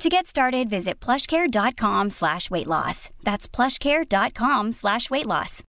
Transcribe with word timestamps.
To 0.00 0.08
get 0.08 0.26
started, 0.26 0.70
visit 0.70 0.98
plushcare.com 0.98 2.08
slash 2.08 2.50
weight 2.50 2.66
loss. 2.66 3.10
That's 3.22 3.46
plushcare.com 3.46 4.72
slash 4.72 5.10
weight 5.10 5.26
loss. 5.26 5.62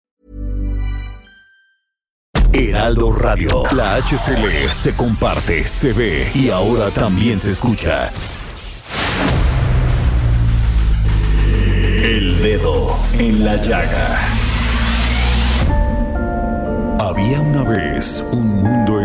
Heraldo 2.53 3.11
Radio. 3.11 3.63
La 3.73 3.97
HCL 4.01 4.69
se 4.69 4.95
comparte, 4.95 5.65
se 5.65 5.91
ve 5.91 6.31
y 6.33 6.49
ahora 6.49 6.91
también 6.91 7.39
se 7.39 7.49
escucha. 7.49 8.09
El 12.01 12.41
dedo 12.41 12.97
en 13.19 13.43
la 13.43 13.57
llaga. 13.57 14.17
Había 17.01 17.41
una 17.41 17.63
vez 17.63 18.23
un 18.31 18.61
mundo 18.61 19.00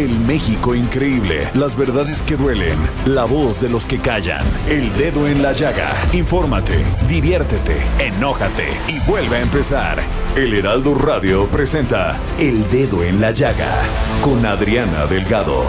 El 0.00 0.18
México 0.20 0.74
increíble. 0.74 1.50
Las 1.52 1.76
verdades 1.76 2.22
que 2.22 2.34
duelen. 2.34 2.78
La 3.04 3.26
voz 3.26 3.60
de 3.60 3.68
los 3.68 3.84
que 3.84 3.98
callan. 3.98 4.42
El 4.66 4.90
dedo 4.96 5.28
en 5.28 5.42
la 5.42 5.52
llaga. 5.52 5.92
Infórmate, 6.14 6.86
diviértete, 7.06 7.82
enójate 7.98 8.68
y 8.88 8.98
vuelve 9.00 9.36
a 9.36 9.40
empezar. 9.42 9.98
El 10.34 10.54
Heraldo 10.54 10.94
Radio 10.94 11.46
presenta 11.48 12.18
El 12.38 12.66
Dedo 12.70 13.02
en 13.02 13.20
la 13.20 13.32
Llaga 13.32 13.76
con 14.22 14.46
Adriana 14.46 15.04
Delgado. 15.04 15.64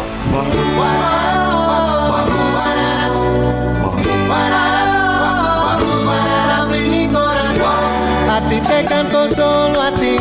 A 8.29 8.47
ti 8.49 8.61
te 8.61 8.85
canto 8.85 9.29
solo 9.35 9.81
a 9.81 9.93
ti. 9.93 10.15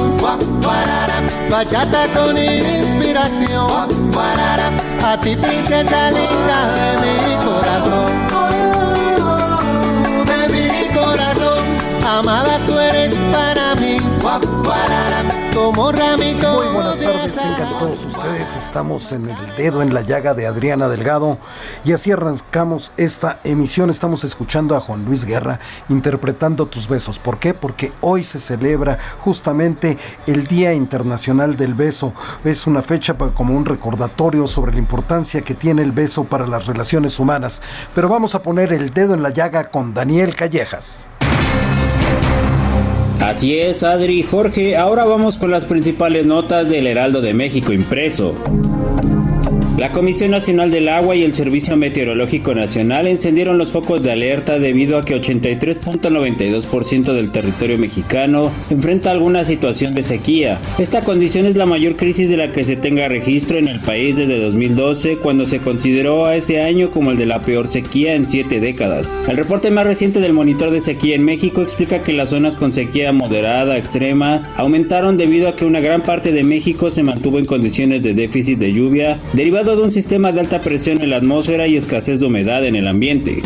Bachata 1.50 2.06
con 2.14 2.38
inspiración. 2.38 3.90
A 5.02 5.20
ti 5.20 5.34
princesa 5.34 6.10
linda 6.12 6.89
todos 17.80 18.04
ustedes. 18.04 18.56
Estamos 18.58 19.10
en 19.10 19.30
el 19.30 19.56
dedo 19.56 19.80
en 19.80 19.94
la 19.94 20.02
llaga 20.02 20.34
de 20.34 20.46
Adriana 20.46 20.86
Delgado 20.86 21.38
y 21.82 21.92
así 21.92 22.12
arrancamos 22.12 22.92
esta 22.98 23.40
emisión. 23.42 23.88
Estamos 23.88 24.22
escuchando 24.22 24.76
a 24.76 24.80
Juan 24.80 25.06
Luis 25.06 25.24
Guerra 25.24 25.60
interpretando 25.88 26.66
tus 26.66 26.88
besos. 26.88 27.18
¿Por 27.18 27.38
qué? 27.38 27.54
Porque 27.54 27.90
hoy 28.02 28.22
se 28.22 28.38
celebra 28.38 28.98
justamente 29.20 29.96
el 30.26 30.46
Día 30.46 30.74
Internacional 30.74 31.56
del 31.56 31.72
Beso. 31.72 32.12
Es 32.44 32.66
una 32.66 32.82
fecha 32.82 33.14
como 33.14 33.56
un 33.56 33.64
recordatorio 33.64 34.46
sobre 34.46 34.72
la 34.72 34.78
importancia 34.78 35.40
que 35.40 35.54
tiene 35.54 35.80
el 35.80 35.92
beso 35.92 36.24
para 36.24 36.46
las 36.46 36.66
relaciones 36.66 37.18
humanas. 37.18 37.62
Pero 37.94 38.10
vamos 38.10 38.34
a 38.34 38.42
poner 38.42 38.74
el 38.74 38.92
dedo 38.92 39.14
en 39.14 39.22
la 39.22 39.30
llaga 39.30 39.70
con 39.70 39.94
Daniel 39.94 40.36
Callejas. 40.36 41.09
Así 43.20 43.58
es, 43.58 43.82
Adri 43.82 44.22
Jorge. 44.22 44.78
Ahora 44.78 45.04
vamos 45.04 45.36
con 45.36 45.50
las 45.50 45.66
principales 45.66 46.24
notas 46.24 46.70
del 46.70 46.86
Heraldo 46.86 47.20
de 47.20 47.34
México 47.34 47.74
impreso. 47.74 48.34
La 49.78 49.92
Comisión 49.92 50.32
Nacional 50.32 50.70
del 50.70 50.88
Agua 50.88 51.16
y 51.16 51.22
el 51.22 51.32
Servicio 51.32 51.74
Meteorológico 51.76 52.54
Nacional 52.54 53.06
encendieron 53.06 53.56
los 53.56 53.72
focos 53.72 54.02
de 54.02 54.12
alerta 54.12 54.58
debido 54.58 54.98
a 54.98 55.04
que 55.04 55.18
83.92% 55.18 57.14
del 57.14 57.30
territorio 57.30 57.78
mexicano 57.78 58.50
enfrenta 58.68 59.10
alguna 59.10 59.44
situación 59.44 59.94
de 59.94 60.02
sequía. 60.02 60.58
Esta 60.78 61.00
condición 61.00 61.46
es 61.46 61.56
la 61.56 61.64
mayor 61.64 61.96
crisis 61.96 62.28
de 62.28 62.36
la 62.36 62.52
que 62.52 62.64
se 62.64 62.76
tenga 62.76 63.08
registro 63.08 63.56
en 63.56 63.68
el 63.68 63.80
país 63.80 64.18
desde 64.18 64.38
2012, 64.38 65.16
cuando 65.16 65.46
se 65.46 65.60
consideró 65.60 66.26
a 66.26 66.36
ese 66.36 66.60
año 66.60 66.90
como 66.90 67.12
el 67.12 67.16
de 67.16 67.26
la 67.26 67.40
peor 67.40 67.66
sequía 67.66 68.14
en 68.14 68.28
siete 68.28 68.60
décadas. 68.60 69.16
El 69.28 69.38
reporte 69.38 69.70
más 69.70 69.86
reciente 69.86 70.20
del 70.20 70.34
monitor 70.34 70.70
de 70.70 70.80
sequía 70.80 71.14
en 71.14 71.24
México 71.24 71.62
explica 71.62 72.02
que 72.02 72.12
las 72.12 72.30
zonas 72.30 72.56
con 72.56 72.72
sequía 72.72 73.12
moderada 73.12 73.78
extrema 73.78 74.52
aumentaron 74.56 75.16
debido 75.16 75.48
a 75.48 75.56
que 75.56 75.64
una 75.64 75.80
gran 75.80 76.02
parte 76.02 76.32
de 76.32 76.44
México 76.44 76.90
se 76.90 77.02
mantuvo 77.02 77.38
en 77.38 77.46
condiciones 77.46 78.02
de 78.02 78.12
déficit 78.12 78.58
de 78.58 78.74
lluvia 78.74 79.18
de 79.64 79.82
un 79.82 79.92
sistema 79.92 80.32
de 80.32 80.40
alta 80.40 80.62
presión 80.62 81.02
en 81.02 81.10
la 81.10 81.16
atmósfera 81.16 81.66
y 81.66 81.76
escasez 81.76 82.20
de 82.20 82.26
humedad 82.26 82.64
en 82.64 82.76
el 82.76 82.88
ambiente. 82.88 83.42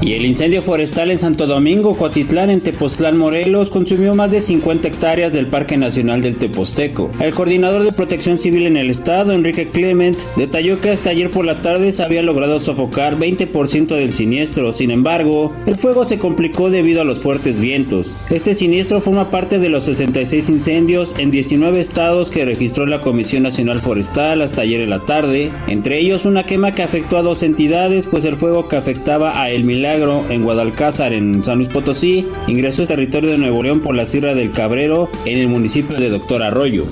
Y 0.00 0.12
el 0.12 0.24
incendio 0.24 0.62
forestal 0.62 1.10
en 1.10 1.18
Santo 1.18 1.48
Domingo, 1.48 1.96
Cotitlán, 1.96 2.50
en 2.50 2.60
Tepoztlán, 2.60 3.18
Morelos, 3.18 3.68
consumió 3.68 4.14
más 4.14 4.30
de 4.30 4.40
50 4.40 4.86
hectáreas 4.86 5.32
del 5.32 5.48
Parque 5.48 5.76
Nacional 5.76 6.22
del 6.22 6.36
Teposteco. 6.36 7.10
El 7.18 7.34
coordinador 7.34 7.82
de 7.82 7.92
protección 7.92 8.38
civil 8.38 8.66
en 8.66 8.76
el 8.76 8.90
estado, 8.90 9.32
Enrique 9.32 9.66
Clement, 9.66 10.16
detalló 10.36 10.80
que 10.80 10.90
hasta 10.90 11.10
ayer 11.10 11.32
por 11.32 11.44
la 11.44 11.62
tarde 11.62 11.90
se 11.90 12.04
había 12.04 12.22
logrado 12.22 12.60
sofocar 12.60 13.18
20% 13.18 13.88
del 13.88 14.14
siniestro. 14.14 14.70
Sin 14.70 14.92
embargo, 14.92 15.52
el 15.66 15.74
fuego 15.74 16.04
se 16.04 16.18
complicó 16.18 16.70
debido 16.70 17.02
a 17.02 17.04
los 17.04 17.18
fuertes 17.18 17.58
vientos. 17.58 18.16
Este 18.30 18.54
siniestro 18.54 19.00
forma 19.00 19.30
parte 19.30 19.58
de 19.58 19.68
los 19.68 19.82
66 19.82 20.48
incendios 20.48 21.14
en 21.18 21.32
19 21.32 21.80
estados 21.80 22.30
que 22.30 22.44
registró 22.44 22.86
la 22.86 23.00
Comisión 23.00 23.42
Nacional 23.42 23.80
Forestal 23.80 24.42
hasta 24.42 24.62
ayer 24.62 24.80
en 24.80 24.90
la 24.90 25.00
tarde, 25.00 25.50
entre 25.66 25.98
ellos 25.98 26.24
una 26.24 26.46
quema 26.46 26.72
que 26.72 26.84
afectó 26.84 27.16
a 27.16 27.22
dos 27.22 27.42
entidades, 27.42 28.06
pues 28.06 28.24
el 28.24 28.36
fuego 28.36 28.68
que 28.68 28.76
afectaba 28.76 29.42
a 29.42 29.50
El 29.50 29.64
Milagro 29.64 29.87
en 29.94 30.42
Guadalcázar, 30.42 31.14
en 31.14 31.42
San 31.42 31.56
Luis 31.56 31.70
Potosí, 31.70 32.26
ingresó 32.46 32.82
al 32.82 32.88
territorio 32.88 33.30
de 33.30 33.38
Nuevo 33.38 33.62
León 33.62 33.80
por 33.80 33.94
la 33.94 34.04
Sierra 34.04 34.34
del 34.34 34.50
Cabrero, 34.50 35.08
en 35.24 35.38
el 35.38 35.48
municipio 35.48 35.98
de 35.98 36.10
Doctor 36.10 36.42
Arroyo. 36.42 36.84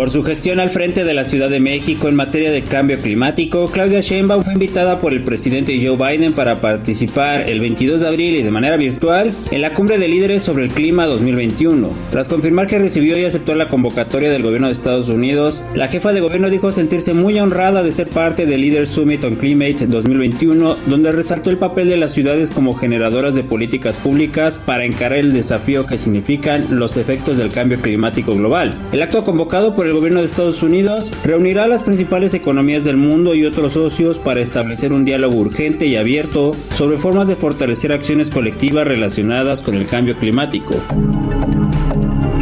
Por 0.00 0.08
su 0.08 0.22
gestión 0.22 0.60
al 0.60 0.70
frente 0.70 1.04
de 1.04 1.12
la 1.12 1.24
Ciudad 1.24 1.50
de 1.50 1.60
México 1.60 2.08
en 2.08 2.14
materia 2.14 2.50
de 2.50 2.62
cambio 2.62 2.98
climático, 2.98 3.70
Claudia 3.70 4.00
Sheinbaum 4.00 4.42
fue 4.42 4.54
invitada 4.54 4.98
por 4.98 5.12
el 5.12 5.22
presidente 5.22 5.78
Joe 5.78 5.98
Biden 5.98 6.32
para 6.32 6.62
participar 6.62 7.46
el 7.46 7.60
22 7.60 8.00
de 8.00 8.08
abril 8.08 8.36
y 8.36 8.42
de 8.42 8.50
manera 8.50 8.78
virtual 8.78 9.30
en 9.50 9.60
la 9.60 9.74
Cumbre 9.74 9.98
de 9.98 10.08
Líderes 10.08 10.42
sobre 10.42 10.64
el 10.64 10.70
Clima 10.70 11.04
2021. 11.04 11.90
Tras 12.10 12.28
confirmar 12.28 12.66
que 12.66 12.78
recibió 12.78 13.18
y 13.18 13.26
aceptó 13.26 13.54
la 13.54 13.68
convocatoria 13.68 14.30
del 14.30 14.42
gobierno 14.42 14.68
de 14.68 14.72
Estados 14.72 15.10
Unidos, 15.10 15.66
la 15.74 15.88
jefa 15.88 16.14
de 16.14 16.22
gobierno 16.22 16.48
dijo 16.48 16.72
sentirse 16.72 17.12
muy 17.12 17.38
honrada 17.38 17.82
de 17.82 17.92
ser 17.92 18.08
parte 18.08 18.46
del 18.46 18.62
Leaders 18.62 18.88
Summit 18.88 19.22
on 19.24 19.36
Climate 19.36 19.86
2021, 19.86 20.76
donde 20.86 21.12
resaltó 21.12 21.50
el 21.50 21.58
papel 21.58 21.90
de 21.90 21.98
las 21.98 22.12
ciudades 22.12 22.50
como 22.50 22.74
generadoras 22.74 23.34
de 23.34 23.44
políticas 23.44 23.98
públicas 23.98 24.58
para 24.64 24.86
encarar 24.86 25.18
el 25.18 25.34
desafío 25.34 25.84
que 25.84 25.98
significan 25.98 26.68
los 26.70 26.96
efectos 26.96 27.36
del 27.36 27.50
cambio 27.50 27.82
climático 27.82 28.34
global. 28.34 28.74
El 28.92 29.02
acto 29.02 29.26
convocado 29.26 29.74
por 29.74 29.89
el 29.89 29.89
gobierno 29.92 30.20
de 30.20 30.26
Estados 30.26 30.62
Unidos 30.62 31.12
reunirá 31.24 31.64
a 31.64 31.68
las 31.68 31.82
principales 31.82 32.34
economías 32.34 32.84
del 32.84 32.96
mundo 32.96 33.34
y 33.34 33.44
otros 33.44 33.72
socios 33.72 34.18
para 34.18 34.40
establecer 34.40 34.92
un 34.92 35.04
diálogo 35.04 35.36
urgente 35.36 35.86
y 35.86 35.96
abierto 35.96 36.56
sobre 36.74 36.98
formas 36.98 37.28
de 37.28 37.36
fortalecer 37.36 37.92
acciones 37.92 38.30
colectivas 38.30 38.86
relacionadas 38.86 39.62
con 39.62 39.74
el 39.74 39.86
cambio 39.86 40.16
climático. 40.16 40.74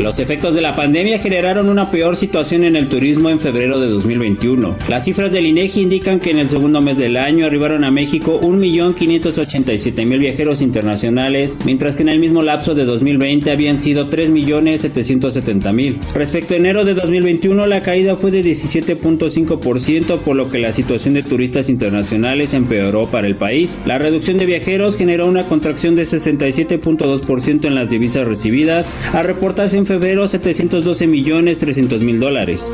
Los 0.03 0.21
efectos 0.21 0.55
de 0.55 0.61
la 0.61 0.77
pandemia 0.77 1.19
generaron 1.19 1.69
una 1.69 1.91
peor 1.91 2.15
situación 2.15 2.63
en 2.63 2.77
el 2.77 2.89
turismo 2.89 3.31
en 3.31 3.41
febrero 3.41 3.81
de 3.81 3.89
2021. 3.89 4.77
Las 4.89 5.07
cifras 5.07 5.33
del 5.33 5.47
INEGI 5.47 5.81
indican 5.83 6.21
que 6.21 6.31
en 6.31 6.39
el 6.39 6.49
segundo 6.49 6.81
mes 6.81 6.99
del 6.99 7.17
año 7.17 7.47
arribaron 7.47 7.83
a 7.83 7.91
México 7.91 8.41
1.587.000 8.41 10.19
viajeros 10.21 10.63
internacionales, 10.63 11.59
mientras 11.65 11.97
que 11.97 12.03
en 12.03 12.11
el 12.11 12.21
mismo 12.21 12.43
lapso 12.43 12.77
de 12.77 12.85
2020 12.85 13.51
habían 13.51 13.81
sido 13.81 14.09
3.770.000. 14.09 15.99
Respecto 16.15 16.55
a 16.55 16.59
enero 16.59 16.85
de 16.85 16.95
2021, 16.95 17.67
la 17.67 17.83
caída 17.83 18.15
fue 18.15 18.31
de 18.31 18.45
17.5%, 18.45 20.19
por 20.21 20.37
lo 20.37 20.49
que 20.49 20.61
la 20.61 20.73
situación 20.73 21.15
de 21.15 21.25
turistas 21.25 21.69
internacionales 21.69 22.55
empeoró 22.55 23.11
para 23.11 23.27
el 23.27 23.35
país. 23.35 23.81
La 23.85 23.99
reducción 23.99 24.39
de 24.39 24.47
viajeros 24.47 24.97
generó 24.97 25.27
una 25.27 25.43
contracción 25.43 25.97
de 25.97 26.05
67.2% 26.05 27.65
en 27.65 27.75
las 27.75 27.91
divisas 27.91 28.29
recibidas, 28.29 28.93
a 29.13 29.25
reportarse 29.25 29.77
en 29.77 29.88
febrero 29.89 30.29
712 30.29 31.07
millones 31.07 31.57
300 31.57 32.03
mil 32.03 32.21
dólares. 32.21 32.73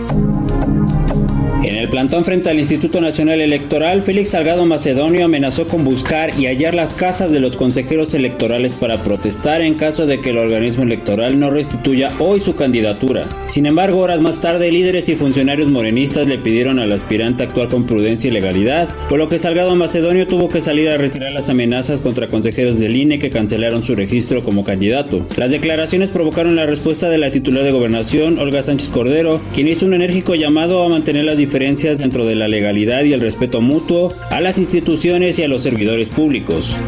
Plantón 1.95 2.25
frente 2.25 2.51
al 2.51 2.59
Instituto 2.59 3.01
Nacional 3.01 3.41
Electoral, 3.41 4.03
Félix 4.03 4.31
Salgado 4.31 4.67
Macedonio 4.67 5.27
amenazó 5.27 5.69
con 5.69 5.85
buscar 5.85 6.37
y 6.37 6.47
hallar 6.47 6.75
las 6.75 6.93
casas 6.93 7.31
de 7.31 7.39
los 7.39 7.57
consejeros 7.57 8.13
electorales 8.15 8.75
para 8.75 9.05
protestar 9.05 9.63
en 9.63 9.75
caso 9.75 10.05
de 10.05 10.21
que 10.21 10.31
el 10.31 10.39
organismo 10.39 10.83
electoral 10.83 11.39
no 11.39 11.51
restituya 11.51 12.13
hoy 12.19 12.41
su 12.41 12.57
candidatura. 12.57 13.23
Sin 13.47 13.65
embargo, 13.65 14.01
horas 14.01 14.21
más 14.21 14.41
tarde, 14.41 14.73
líderes 14.73 15.09
y 15.09 15.15
funcionarios 15.15 15.69
morenistas 15.69 16.27
le 16.27 16.37
pidieron 16.37 16.81
al 16.81 16.91
aspirante 16.91 17.45
actuar 17.45 17.69
con 17.69 17.87
prudencia 17.87 18.27
y 18.27 18.33
legalidad, 18.33 18.89
por 19.09 19.21
lo 19.21 19.29
que 19.29 19.39
Salgado 19.39 19.77
Macedonio 19.77 20.27
tuvo 20.27 20.49
que 20.49 20.63
salir 20.63 20.89
a 20.89 20.97
retirar 20.97 21.31
las 21.31 21.49
amenazas 21.49 22.01
contra 22.01 22.27
consejeros 22.27 22.81
del 22.81 22.97
INE 22.97 23.21
que 23.21 23.31
cancelaron 23.31 23.85
su 23.85 23.95
registro 23.95 24.43
como 24.43 24.65
candidato. 24.65 25.25
Las 25.37 25.53
declaraciones 25.53 26.11
provocaron 26.11 26.57
la 26.57 26.67
respuesta 26.67 27.09
de 27.09 27.19
la 27.19 27.31
titular 27.31 27.63
de 27.63 27.71
gobernación, 27.71 28.41
Olga 28.41 28.65
Sánchez 28.65 28.91
Cordero, 28.91 29.41
quien 29.55 29.69
hizo 29.69 29.87
un 29.87 29.95
enérgico 29.95 30.35
llamado 30.35 30.83
a 30.83 30.89
mantener 30.89 31.23
las 31.23 31.39
diferencias 31.39 31.84
dentro 31.85 32.25
de 32.25 32.35
la 32.35 32.49
legalidad 32.49 33.03
y 33.05 33.13
el 33.13 33.21
respeto 33.21 33.61
mutuo 33.61 34.15
a 34.31 34.41
las 34.41 34.59
instituciones 34.59 35.39
y 35.39 35.45
a 35.45 35.49
los 35.49 35.63
servidores 35.63 36.09
públicos. 36.09 36.79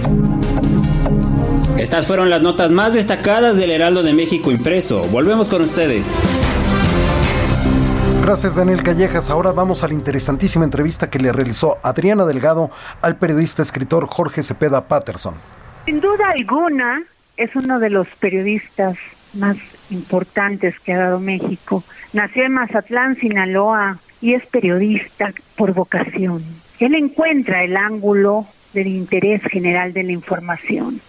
Estas 1.78 2.06
fueron 2.06 2.30
las 2.30 2.40
notas 2.40 2.72
más 2.72 2.94
destacadas 2.94 3.58
del 3.58 3.70
Heraldo 3.70 4.02
de 4.02 4.14
México 4.14 4.50
impreso. 4.50 5.02
Volvemos 5.12 5.50
con 5.50 5.60
ustedes. 5.60 6.18
Gracias 8.22 8.56
Daniel 8.56 8.82
Callejas. 8.82 9.28
Ahora 9.28 9.52
vamos 9.52 9.84
a 9.84 9.88
la 9.88 9.94
interesantísima 9.94 10.64
entrevista 10.64 11.10
que 11.10 11.18
le 11.18 11.30
realizó 11.30 11.76
Adriana 11.82 12.24
Delgado 12.24 12.70
al 13.02 13.16
periodista 13.16 13.62
escritor 13.62 14.06
Jorge 14.06 14.42
Cepeda 14.42 14.88
Patterson. 14.88 15.34
Sin 15.84 16.00
duda 16.00 16.30
alguna 16.30 17.02
es 17.36 17.54
uno 17.54 17.78
de 17.78 17.90
los 17.90 18.08
periodistas 18.18 18.96
más 19.34 19.58
importantes 19.90 20.80
que 20.80 20.94
ha 20.94 20.98
dado 20.98 21.20
México. 21.20 21.84
Nació 22.14 22.44
en 22.44 22.54
Mazatlán, 22.54 23.16
Sinaloa, 23.16 23.98
y 24.26 24.34
es 24.34 24.44
periodista 24.46 25.32
por 25.54 25.72
vocación. 25.72 26.42
Él 26.80 26.96
encuentra 26.96 27.62
el 27.62 27.76
ángulo 27.76 28.44
del 28.72 28.88
interés 28.88 29.40
general 29.42 29.92
de 29.92 30.02
la 30.02 30.10
información. 30.10 31.00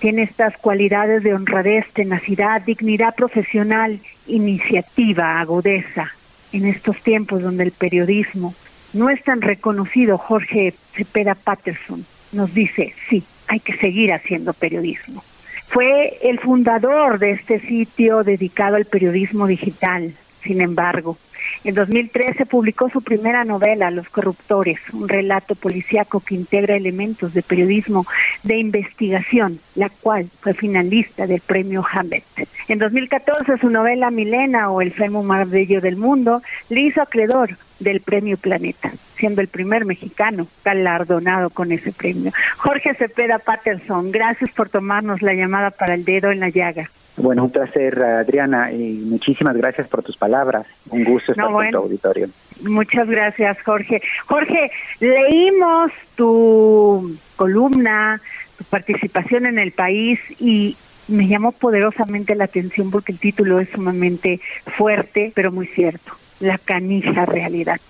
Tiene 0.00 0.24
estas 0.24 0.58
cualidades 0.58 1.22
de 1.22 1.32
honradez, 1.32 1.86
tenacidad, 1.94 2.60
dignidad 2.60 3.14
profesional, 3.14 4.00
iniciativa, 4.26 5.40
agudeza. 5.40 6.12
En 6.52 6.66
estos 6.66 7.02
tiempos 7.02 7.40
donde 7.40 7.64
el 7.64 7.72
periodismo 7.72 8.54
no 8.92 9.08
es 9.08 9.24
tan 9.24 9.40
reconocido, 9.40 10.18
Jorge 10.18 10.74
Cepeda 10.92 11.34
Patterson 11.34 12.04
nos 12.32 12.52
dice, 12.52 12.92
sí, 13.08 13.24
hay 13.48 13.60
que 13.60 13.78
seguir 13.78 14.12
haciendo 14.12 14.52
periodismo. 14.52 15.24
Fue 15.68 16.18
el 16.20 16.38
fundador 16.38 17.18
de 17.18 17.30
este 17.30 17.60
sitio 17.60 18.24
dedicado 18.24 18.76
al 18.76 18.84
periodismo 18.84 19.46
digital, 19.46 20.12
sin 20.42 20.60
embargo, 20.60 21.16
en 21.64 21.74
2013 21.74 22.46
publicó 22.46 22.88
su 22.90 23.02
primera 23.02 23.44
novela, 23.44 23.90
Los 23.90 24.08
Corruptores, 24.08 24.78
un 24.92 25.08
relato 25.08 25.54
policíaco 25.54 26.20
que 26.20 26.34
integra 26.34 26.76
elementos 26.76 27.34
de 27.34 27.42
periodismo 27.42 28.06
de 28.42 28.58
investigación, 28.58 29.60
la 29.74 29.88
cual 29.88 30.28
fue 30.40 30.54
finalista 30.54 31.26
del 31.26 31.40
premio 31.40 31.84
Hamlet. 31.90 32.24
En 32.68 32.78
2014 32.78 33.58
su 33.58 33.70
novela 33.70 34.10
Milena 34.10 34.70
o 34.70 34.80
El 34.80 34.92
fémur 34.92 35.24
más 35.24 35.48
bello 35.50 35.80
del 35.80 35.96
mundo 35.96 36.42
le 36.68 36.80
hizo 36.80 37.02
acreedor 37.02 37.56
del 37.82 38.00
premio 38.00 38.36
Planeta, 38.36 38.92
siendo 39.16 39.40
el 39.40 39.48
primer 39.48 39.84
mexicano 39.84 40.46
galardonado 40.64 41.50
con 41.50 41.72
ese 41.72 41.92
premio. 41.92 42.32
Jorge 42.56 42.94
Cepeda 42.94 43.38
Patterson, 43.38 44.10
gracias 44.10 44.50
por 44.52 44.68
tomarnos 44.68 45.22
la 45.22 45.34
llamada 45.34 45.70
para 45.70 45.94
el 45.94 46.04
dedo 46.04 46.30
en 46.30 46.40
la 46.40 46.48
llaga. 46.48 46.90
Bueno, 47.16 47.44
un 47.44 47.50
placer, 47.50 48.02
Adriana, 48.02 48.72
y 48.72 48.94
muchísimas 49.04 49.56
gracias 49.56 49.86
por 49.88 50.02
tus 50.02 50.16
palabras. 50.16 50.66
Un 50.90 51.04
gusto 51.04 51.32
estar 51.32 51.50
en 51.64 51.70
tu 51.70 51.78
auditorio. 51.78 52.28
Muchas 52.62 53.08
gracias, 53.08 53.60
Jorge. 53.62 54.00
Jorge, 54.26 54.70
leímos 55.00 55.92
tu 56.16 57.16
columna, 57.36 58.20
tu 58.56 58.64
participación 58.64 59.46
en 59.46 59.58
el 59.58 59.72
país 59.72 60.20
y 60.40 60.76
me 61.08 61.28
llamó 61.28 61.52
poderosamente 61.52 62.34
la 62.34 62.44
atención 62.44 62.90
porque 62.90 63.12
el 63.12 63.18
título 63.18 63.60
es 63.60 63.68
sumamente 63.70 64.40
fuerte, 64.76 65.32
pero 65.34 65.52
muy 65.52 65.66
cierto. 65.66 66.12
La 66.42 66.58
canija 66.58 67.24
realidad. 67.24 67.80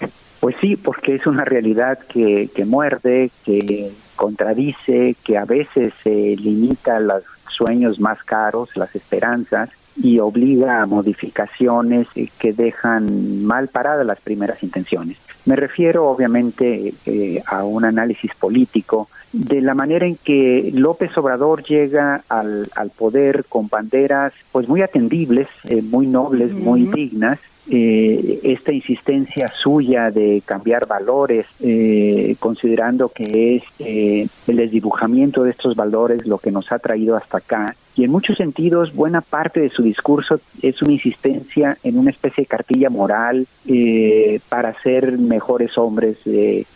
Pues 0.40 0.56
sí, 0.60 0.76
porque 0.76 1.14
es 1.14 1.26
una 1.26 1.44
realidad 1.44 1.98
que, 2.00 2.50
que 2.54 2.64
muerde, 2.66 3.30
que 3.46 3.90
contradice, 4.14 5.16
que 5.24 5.38
a 5.38 5.46
veces 5.46 5.94
se 6.02 6.36
limita 6.36 6.98
a 6.98 7.00
las 7.00 7.22
sueños 7.48 7.98
más 7.98 8.22
caros, 8.24 8.76
las 8.76 8.94
esperanzas, 8.94 9.70
y 9.96 10.18
obliga 10.18 10.82
a 10.82 10.86
modificaciones 10.86 12.08
que 12.38 12.52
dejan 12.52 13.42
mal 13.44 13.68
paradas 13.68 14.06
las 14.06 14.20
primeras 14.20 14.62
intenciones. 14.62 15.16
Me 15.44 15.56
refiero 15.56 16.08
obviamente 16.08 16.94
eh, 17.06 17.42
a 17.46 17.64
un 17.64 17.84
análisis 17.84 18.34
político 18.34 19.08
de 19.32 19.60
la 19.62 19.74
manera 19.74 20.06
en 20.06 20.16
que 20.16 20.70
López 20.74 21.16
Obrador 21.16 21.64
llega 21.64 22.22
al, 22.28 22.68
al 22.76 22.90
poder 22.90 23.46
con 23.48 23.68
banderas 23.68 24.34
pues 24.52 24.68
muy 24.68 24.82
atendibles, 24.82 25.48
eh, 25.64 25.80
muy 25.82 26.06
nobles, 26.06 26.52
muy 26.52 26.86
dignas, 26.86 27.38
eh, 27.70 28.40
esta 28.42 28.72
insistencia 28.72 29.46
suya 29.48 30.10
de 30.10 30.42
cambiar 30.44 30.86
valores, 30.86 31.46
eh, 31.60 32.34
considerando 32.40 33.08
que 33.08 33.56
es 33.56 33.62
eh, 33.78 34.26
el 34.48 34.56
desdibujamiento 34.56 35.44
de 35.44 35.50
estos 35.50 35.76
valores 35.76 36.26
lo 36.26 36.38
que 36.38 36.50
nos 36.50 36.72
ha 36.72 36.78
traído 36.78 37.16
hasta 37.16 37.38
acá. 37.38 37.76
Y 37.94 38.04
en 38.04 38.10
muchos 38.10 38.38
sentidos, 38.38 38.94
buena 38.94 39.20
parte 39.20 39.60
de 39.60 39.68
su 39.68 39.82
discurso 39.82 40.40
es 40.62 40.80
una 40.82 40.92
insistencia 40.92 41.78
en 41.84 41.98
una 41.98 42.10
especie 42.10 42.42
de 42.42 42.48
cartilla 42.48 42.90
moral 42.90 43.46
eh, 43.66 44.40
para 44.48 44.74
ser 44.82 45.18
mejores 45.18 45.76
hombres, 45.76 46.18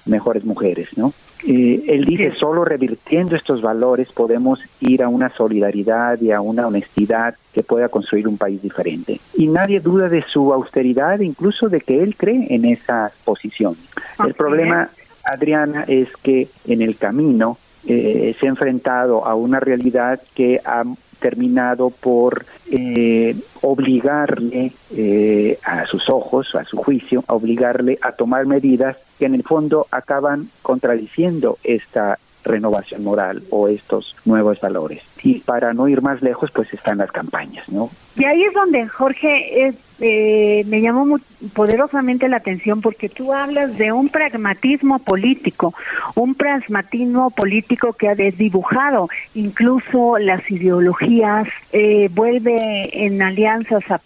mejores 0.04 0.44
mujeres, 0.44 0.88
¿no? 0.96 1.12
Eh, 1.44 1.84
él 1.88 2.04
dice, 2.04 2.32
solo 2.38 2.64
revirtiendo 2.64 3.36
estos 3.36 3.60
valores 3.60 4.10
podemos 4.12 4.60
ir 4.80 5.02
a 5.02 5.08
una 5.08 5.28
solidaridad 5.30 6.20
y 6.20 6.32
a 6.32 6.40
una 6.40 6.66
honestidad 6.66 7.34
que 7.52 7.62
pueda 7.62 7.88
construir 7.88 8.26
un 8.26 8.38
país 8.38 8.62
diferente. 8.62 9.20
Y 9.34 9.46
nadie 9.46 9.80
duda 9.80 10.08
de 10.08 10.22
su 10.22 10.52
austeridad, 10.52 11.20
incluso 11.20 11.68
de 11.68 11.80
que 11.80 12.02
él 12.02 12.16
cree 12.16 12.54
en 12.54 12.64
esa 12.64 13.12
posición. 13.24 13.76
El 14.24 14.34
problema, 14.34 14.88
Adriana, 15.24 15.84
es 15.86 16.08
que 16.22 16.48
en 16.66 16.82
el 16.82 16.96
camino 16.96 17.58
eh, 17.86 18.34
se 18.38 18.46
ha 18.46 18.50
enfrentado 18.50 19.24
a 19.24 19.34
una 19.34 19.60
realidad 19.60 20.20
que 20.34 20.60
ha 20.64 20.82
terminado 21.18 21.90
por 21.90 22.46
eh, 22.70 23.36
obligarle 23.62 24.72
eh, 24.94 25.58
a 25.64 25.86
sus 25.86 26.08
ojos, 26.08 26.54
a 26.54 26.64
su 26.64 26.76
juicio, 26.76 27.24
a 27.26 27.34
obligarle 27.34 27.98
a 28.02 28.12
tomar 28.12 28.46
medidas 28.46 28.96
que 29.18 29.26
en 29.26 29.34
el 29.34 29.42
fondo 29.42 29.86
acaban 29.90 30.48
contradiciendo 30.62 31.58
esta 31.64 32.18
renovación 32.44 33.02
moral 33.02 33.42
o 33.50 33.68
estos 33.68 34.16
nuevos 34.24 34.60
valores. 34.60 35.02
Y 35.22 35.40
para 35.40 35.74
no 35.74 35.88
ir 35.88 36.02
más 36.02 36.22
lejos, 36.22 36.50
pues 36.52 36.72
están 36.72 36.98
las 36.98 37.10
campañas, 37.10 37.68
¿no? 37.68 37.90
Y 38.16 38.24
ahí 38.24 38.44
es 38.44 38.54
donde, 38.54 38.86
Jorge, 38.86 39.74
eh, 40.00 40.64
me 40.66 40.80
llamó 40.80 41.06
muy 41.06 41.22
poderosamente 41.54 42.28
la 42.28 42.38
atención 42.38 42.80
porque 42.80 43.08
tú 43.08 43.32
hablas 43.32 43.78
de 43.78 43.92
un 43.92 44.08
pragmatismo 44.08 44.98
político, 44.98 45.74
un 46.14 46.34
pragmatismo 46.34 47.30
político 47.30 47.92
que 47.92 48.08
ha 48.08 48.14
desdibujado 48.14 49.08
incluso 49.34 50.18
las 50.18 50.50
ideologías, 50.50 51.48
eh, 51.72 52.08
vuelve 52.12 53.06
en 53.06 53.22
alianzas 53.22 53.84
a, 53.90 53.98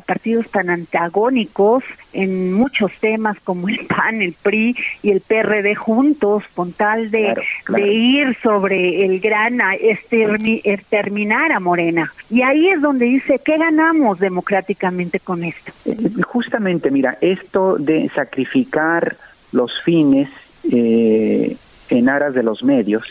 partidos 0.00 0.48
tan 0.50 0.70
antagónicos 0.70 1.82
en 2.12 2.52
muchos 2.52 2.92
temas 3.00 3.38
como 3.40 3.68
el 3.68 3.86
PAN, 3.86 4.22
el 4.22 4.34
PRI 4.34 4.76
y 5.02 5.10
el 5.10 5.20
PRD 5.20 5.74
juntos 5.74 6.44
con 6.54 6.72
tal 6.72 7.10
de, 7.10 7.34
de 7.68 7.92
ir 7.92 8.36
sobre 8.42 9.04
el 9.04 9.20
gran 9.20 9.60
exterminar 9.72 11.52
a 11.52 11.60
Morena. 11.60 12.12
Y 12.30 12.42
ahí 12.42 12.68
es 12.68 12.80
donde 12.80 13.06
dice, 13.06 13.40
¿qué 13.44 13.58
ganamos 13.58 14.18
democráticamente 14.18 15.20
con 15.20 15.44
esto? 15.44 15.72
Eh, 15.84 15.96
justamente, 16.26 16.90
mira, 16.90 17.18
esto 17.20 17.76
de 17.78 18.08
sacrificar 18.14 19.16
los 19.52 19.82
fines 19.82 20.28
eh, 20.70 21.56
en 21.90 22.08
aras 22.08 22.34
de 22.34 22.42
los 22.42 22.62
medios 22.62 23.04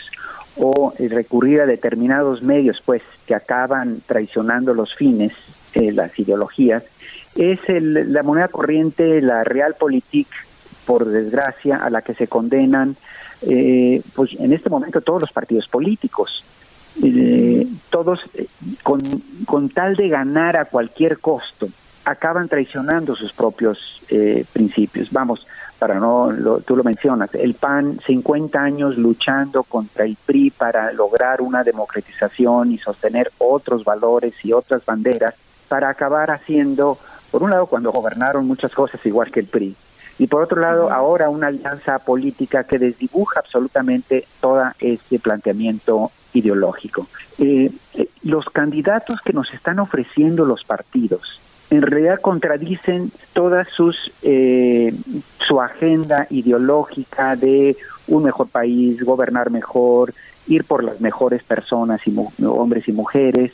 o 0.57 0.93
recurrir 0.99 1.61
a 1.61 1.65
determinados 1.65 2.41
medios, 2.41 2.81
pues, 2.85 3.01
que 3.25 3.35
acaban 3.35 4.01
traicionando 4.05 4.73
los 4.73 4.93
fines, 4.95 5.33
eh, 5.73 5.91
las 5.91 6.17
ideologías, 6.19 6.83
es 7.35 7.59
la 7.67 8.23
moneda 8.23 8.47
corriente, 8.47 9.21
la 9.21 9.43
realpolitik, 9.43 10.27
por 10.85 11.05
desgracia, 11.05 11.77
a 11.77 11.89
la 11.89 12.01
que 12.01 12.13
se 12.13 12.27
condenan, 12.27 12.95
pues, 13.39 14.31
en 14.39 14.53
este 14.53 14.69
momento 14.69 15.01
todos 15.01 15.21
los 15.21 15.31
partidos 15.31 15.67
políticos. 15.67 16.43
todos 17.89 18.19
con, 18.83 19.01
con 19.45 19.69
tal 19.69 19.95
de 19.95 20.09
ganar 20.09 20.57
a 20.57 20.65
cualquier 20.65 21.19
costo 21.19 21.69
acaban 22.05 22.47
traicionando 22.47 23.15
sus 23.15 23.33
propios 23.33 24.01
eh, 24.09 24.45
principios. 24.51 25.11
Vamos, 25.11 25.45
para 25.79 25.99
no, 25.99 26.31
tú 26.65 26.75
lo 26.75 26.83
mencionas, 26.83 27.33
el 27.35 27.53
PAN 27.53 27.99
50 28.05 28.61
años 28.61 28.97
luchando 28.97 29.63
contra 29.63 30.05
el 30.05 30.17
PRI 30.25 30.51
para 30.51 30.91
lograr 30.93 31.41
una 31.41 31.63
democratización 31.63 32.71
y 32.71 32.77
sostener 32.77 33.31
otros 33.37 33.83
valores 33.83 34.33
y 34.43 34.53
otras 34.53 34.85
banderas 34.85 35.35
para 35.67 35.89
acabar 35.89 36.31
haciendo, 36.31 36.97
por 37.31 37.43
un 37.43 37.49
lado, 37.49 37.65
cuando 37.65 37.91
gobernaron 37.91 38.45
muchas 38.45 38.73
cosas 38.73 39.03
igual 39.05 39.31
que 39.31 39.39
el 39.39 39.47
PRI, 39.47 39.75
y 40.19 40.27
por 40.27 40.43
otro 40.43 40.61
lado 40.61 40.91
ahora 40.91 41.29
una 41.29 41.47
alianza 41.47 41.97
política 41.99 42.63
que 42.63 42.77
desdibuja 42.77 43.39
absolutamente 43.39 44.25
todo 44.39 44.65
este 44.79 45.17
planteamiento 45.17 46.11
ideológico. 46.33 47.07
Eh, 47.39 47.71
eh, 47.95 48.07
los 48.23 48.45
candidatos 48.45 49.19
que 49.21 49.33
nos 49.33 49.51
están 49.53 49.79
ofreciendo 49.79 50.45
los 50.45 50.63
partidos 50.63 51.41
en 51.71 51.81
realidad 51.81 52.19
contradicen 52.19 53.11
todas 53.33 53.67
sus 53.69 54.11
eh, 54.21 54.93
su 55.39 55.61
agenda 55.61 56.27
ideológica 56.29 57.35
de 57.35 57.77
un 58.07 58.23
mejor 58.23 58.49
país, 58.49 59.01
gobernar 59.03 59.49
mejor, 59.49 60.13
ir 60.47 60.63
por 60.63 60.83
las 60.83 61.01
mejores 61.01 61.43
personas 61.43 62.01
y 62.05 62.15
hombres 62.45 62.87
y 62.87 62.91
mujeres. 62.91 63.51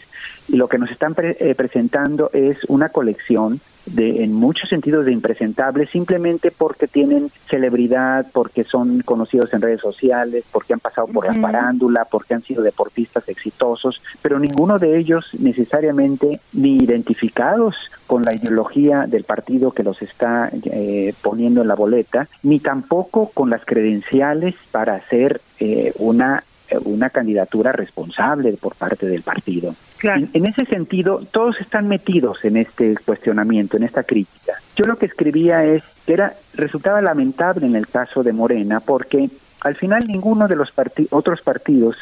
Y 0.47 0.55
lo 0.55 0.67
que 0.67 0.77
nos 0.77 0.91
están 0.91 1.13
presentando 1.13 2.29
es 2.33 2.63
una 2.65 2.89
colección 2.89 3.59
de, 3.87 4.23
en 4.23 4.33
muchos 4.33 4.69
sentidos 4.69 5.05
de 5.05 5.11
impresentables 5.11 5.89
simplemente 5.89 6.51
porque 6.51 6.87
tienen 6.87 7.31
celebridad, 7.47 8.27
porque 8.33 8.63
son 8.63 9.01
conocidos 9.01 9.53
en 9.53 9.61
redes 9.61 9.81
sociales, 9.81 10.43
porque 10.51 10.73
han 10.73 10.79
pasado 10.79 11.07
por 11.07 11.25
la 11.25 11.33
farándula, 11.33 12.05
porque 12.05 12.33
han 12.33 12.43
sido 12.43 12.63
deportistas 12.63 13.27
exitosos, 13.29 14.01
pero 14.21 14.39
ninguno 14.39 14.79
de 14.79 14.97
ellos 14.97 15.29
necesariamente 15.39 16.39
ni 16.53 16.77
identificados 16.77 17.75
con 18.05 18.23
la 18.23 18.33
ideología 18.33 19.05
del 19.07 19.23
partido 19.23 19.71
que 19.71 19.83
los 19.83 20.01
está 20.01 20.49
eh, 20.65 21.13
poniendo 21.21 21.61
en 21.61 21.67
la 21.67 21.75
boleta, 21.75 22.27
ni 22.43 22.59
tampoco 22.59 23.29
con 23.33 23.49
las 23.49 23.65
credenciales 23.65 24.55
para 24.71 24.95
hacer 24.95 25.41
eh, 25.59 25.93
una 25.97 26.43
una 26.83 27.09
candidatura 27.09 27.71
responsable 27.71 28.53
por 28.53 28.75
parte 28.75 29.07
del 29.07 29.21
partido. 29.21 29.75
En, 30.03 30.45
ese 30.45 30.65
sentido, 30.65 31.23
todos 31.31 31.59
están 31.59 31.87
metidos 31.87 32.45
en 32.45 32.57
este 32.57 32.95
cuestionamiento, 32.97 33.77
en 33.77 33.83
esta 33.83 34.03
crítica. 34.03 34.53
Yo 34.75 34.85
lo 34.85 34.97
que 34.97 35.07
escribía 35.07 35.63
es 35.65 35.83
que 36.05 36.13
era 36.13 36.33
resultaba 36.53 37.01
lamentable 37.01 37.65
en 37.65 37.75
el 37.75 37.87
caso 37.87 38.23
de 38.23 38.31
Morena 38.31 38.79
porque 38.79 39.29
al 39.61 39.75
final 39.75 40.03
ninguno 40.07 40.47
de 40.47 40.55
los 40.55 40.71
otros 41.09 41.41
partidos 41.41 41.97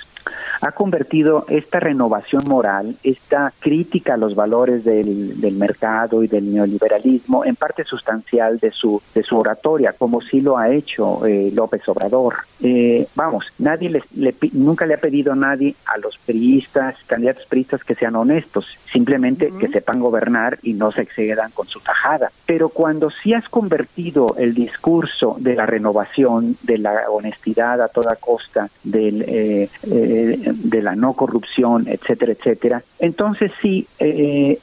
ha 0.61 0.71
convertido 0.71 1.45
esta 1.47 1.79
renovación 1.79 2.43
moral, 2.47 2.95
esta 3.03 3.53
crítica 3.59 4.15
a 4.15 4.17
los 4.17 4.35
valores 4.35 4.83
del, 4.83 5.39
del, 5.39 5.55
mercado 5.55 6.23
y 6.23 6.27
del 6.27 6.53
neoliberalismo 6.53 7.45
en 7.45 7.55
parte 7.55 7.83
sustancial 7.83 8.59
de 8.59 8.71
su 8.71 9.01
de 9.13 9.23
su 9.23 9.37
oratoria, 9.37 9.93
como 9.93 10.21
sí 10.21 10.41
lo 10.41 10.57
ha 10.57 10.69
hecho 10.69 11.25
eh, 11.25 11.51
López 11.53 11.87
Obrador. 11.87 12.35
Eh, 12.61 13.07
vamos, 13.15 13.45
nadie 13.59 13.89
les, 13.89 14.03
le, 14.15 14.35
nunca 14.53 14.85
le 14.85 14.95
ha 14.95 14.97
pedido 14.97 15.33
a 15.33 15.35
nadie 15.35 15.75
a 15.85 15.97
los 15.97 16.17
priistas, 16.17 16.95
candidatos 17.05 17.45
priistas 17.45 17.83
que 17.83 17.95
sean 17.95 18.15
honestos, 18.15 18.65
simplemente 18.95 19.51
que 19.59 19.67
sepan 19.67 19.99
gobernar 19.99 20.57
y 20.63 20.73
no 20.73 20.89
se 20.89 21.01
excedan 21.01 21.51
con 21.51 21.67
su 21.67 21.81
tajada. 21.81 22.31
Pero 22.45 22.69
cuando 22.69 23.09
sí 23.09 23.33
has 23.33 23.49
convertido 23.49 24.35
el 24.37 24.53
discurso 24.53 25.35
de 25.37 25.53
la 25.53 25.65
renovación, 25.65 26.55
de 26.61 26.77
la 26.77 27.09
honestidad 27.09 27.81
a 27.81 27.89
toda 27.89 28.15
costa, 28.15 28.69
del 28.83 29.25
eh, 29.27 29.69
de 29.83 30.81
la 30.81 30.95
no 30.95 31.11
corrupción, 31.11 31.87
etcétera, 31.89 32.31
etcétera, 32.31 32.83
entonces 32.99 33.51
sí 33.61 33.85
eh, 33.99 34.59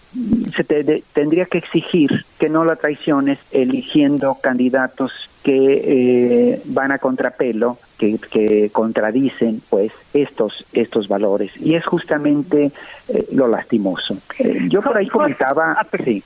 se 0.57 0.65
te 0.65 1.03
tendría 1.13 1.45
que 1.45 1.59
exigir 1.59 2.25
que 2.39 2.49
no 2.49 2.65
la 2.65 2.77
traiciones 2.77 3.39
eligiendo 3.51 4.39
candidatos 4.41 5.13
que 5.43 6.53
eh, 6.55 6.63
van 6.67 6.93
a 6.93 6.99
contrapelo, 6.99 7.79
que, 7.99 8.19
que, 8.19 8.71
contradicen 8.71 9.63
pues 9.69 9.93
estos 10.13 10.67
estos 10.73 11.09
valores 11.09 11.53
y 11.57 11.75
es 11.75 11.85
justamente 11.85 12.73
eh, 13.09 13.29
lo 13.33 13.49
lastimoso. 13.49 14.17
Eh, 14.39 14.67
yo 14.69 14.83
por 14.83 14.97
ahí 14.97 15.09
comentaba, 15.09 15.77
ah, 15.79 15.87
sí, 16.05 16.23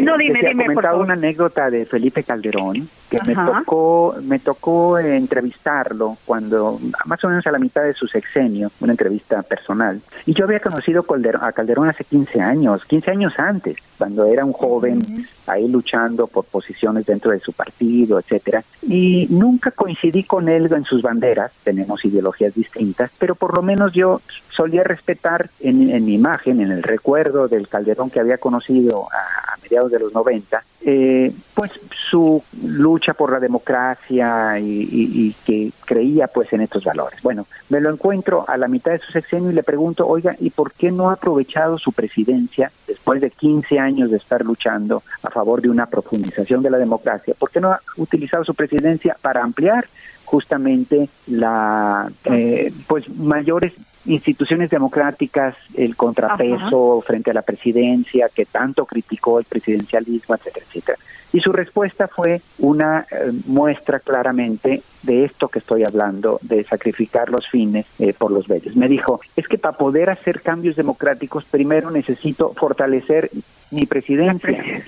no, 0.00 0.16
dime, 0.18 0.40
dime, 0.40 0.64
comentaba 0.64 0.98
una 0.98 1.14
anécdota 1.14 1.70
de 1.70 1.86
Felipe 1.86 2.22
Calderón 2.22 2.88
que 3.10 3.18
me 3.26 3.34
tocó 3.34 4.16
me 4.22 4.38
tocó 4.38 4.98
entrevistarlo 4.98 6.16
cuando 6.24 6.80
más 7.06 7.22
o 7.24 7.28
menos 7.28 7.46
a 7.46 7.52
la 7.52 7.58
mitad 7.58 7.82
de 7.82 7.94
su 7.94 8.06
sexenio, 8.06 8.70
una 8.80 8.92
entrevista 8.92 9.42
personal. 9.42 10.00
Y 10.26 10.34
yo 10.34 10.44
había 10.44 10.60
conocido 10.60 11.04
a 11.40 11.52
Calderón 11.52 11.88
hace 11.88 12.04
15 12.04 12.40
años, 12.40 12.84
15 12.84 13.10
años 13.10 13.38
antes, 13.38 13.76
cuando 13.98 14.26
era 14.26 14.44
un 14.44 14.52
joven 14.52 15.02
ahí 15.46 15.68
luchando 15.68 16.26
por 16.26 16.44
posiciones 16.44 17.06
dentro 17.06 17.30
de 17.30 17.40
su 17.40 17.52
partido, 17.52 18.18
etcétera. 18.18 18.43
Y 18.82 19.26
nunca 19.30 19.70
coincidí 19.70 20.24
con 20.24 20.48
él 20.48 20.70
en 20.72 20.84
sus 20.84 21.02
banderas, 21.02 21.52
tenemos 21.62 22.04
ideologías 22.04 22.54
distintas, 22.54 23.10
pero 23.18 23.34
por 23.34 23.54
lo 23.54 23.62
menos 23.62 23.92
yo 23.92 24.20
solía 24.54 24.84
respetar 24.84 25.50
en, 25.60 25.90
en 25.90 26.04
mi 26.04 26.14
imagen, 26.14 26.60
en 26.60 26.70
el 26.70 26.82
recuerdo 26.82 27.48
del 27.48 27.68
Calderón 27.68 28.10
que 28.10 28.20
había 28.20 28.38
conocido 28.38 29.08
a, 29.12 29.44
mediados 29.64 29.90
de 29.90 29.98
los 29.98 30.12
90, 30.12 30.62
eh, 30.82 31.32
pues 31.54 31.72
su 32.10 32.42
lucha 32.62 33.14
por 33.14 33.32
la 33.32 33.40
democracia 33.40 34.58
y, 34.60 35.34
que 35.44 35.72
creía 35.84 36.28
pues 36.28 36.52
en 36.52 36.60
estos 36.60 36.84
valores. 36.84 37.20
Bueno, 37.22 37.46
me 37.70 37.80
lo 37.80 37.90
encuentro 37.90 38.44
a 38.46 38.56
la 38.56 38.68
mitad 38.68 38.92
de 38.92 38.98
su 38.98 39.10
sexenio 39.12 39.50
y 39.50 39.54
le 39.54 39.62
pregunto, 39.62 40.06
oiga, 40.06 40.36
¿y 40.38 40.50
por 40.50 40.72
qué 40.72 40.90
no 40.90 41.10
ha 41.10 41.14
aprovechado 41.14 41.78
su 41.78 41.92
presidencia 41.92 42.70
después 42.86 43.20
de 43.20 43.30
15 43.30 43.78
años 43.78 44.10
de 44.10 44.18
estar 44.18 44.44
luchando 44.44 45.02
a 45.22 45.30
favor 45.30 45.62
de 45.62 45.70
una 45.70 45.86
profundización 45.86 46.62
de 46.62 46.70
la 46.70 46.78
democracia? 46.78 47.34
¿Por 47.38 47.50
qué 47.50 47.60
no 47.60 47.72
ha 47.72 47.80
utilizado 47.96 48.44
su 48.44 48.54
presidencia 48.54 49.16
para 49.20 49.42
ampliar 49.42 49.86
justamente 50.24 51.08
la 51.26 52.10
eh, 52.24 52.72
pues 52.86 53.08
mayores 53.08 53.72
instituciones 54.06 54.70
democráticas, 54.70 55.54
el 55.74 55.96
contrapeso 55.96 57.02
frente 57.06 57.30
a 57.30 57.34
la 57.34 57.42
presidencia 57.42 58.28
que 58.28 58.44
tanto 58.44 58.84
criticó 58.86 59.38
el 59.38 59.44
presidencialismo, 59.44 60.34
etcétera, 60.34 60.66
etcétera. 60.66 60.98
Y 61.34 61.40
su 61.40 61.52
respuesta 61.52 62.06
fue 62.06 62.42
una 62.58 63.06
eh, 63.10 63.32
muestra 63.46 63.98
claramente 63.98 64.82
de 65.02 65.24
esto 65.24 65.48
que 65.48 65.58
estoy 65.58 65.82
hablando, 65.82 66.38
de 66.42 66.62
sacrificar 66.62 67.28
los 67.28 67.48
fines 67.48 67.86
eh, 67.98 68.14
por 68.16 68.30
los 68.30 68.48
medios. 68.48 68.76
Me 68.76 68.86
dijo, 68.86 69.20
es 69.34 69.48
que 69.48 69.58
para 69.58 69.76
poder 69.76 70.10
hacer 70.10 70.42
cambios 70.42 70.76
democráticos, 70.76 71.44
primero 71.44 71.90
necesito 71.90 72.52
fortalecer 72.54 73.30
mi 73.72 73.84
presidencia, 73.84 74.84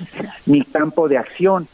mi 0.46 0.62
campo 0.62 1.08
de 1.08 1.18
acción. 1.18 1.66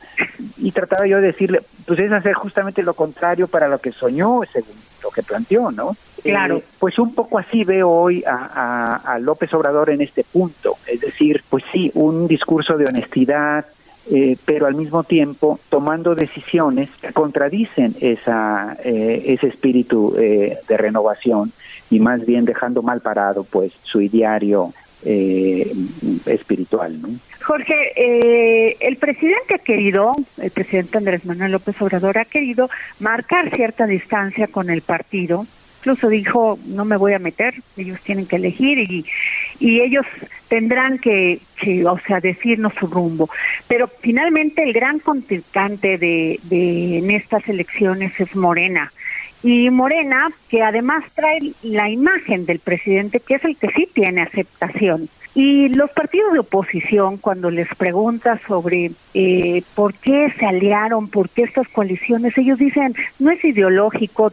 Y 0.56 0.72
trataba 0.72 1.06
yo 1.06 1.18
de 1.18 1.26
decirle, 1.26 1.60
pues 1.86 1.98
es 1.98 2.10
hacer 2.10 2.32
justamente 2.32 2.82
lo 2.82 2.94
contrario 2.94 3.48
para 3.48 3.68
lo 3.68 3.78
que 3.78 3.92
soñó, 3.92 4.40
según 4.50 4.81
que 5.12 5.22
planteó, 5.22 5.70
¿no? 5.70 5.96
Claro. 6.22 6.58
Eh, 6.58 6.64
pues 6.78 6.98
un 6.98 7.14
poco 7.14 7.38
así 7.38 7.64
veo 7.64 7.90
hoy 7.90 8.24
a, 8.26 8.96
a, 8.96 9.18
López 9.18 9.52
Obrador 9.54 9.90
en 9.90 10.00
este 10.00 10.24
punto. 10.24 10.76
Es 10.86 11.00
decir, 11.00 11.42
pues 11.48 11.64
sí, 11.72 11.90
un 11.94 12.28
discurso 12.28 12.76
de 12.76 12.86
honestidad, 12.86 13.66
eh, 14.10 14.36
pero 14.44 14.66
al 14.66 14.74
mismo 14.74 15.04
tiempo 15.04 15.60
tomando 15.68 16.14
decisiones 16.14 16.90
que 17.00 17.12
contradicen 17.12 17.94
esa, 18.00 18.76
eh, 18.84 19.22
ese 19.26 19.48
espíritu 19.48 20.12
de 20.12 20.76
renovación 20.76 21.52
y 21.90 22.00
más 22.00 22.24
bien 22.24 22.44
dejando 22.44 22.82
mal 22.82 23.00
parado 23.00 23.44
pues 23.44 23.72
su 23.82 24.00
ideario 24.00 24.72
espiritual. 25.04 27.00
¿no? 27.00 27.08
Jorge, 27.42 28.76
el 28.86 28.96
presidente 28.96 29.54
ha 29.56 29.58
querido, 29.58 30.14
el 30.38 30.50
presidente 30.50 30.98
Andrés 30.98 31.24
Manuel 31.24 31.52
López 31.52 31.80
Obrador 31.82 32.18
ha 32.18 32.24
querido 32.24 32.70
marcar 33.00 33.54
cierta 33.54 33.86
distancia 33.86 34.46
con 34.46 34.70
el 34.70 34.82
partido, 34.82 35.46
incluso 35.82 36.08
dijo 36.08 36.60
no 36.66 36.84
me 36.84 36.96
voy 36.96 37.12
a 37.12 37.18
meter 37.18 37.54
ellos 37.76 38.00
tienen 38.02 38.26
que 38.26 38.36
elegir 38.36 38.78
y 38.78 39.04
y 39.58 39.80
ellos 39.80 40.06
tendrán 40.48 40.98
que, 40.98 41.40
o 41.84 41.98
sea 42.06 42.20
decirnos 42.20 42.72
su 42.78 42.86
rumbo 42.86 43.28
pero 43.66 43.88
finalmente 43.88 44.62
el 44.62 44.72
gran 44.72 45.00
contrincante 45.00 45.98
de, 45.98 46.38
de 46.44 46.98
en 46.98 47.10
estas 47.10 47.48
elecciones 47.48 48.18
es 48.20 48.36
Morena 48.36 48.92
y 49.42 49.70
Morena 49.70 50.30
que 50.48 50.62
además 50.62 51.04
trae 51.14 51.52
la 51.62 51.90
imagen 51.90 52.46
del 52.46 52.58
presidente 52.58 53.20
que 53.20 53.34
es 53.34 53.44
el 53.44 53.56
que 53.56 53.70
sí 53.70 53.88
tiene 53.92 54.22
aceptación 54.22 55.08
y 55.34 55.70
los 55.70 55.90
partidos 55.90 56.34
de 56.34 56.40
oposición, 56.40 57.16
cuando 57.16 57.50
les 57.50 57.74
pregunta 57.74 58.38
sobre 58.46 58.92
eh, 59.14 59.62
por 59.74 59.94
qué 59.94 60.30
se 60.38 60.44
aliaron, 60.44 61.08
por 61.08 61.30
qué 61.30 61.42
estas 61.42 61.68
coaliciones, 61.68 62.36
ellos 62.36 62.58
dicen, 62.58 62.94
no 63.18 63.30
es 63.30 63.42
ideológico, 63.42 64.32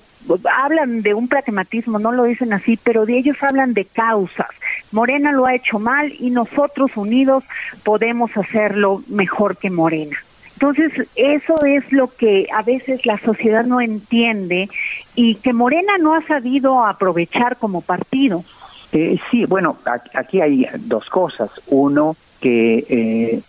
hablan 0.57 1.01
de 1.01 1.13
un 1.13 1.29
pragmatismo, 1.29 1.99
no 1.99 2.11
lo 2.11 2.25
dicen 2.25 2.51
así, 2.51 2.77
pero 2.83 3.05
de 3.05 3.17
ellos 3.17 3.37
hablan 3.41 3.73
de 3.73 3.85
causas. 3.85 4.49
Morena 4.91 5.31
lo 5.31 5.45
ha 5.45 5.55
hecho 5.55 5.79
mal 5.79 6.13
y 6.19 6.31
nosotros 6.31 6.97
unidos 6.97 7.45
podemos 7.83 8.35
hacerlo 8.35 9.01
mejor 9.07 9.55
que 9.55 9.69
Morena. 9.69 10.17
Entonces, 10.61 11.07
eso 11.15 11.63
es 11.63 11.89
lo 11.93 12.13
que 12.13 12.47
a 12.53 12.63
veces 12.63 13.05
la 13.05 13.17
sociedad 13.17 13.63
no 13.63 13.79
entiende 13.79 14.69
y 15.15 15.35
que 15.35 15.53
Morena 15.53 15.97
no 15.97 16.13
ha 16.13 16.21
sabido 16.21 16.85
aprovechar 16.85 17.55
como 17.55 17.79
partido. 17.79 18.43
Eh, 18.91 19.17
sí, 19.31 19.45
bueno, 19.45 19.77
aquí 20.13 20.41
hay 20.41 20.67
dos 20.79 21.09
cosas. 21.09 21.49
Uno, 21.67 22.17
que 22.41 22.85
eh, 22.89 23.41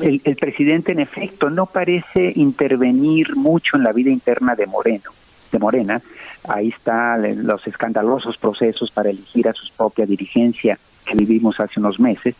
el, 0.00 0.20
el, 0.22 0.36
presidente 0.36 0.92
en 0.92 1.00
efecto 1.00 1.50
no 1.50 1.66
parece 1.66 2.32
intervenir 2.36 3.34
mucho 3.34 3.76
en 3.76 3.82
la 3.82 3.92
vida 3.92 4.10
interna 4.10 4.54
de 4.54 4.68
Moreno, 4.68 5.10
de 5.50 5.58
Morena. 5.58 6.00
Ahí 6.48 6.68
están 6.68 7.44
los 7.44 7.66
escandalosos 7.66 8.36
procesos 8.36 8.92
para 8.92 9.10
elegir 9.10 9.48
a 9.48 9.52
su 9.52 9.66
propia 9.76 10.06
dirigencia 10.06 10.78
que 11.04 11.16
vivimos 11.16 11.58
hace 11.58 11.80
unos 11.80 11.98
meses. 11.98 12.36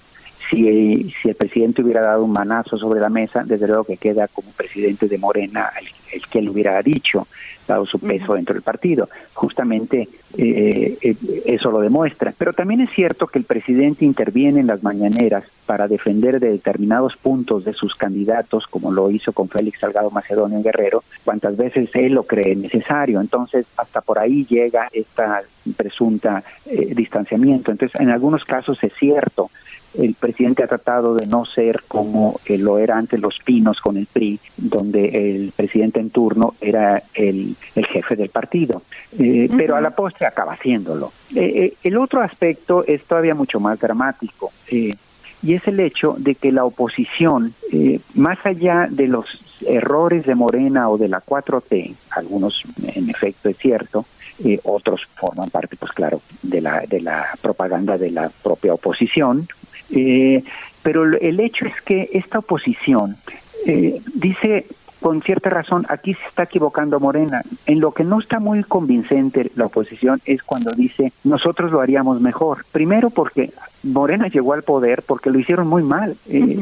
Si, 0.50 1.10
si 1.22 1.28
el 1.28 1.34
presidente 1.36 1.82
hubiera 1.82 2.02
dado 2.02 2.24
un 2.24 2.32
manazo 2.32 2.76
sobre 2.76 3.00
la 3.00 3.08
mesa, 3.08 3.44
desde 3.44 3.66
luego 3.66 3.84
que 3.84 3.96
queda 3.96 4.28
como 4.28 4.50
presidente 4.50 5.08
de 5.08 5.18
Morena 5.18 5.70
el, 5.80 5.86
el 6.12 6.26
que 6.26 6.40
él 6.40 6.48
hubiera 6.48 6.82
dicho, 6.82 7.26
dado 7.70 7.86
su 7.86 7.98
peso 7.98 8.34
dentro 8.34 8.54
del 8.54 8.62
partido. 8.62 9.08
Justamente 9.32 10.08
eh, 10.36 10.98
eh, 11.00 11.16
eso 11.46 11.70
lo 11.70 11.80
demuestra. 11.80 12.34
Pero 12.36 12.52
también 12.52 12.80
es 12.80 12.90
cierto 12.90 13.26
que 13.26 13.38
el 13.38 13.44
presidente 13.44 14.04
interviene 14.04 14.60
en 14.60 14.66
las 14.66 14.82
mañaneras 14.82 15.44
para 15.66 15.86
defender 15.86 16.40
de 16.40 16.50
determinados 16.50 17.16
puntos 17.16 17.64
de 17.64 17.72
sus 17.72 17.94
candidatos, 17.94 18.66
como 18.66 18.90
lo 18.90 19.10
hizo 19.10 19.32
con 19.32 19.48
Félix 19.48 19.80
Salgado 19.80 20.10
Macedonio 20.10 20.62
Guerrero, 20.62 21.04
cuantas 21.24 21.56
veces 21.56 21.90
él 21.94 22.14
lo 22.14 22.24
cree 22.24 22.56
necesario. 22.56 23.20
Entonces, 23.20 23.66
hasta 23.76 24.00
por 24.00 24.18
ahí 24.18 24.44
llega 24.46 24.88
esta 24.92 25.42
presunta 25.76 26.42
eh, 26.66 26.92
distanciamiento. 26.94 27.70
Entonces, 27.70 28.00
en 28.00 28.10
algunos 28.10 28.44
casos 28.44 28.82
es 28.82 28.92
cierto 28.94 29.50
el 29.98 30.14
presidente 30.14 30.62
ha 30.62 30.68
tratado 30.68 31.14
de 31.14 31.26
no 31.26 31.44
ser 31.44 31.82
como 31.88 32.40
lo 32.48 32.78
era 32.78 32.96
antes 32.96 33.20
los 33.20 33.38
pinos 33.44 33.80
con 33.80 33.96
el 33.96 34.06
PRI, 34.06 34.38
donde 34.56 35.32
el 35.32 35.52
presidente 35.52 36.00
en 36.00 36.10
turno 36.10 36.54
era 36.60 37.02
el, 37.14 37.56
el 37.74 37.86
jefe 37.86 38.16
del 38.16 38.28
partido. 38.28 38.82
Eh, 39.18 39.48
pero 39.56 39.76
a 39.76 39.80
la 39.80 39.90
postre 39.90 40.26
acaba 40.26 40.52
haciéndolo. 40.52 41.12
Eh, 41.34 41.52
eh, 41.54 41.74
el 41.82 41.96
otro 41.96 42.20
aspecto 42.20 42.84
es 42.86 43.04
todavía 43.04 43.34
mucho 43.34 43.60
más 43.60 43.78
dramático. 43.78 44.52
y 44.70 45.54
es 45.54 45.66
el 45.66 45.80
hecho 45.80 46.14
de 46.18 46.34
que 46.34 46.52
la 46.52 46.64
oposición, 46.64 47.54
más 48.14 48.38
allá 48.44 48.88
de 48.90 49.08
los 49.08 49.26
errores 49.66 50.26
de 50.26 50.34
Morena 50.34 50.90
o 50.90 50.98
de 50.98 51.08
la 51.08 51.24
4T, 51.24 51.94
algunos 52.10 52.62
en 52.82 53.08
efecto 53.08 53.48
es 53.48 53.56
cierto, 53.56 54.04
otros 54.64 55.08
forman 55.16 55.48
parte, 55.48 55.76
pues 55.76 55.92
claro, 55.92 56.20
de 56.42 56.60
la, 56.60 56.80
de 56.86 57.00
la 57.00 57.26
propaganda 57.40 57.96
de 57.96 58.10
la 58.10 58.30
propia 58.42 58.74
oposición, 58.74 59.48
eh, 59.92 60.42
pero 60.82 61.04
el 61.04 61.40
hecho 61.40 61.66
es 61.66 61.80
que 61.82 62.08
esta 62.12 62.38
oposición 62.38 63.16
eh, 63.66 64.00
dice 64.14 64.66
con 65.00 65.22
cierta 65.22 65.48
razón, 65.48 65.86
aquí 65.88 66.14
se 66.14 66.26
está 66.26 66.42
equivocando 66.42 67.00
Morena. 67.00 67.42
En 67.66 67.80
lo 67.80 67.92
que 67.92 68.04
no 68.04 68.20
está 68.20 68.38
muy 68.38 68.62
convincente 68.62 69.50
la 69.54 69.66
oposición 69.66 70.20
es 70.26 70.42
cuando 70.42 70.72
dice, 70.72 71.12
nosotros 71.24 71.72
lo 71.72 71.80
haríamos 71.80 72.20
mejor. 72.20 72.66
Primero 72.70 73.08
porque 73.08 73.50
Morena 73.82 74.28
llegó 74.28 74.52
al 74.52 74.62
poder 74.62 75.02
porque 75.02 75.30
lo 75.30 75.38
hicieron 75.38 75.66
muy 75.68 75.82
mal. 75.82 76.16
Eh, 76.28 76.58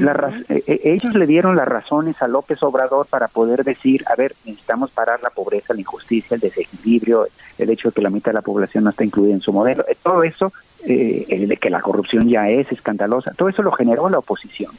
ellos 0.85 1.15
le 1.15 1.27
dieron 1.27 1.57
las 1.57 1.67
razones 1.67 2.23
a 2.23 2.29
López 2.29 2.63
Obrador 2.63 3.07
para 3.07 3.27
poder 3.27 3.65
decir, 3.65 4.05
a 4.07 4.15
ver, 4.15 4.37
necesitamos 4.45 4.91
parar 4.93 5.21
la 5.21 5.31
pobreza, 5.31 5.75
la 5.75 5.81
injusticia, 5.81 6.37
el 6.37 6.41
desequilibrio, 6.41 7.27
el 7.59 7.71
hecho 7.71 7.89
de 7.89 7.95
que 7.95 8.03
la 8.03 8.11
mitad 8.11 8.31
de 8.31 8.37
la 8.37 8.43
población 8.43 8.85
no 8.85 8.91
está 8.91 9.05
incluida 9.05 9.35
en 9.35 9.41
su 9.41 9.53
modelo. 9.53 9.85
Todo 10.03 10.23
eso 10.23 10.53
eh, 10.87 11.27
el 11.29 11.49
de 11.49 11.57
que 11.57 11.71
la 11.71 11.81
corrupción 11.81 12.29
ya 12.29 12.49
es 12.49 12.71
escandalosa. 12.73 13.33
Todo 13.35 13.49
eso 13.49 13.63
lo 13.63 13.73
generó 13.73 14.09
la 14.09 14.19
oposición. 14.19 14.73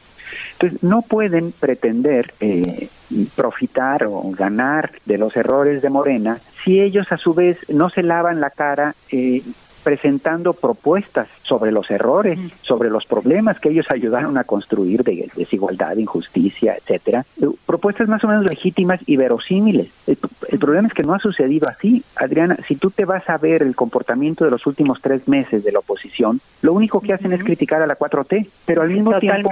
Entonces, 0.53 0.83
no 0.83 1.01
pueden 1.01 1.51
pretender 1.51 2.33
eh, 2.39 2.87
profitar 3.35 4.05
o 4.05 4.21
ganar 4.31 4.91
de 5.05 5.17
los 5.17 5.35
errores 5.35 5.81
de 5.81 5.89
Morena 5.89 6.39
si 6.63 6.81
ellos 6.81 7.11
a 7.11 7.17
su 7.17 7.33
vez 7.33 7.57
no 7.69 7.89
se 7.89 8.03
lavan 8.03 8.39
la 8.39 8.49
cara 8.49 8.95
eh, 9.11 9.41
presentando 9.89 10.53
propuestas 10.53 11.27
sobre 11.41 11.71
los 11.71 11.89
errores, 11.89 12.37
sobre 12.61 12.91
los 12.91 13.07
problemas 13.07 13.59
que 13.59 13.69
ellos 13.69 13.87
ayudaron 13.89 14.37
a 14.37 14.43
construir 14.43 15.03
de 15.03 15.31
desigualdad, 15.35 15.97
injusticia, 15.97 16.75
etcétera, 16.75 17.25
eh, 17.41 17.47
propuestas 17.65 18.07
más 18.07 18.23
o 18.23 18.27
menos 18.27 18.45
legítimas 18.45 18.99
y 19.07 19.17
verosímiles. 19.17 19.87
El, 20.05 20.59
problema 20.59 20.89
es 20.89 20.93
que 20.93 21.01
no 21.01 21.15
ha 21.15 21.19
sucedido 21.19 21.67
así. 21.67 22.03
Adriana, 22.15 22.55
si 22.67 22.75
tú 22.75 22.91
te 22.91 23.05
vas 23.05 23.27
a 23.31 23.39
ver 23.39 23.63
el 23.63 23.75
comportamiento 23.75 24.45
de 24.45 24.51
los 24.51 24.67
últimos 24.67 25.01
tres 25.01 25.27
meses 25.27 25.63
de 25.63 25.71
la 25.71 25.79
oposición, 25.79 26.39
lo 26.61 26.73
único 26.73 27.01
que 27.01 27.13
hacen 27.13 27.33
es 27.33 27.43
criticar 27.43 27.81
a 27.81 27.87
la 27.87 27.97
4T, 27.97 28.47
pero 28.67 28.83
al 28.83 28.89
mismo 28.89 29.17
tiempo 29.17 29.49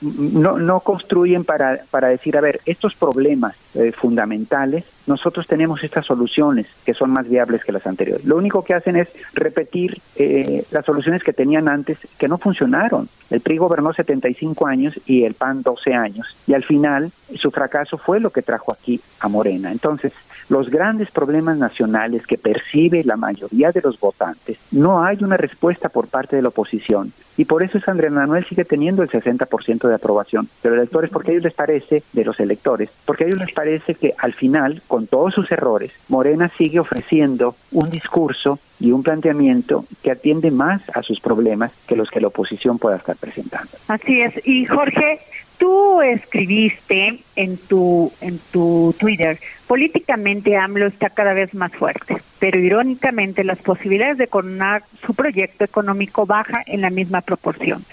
no, 0.00 0.58
no 0.58 0.80
construyen 0.80 1.44
para, 1.44 1.80
para 1.90 2.08
decir, 2.08 2.36
a 2.36 2.40
ver, 2.40 2.60
estos 2.66 2.94
problemas 2.94 3.56
eh, 3.74 3.92
fundamentales, 3.92 4.84
nosotros 5.06 5.46
tenemos 5.46 5.82
estas 5.82 6.06
soluciones 6.06 6.66
que 6.84 6.94
son 6.94 7.10
más 7.10 7.28
viables 7.28 7.64
que 7.64 7.72
las 7.72 7.86
anteriores. 7.86 8.24
Lo 8.24 8.36
único 8.36 8.62
que 8.62 8.74
hacen 8.74 8.96
es 8.96 9.08
repetir 9.32 10.00
eh, 10.16 10.64
las 10.70 10.84
soluciones 10.84 11.22
que 11.22 11.32
tenían 11.32 11.68
antes 11.68 11.98
que 12.18 12.28
no 12.28 12.38
funcionaron. 12.38 13.08
El 13.30 13.40
PRI 13.40 13.58
gobernó 13.58 13.92
75 13.92 14.66
años 14.66 15.00
y 15.06 15.24
el 15.24 15.34
PAN 15.34 15.62
12 15.62 15.94
años 15.94 16.36
y 16.46 16.54
al 16.54 16.64
final 16.64 17.10
su 17.36 17.50
fracaso 17.50 17.98
fue 17.98 18.20
lo 18.20 18.30
que 18.30 18.42
trajo 18.42 18.72
aquí 18.72 19.00
a 19.20 19.28
Morena. 19.28 19.72
Entonces, 19.72 20.12
los 20.48 20.70
grandes 20.70 21.10
problemas 21.10 21.58
nacionales 21.58 22.26
que 22.26 22.38
percibe 22.38 23.04
la 23.04 23.16
mayoría 23.16 23.72
de 23.72 23.82
los 23.82 23.98
votantes, 23.98 24.58
no 24.70 25.04
hay 25.04 25.18
una 25.22 25.36
respuesta 25.36 25.88
por 25.88 26.08
parte 26.08 26.36
de 26.36 26.42
la 26.42 26.48
oposición. 26.48 27.12
Y 27.36 27.44
por 27.44 27.62
eso 27.62 27.78
es 27.78 27.88
Andrés 27.88 28.10
Manuel 28.10 28.44
sigue 28.44 28.64
teniendo 28.64 29.02
el 29.02 29.08
60% 29.08 29.88
de 29.88 29.94
aprobación 29.94 30.48
de 30.62 30.70
los 30.70 30.78
electores, 30.78 31.10
porque 31.10 31.30
a 31.30 31.32
ellos 31.34 31.44
les 31.44 31.54
parece, 31.54 32.02
de 32.12 32.24
los 32.24 32.40
electores, 32.40 32.90
porque 33.04 33.24
a 33.24 33.26
ellos 33.28 33.38
les 33.38 33.52
parece 33.52 33.94
que 33.94 34.12
al 34.18 34.32
final, 34.32 34.82
con 34.88 35.06
todos 35.06 35.34
sus 35.34 35.50
errores, 35.52 35.92
Morena 36.08 36.50
sigue 36.58 36.80
ofreciendo 36.80 37.54
un 37.70 37.88
discurso 37.90 38.58
y 38.80 38.90
un 38.90 39.02
planteamiento 39.04 39.84
que 40.02 40.10
atiende 40.10 40.50
más 40.50 40.82
a 40.94 41.02
sus 41.02 41.20
problemas 41.20 41.72
que 41.86 41.96
los 41.96 42.10
que 42.10 42.20
la 42.20 42.28
oposición 42.28 42.78
pueda 42.78 42.96
estar 42.96 43.16
presentando. 43.16 43.70
Así 43.86 44.20
es. 44.20 44.34
Y 44.46 44.66
Jorge, 44.66 45.20
Tú 45.58 46.00
escribiste 46.02 47.18
en 47.34 47.56
tu 47.56 48.12
en 48.20 48.38
tu 48.52 48.94
Twitter, 48.98 49.38
políticamente 49.66 50.56
AMLO 50.56 50.86
está 50.86 51.10
cada 51.10 51.32
vez 51.34 51.52
más 51.52 51.72
fuerte, 51.72 52.16
pero 52.38 52.60
irónicamente 52.60 53.42
las 53.42 53.58
posibilidades 53.58 54.18
de 54.18 54.28
coronar 54.28 54.82
su 55.04 55.14
proyecto 55.14 55.64
económico 55.64 56.26
baja 56.26 56.62
en 56.66 56.80
la 56.80 56.90
misma 56.90 57.22
proporción. 57.22 57.84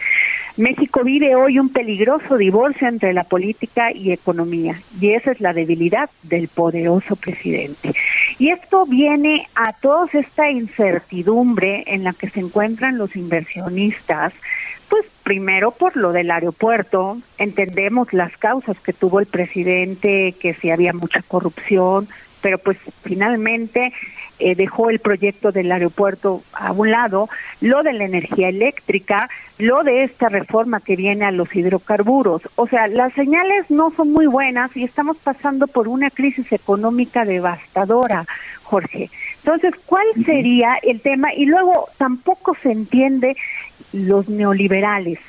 México 0.57 1.03
vive 1.03 1.35
hoy 1.35 1.59
un 1.59 1.67
peligroso 1.67 2.37
divorcio 2.37 2.87
entre 2.87 3.11
la 3.11 3.25
política 3.25 3.91
y 3.91 4.13
economía, 4.13 4.79
y 5.01 5.09
esa 5.09 5.31
es 5.31 5.41
la 5.41 5.51
debilidad 5.51 6.09
del 6.23 6.47
poderoso 6.47 7.17
presidente. 7.17 7.93
Y 8.39 8.51
esto 8.51 8.85
viene 8.85 9.47
a 9.53 9.73
toda 9.73 10.07
esta 10.13 10.49
incertidumbre 10.49 11.83
en 11.87 12.05
la 12.05 12.13
que 12.13 12.29
se 12.29 12.39
encuentran 12.39 12.97
los 12.97 13.17
inversionistas, 13.17 14.31
primero 15.25 15.71
por 15.71 15.97
lo 15.97 16.11
del 16.11 16.29
aeropuerto, 16.29 17.17
entendemos 17.39 18.13
las 18.13 18.37
causas 18.37 18.79
que 18.79 18.93
tuvo 18.93 19.19
el 19.19 19.25
presidente, 19.25 20.35
que 20.39 20.53
si 20.53 20.69
había 20.69 20.93
mucha 20.93 21.23
corrupción, 21.23 22.07
pero 22.41 22.59
pues 22.59 22.77
finalmente 23.01 23.91
eh, 24.37 24.53
dejó 24.53 24.91
el 24.91 24.99
proyecto 24.99 25.51
del 25.51 25.71
aeropuerto 25.71 26.43
a 26.53 26.71
un 26.73 26.91
lado, 26.91 27.27
lo 27.59 27.81
de 27.81 27.93
la 27.93 28.05
energía 28.05 28.49
eléctrica, 28.49 29.27
lo 29.57 29.83
de 29.83 30.03
esta 30.03 30.29
reforma 30.29 30.79
que 30.79 30.95
viene 30.95 31.25
a 31.25 31.31
los 31.31 31.55
hidrocarburos. 31.55 32.43
O 32.55 32.67
sea, 32.67 32.85
las 32.87 33.13
señales 33.13 33.71
no 33.71 33.91
son 33.95 34.11
muy 34.11 34.27
buenas 34.27 34.77
y 34.77 34.83
estamos 34.83 35.17
pasando 35.17 35.65
por 35.65 35.87
una 35.87 36.11
crisis 36.11 36.51
económica 36.51 37.25
devastadora, 37.25 38.27
Jorge. 38.61 39.09
Entonces, 39.37 39.73
¿cuál 39.85 40.05
sería 40.25 40.75
el 40.83 41.01
tema? 41.01 41.33
Y 41.33 41.45
luego 41.45 41.87
tampoco 41.97 42.55
se 42.61 42.71
entiende 42.71 43.35
los 43.95 44.29
neoliberales. 44.29 45.19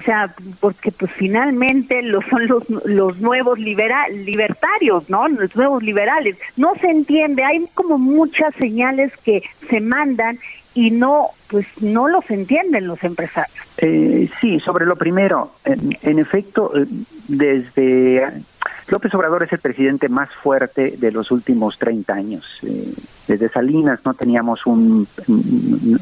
O 0.00 0.02
sea, 0.02 0.34
porque 0.60 0.92
pues 0.92 1.10
finalmente 1.12 2.02
lo 2.02 2.20
son 2.22 2.46
los, 2.46 2.68
los 2.84 3.18
nuevos 3.18 3.58
liberal, 3.58 4.24
libertarios, 4.24 5.08
¿no? 5.08 5.26
Los 5.26 5.56
nuevos 5.56 5.82
liberales. 5.82 6.36
No 6.56 6.74
se 6.74 6.88
entiende, 6.90 7.42
hay 7.42 7.66
como 7.72 7.98
muchas 7.98 8.54
señales 8.56 9.16
que 9.24 9.42
se 9.68 9.80
mandan 9.80 10.38
y 10.76 10.90
no 10.90 11.30
pues 11.48 11.66
no 11.80 12.06
los 12.06 12.30
entienden 12.30 12.86
los 12.86 13.02
empresarios. 13.02 13.64
Eh, 13.78 14.28
sí, 14.40 14.60
sobre 14.60 14.84
lo 14.84 14.96
primero, 14.96 15.52
en, 15.64 16.18
efecto, 16.18 16.72
eh, 16.76 16.86
desde 17.28 18.44
López 18.88 19.12
Obrador 19.14 19.42
es 19.42 19.52
el 19.52 19.58
presidente 19.58 20.08
más 20.08 20.30
fuerte 20.30 20.96
de 20.98 21.10
los 21.10 21.30
últimos 21.30 21.78
30 21.78 22.12
años. 22.12 22.44
Eh, 22.62 22.92
desde 23.26 23.48
Salinas 23.48 24.00
no 24.04 24.14
teníamos 24.14 24.66
un, 24.66 25.08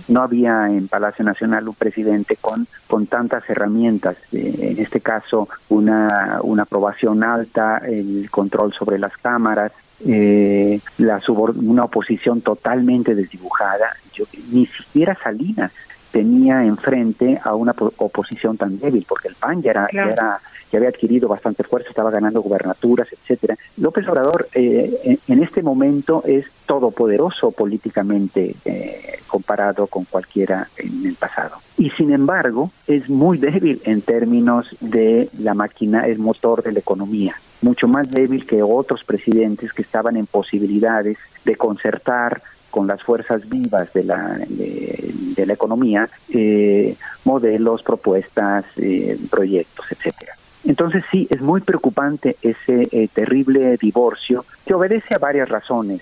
no 0.09 0.23
había 0.23 0.69
en 0.69 0.89
Palacio 0.89 1.25
Nacional 1.25 1.69
un 1.69 1.75
presidente 1.75 2.37
con, 2.37 2.67
con 2.87 3.07
tantas 3.07 3.49
herramientas. 3.49 4.17
Eh, 4.33 4.75
en 4.77 4.83
este 4.83 5.01
caso, 5.01 5.49
una, 5.69 6.41
una 6.43 6.65
aprobación 6.65 7.23
alta, 7.23 7.79
el 7.79 8.29
control 8.31 8.73
sobre 8.75 8.99
las 8.99 9.17
cámaras, 9.17 9.73
eh, 10.07 10.81
la 10.99 11.21
una 11.29 11.85
oposición 11.85 12.41
totalmente 12.41 13.15
desdibujada. 13.15 13.97
Yo, 14.13 14.25
ni 14.51 14.67
siquiera 14.67 15.17
Salinas 15.23 15.73
tenía 16.15 16.65
enfrente 16.65 17.41
a 17.43 17.57
una 17.57 17.75
oposición 17.97 18.57
tan 18.57 18.79
débil, 18.79 19.05
porque 19.09 19.29
el 19.29 19.35
PAN 19.35 19.63
ya 19.63 19.73
era, 19.73 19.89
ya 19.93 20.05
era 20.05 20.41
que 20.71 20.77
había 20.77 20.89
adquirido 20.89 21.29
bastante 21.29 21.65
fuerza, 21.65 21.89
estaba 21.89 22.11
ganando 22.11 22.41
gubernaturas, 22.41 23.09
etcétera. 23.13 23.57
López 23.77 24.07
Obrador 24.09 24.49
eh, 24.55 25.19
en 25.27 25.43
este 25.43 25.63
momento 25.63 26.23
es 26.25 26.47
todopoderoso 26.67 27.51
políticamente 27.51 28.55
eh, 28.65 29.19
comparado 29.27 29.87
con 29.89 30.05
cualquiera 30.05 30.69
en 30.77 31.07
el 31.07 31.15
pasado. 31.15 31.57
Y 31.77 31.91
sin 31.91 32.13
embargo, 32.13 32.71
es 32.87 33.09
muy 33.09 33.39
débil 33.39 33.83
en 33.85 34.01
términos 34.01 34.77
de 34.81 35.29
la 35.39 35.55
máquina, 35.55 36.07
el 36.07 36.19
motor 36.19 36.63
de 36.63 36.73
la 36.73 36.79
economía, 36.79 37.35
mucho 37.65 37.89
más 37.89 38.09
débil 38.11 38.47
que 38.47 38.63
otros 38.63 39.03
presidentes 39.05 39.73
que 39.73 39.83
estaban 39.83 40.17
en 40.17 40.27
posibilidades 40.27 41.17
de 41.45 41.57
concertar 41.57 42.43
con 42.71 42.87
las 42.87 43.03
fuerzas 43.03 43.49
vivas 43.49 43.93
de 43.93 44.05
la, 44.05 44.39
de, 44.49 45.47
la 45.47 45.53
economía 45.53 46.09
eh, 46.29 46.97
modelos, 47.25 47.83
propuestas, 47.83 48.65
eh, 48.77 49.17
proyectos, 49.31 49.87
etcétera. 49.91 50.37
Entonces 50.65 51.05
sí, 51.11 51.27
es 51.31 51.41
muy 51.41 51.61
preocupante 51.61 52.37
ese 52.43 52.89
eh, 52.91 53.09
terrible 53.13 53.77
divorcio 53.77 54.45
que 54.67 54.75
obedece 54.75 55.15
a 55.15 55.19
varias 55.19 55.49
razones. 55.49 56.01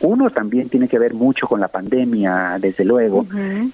uno 0.00 0.30
también 0.30 0.68
tiene 0.68 0.88
que 0.88 0.98
ver 0.98 1.14
mucho 1.14 1.48
con 1.48 1.60
la 1.60 1.68
pandemia, 1.68 2.58
desde 2.60 2.84
luego, 2.84 3.26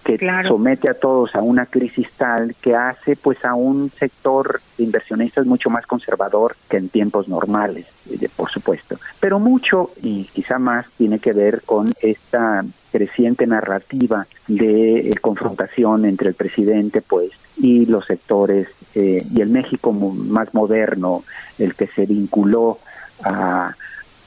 que 0.05 0.19
somete 0.47 0.89
a 0.89 0.95
todos 0.95 1.35
a 1.35 1.43
una 1.43 1.67
crisis 1.67 2.09
tal 2.17 2.55
que 2.61 2.75
hace 2.75 3.17
pues 3.17 3.45
a 3.45 3.55
un 3.55 3.91
sector 3.91 4.61
de 4.77 4.85
inversionistas 4.85 5.47
mucho 5.47 5.69
más 5.71 5.87
conservador 5.87 6.57
que 6.69 6.79
en 6.79 6.89
tiempos 6.89 7.29
normales, 7.29 7.87
eh, 8.11 8.29
por 8.35 8.51
supuesto. 8.51 8.99
Pero 9.21 9.39
mucho 9.39 9.91
y 10.03 10.25
quizá 10.25 10.59
más 10.59 10.87
tiene 10.97 11.19
que 11.19 11.33
ver 11.33 11.63
con 11.65 11.93
esta 12.01 12.65
creciente 12.91 13.47
narrativa 13.47 14.27
de 14.47 15.11
eh, 15.11 15.15
confrontación 15.21 16.07
entre 16.07 16.31
el 16.31 16.35
presidente 16.35 17.03
pues 17.03 17.33
y 17.61 17.87
los 17.87 18.07
sectores 18.07 18.69
eh, 18.95 19.25
y 19.35 19.41
el 19.41 19.49
México 19.49 19.93
más 19.93 20.53
moderno 20.55 21.25
el 21.59 21.75
que 21.75 21.87
se 21.89 22.07
vinculó 22.07 22.79
a, 23.25 23.75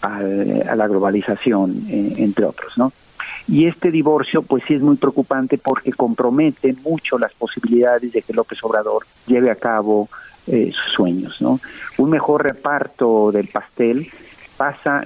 la 0.02 0.88
globalización 0.88 1.86
eh, 1.88 2.16
entre 2.18 2.46
otros 2.46 2.78
no 2.78 2.92
y 3.48 3.68
este 3.68 3.92
divorcio 3.92 4.42
pues 4.42 4.64
sí 4.68 4.74
es 4.74 4.82
muy 4.82 4.96
preocupante 4.96 5.58
porque 5.58 5.94
compromete 5.94 6.74
mucho 6.84 7.20
las 7.20 7.32
posibilidades 7.34 8.12
de 8.12 8.22
que 8.22 8.34
López 8.34 8.58
Obrador 8.64 9.06
lleve 9.28 9.52
a 9.52 9.56
cabo 9.56 10.10
sus 10.46 10.94
sueños 10.94 11.40
no 11.40 11.60
un 11.98 12.10
mejor 12.10 12.44
reparto 12.44 13.32
del 13.32 13.48
pastel 13.48 14.10
pasa 14.62 15.04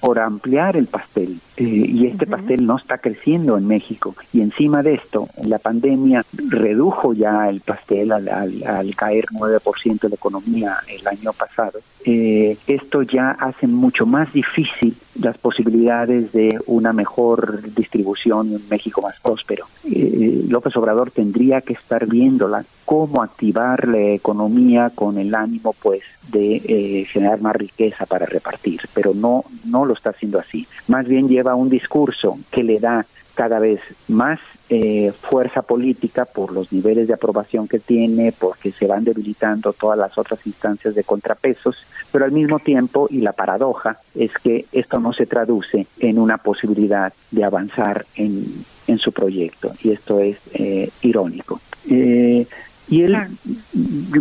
por 0.00 0.18
ampliar 0.18 0.76
el 0.76 0.88
pastel 0.88 1.38
eh, 1.56 1.62
y 1.62 2.06
este 2.06 2.26
pastel 2.26 2.66
no 2.66 2.78
está 2.78 2.98
creciendo 2.98 3.56
en 3.56 3.68
México 3.68 4.16
y 4.32 4.40
encima 4.40 4.82
de 4.82 4.94
esto 4.94 5.28
la 5.44 5.60
pandemia 5.60 6.24
redujo 6.48 7.12
ya 7.12 7.48
el 7.48 7.60
pastel 7.60 8.10
al, 8.10 8.28
al, 8.28 8.96
caer 8.96 9.26
9% 9.26 10.00
de 10.00 10.08
la 10.08 10.16
economía 10.16 10.78
el 10.88 11.06
año 11.06 11.32
pasado 11.32 11.78
eh, 12.04 12.56
esto 12.66 13.02
ya 13.02 13.30
hace 13.30 13.68
mucho 13.68 14.04
más 14.04 14.32
difícil 14.32 14.96
las 15.20 15.38
posibilidades 15.38 16.32
de 16.32 16.58
una 16.66 16.92
mejor 16.92 17.62
distribución 17.74 18.48
en 18.48 18.54
un 18.54 18.68
México 18.70 19.02
más 19.02 19.14
próspero. 19.20 19.66
Eh, 19.84 20.44
López 20.48 20.74
Obrador 20.76 21.10
tendría 21.10 21.60
que 21.60 21.74
estar 21.74 22.06
viéndola 22.06 22.64
cómo 22.90 23.22
activar 23.22 23.86
la 23.86 24.00
economía 24.00 24.90
con 24.92 25.16
el 25.16 25.32
ánimo 25.36 25.76
pues 25.80 26.02
de 26.26 26.56
eh, 26.56 27.04
generar 27.04 27.40
más 27.40 27.54
riqueza 27.54 28.04
para 28.04 28.26
repartir, 28.26 28.80
pero 28.92 29.14
no 29.14 29.44
no 29.64 29.84
lo 29.84 29.94
está 29.94 30.10
haciendo 30.10 30.40
así. 30.40 30.66
Más 30.88 31.06
bien 31.06 31.28
lleva 31.28 31.54
un 31.54 31.68
discurso 31.68 32.36
que 32.50 32.64
le 32.64 32.80
da 32.80 33.06
cada 33.36 33.60
vez 33.60 33.80
más 34.08 34.40
eh, 34.70 35.12
fuerza 35.22 35.62
política 35.62 36.24
por 36.24 36.52
los 36.52 36.72
niveles 36.72 37.06
de 37.06 37.14
aprobación 37.14 37.68
que 37.68 37.78
tiene, 37.78 38.32
porque 38.32 38.72
se 38.72 38.88
van 38.88 39.04
debilitando 39.04 39.72
todas 39.72 39.96
las 39.96 40.18
otras 40.18 40.44
instancias 40.44 40.96
de 40.96 41.04
contrapesos, 41.04 41.86
pero 42.10 42.24
al 42.24 42.32
mismo 42.32 42.58
tiempo, 42.58 43.06
y 43.08 43.20
la 43.20 43.34
paradoja, 43.34 43.98
es 44.16 44.32
que 44.42 44.66
esto 44.72 44.98
no 44.98 45.12
se 45.12 45.26
traduce 45.26 45.86
en 46.00 46.18
una 46.18 46.38
posibilidad 46.38 47.12
de 47.30 47.44
avanzar 47.44 48.04
en, 48.16 48.64
en 48.88 48.98
su 48.98 49.12
proyecto, 49.12 49.74
y 49.80 49.92
esto 49.92 50.18
es 50.18 50.38
eh, 50.54 50.90
irónico. 51.02 51.60
Eh, 51.88 52.46
y 52.90 53.04
él, 53.04 53.16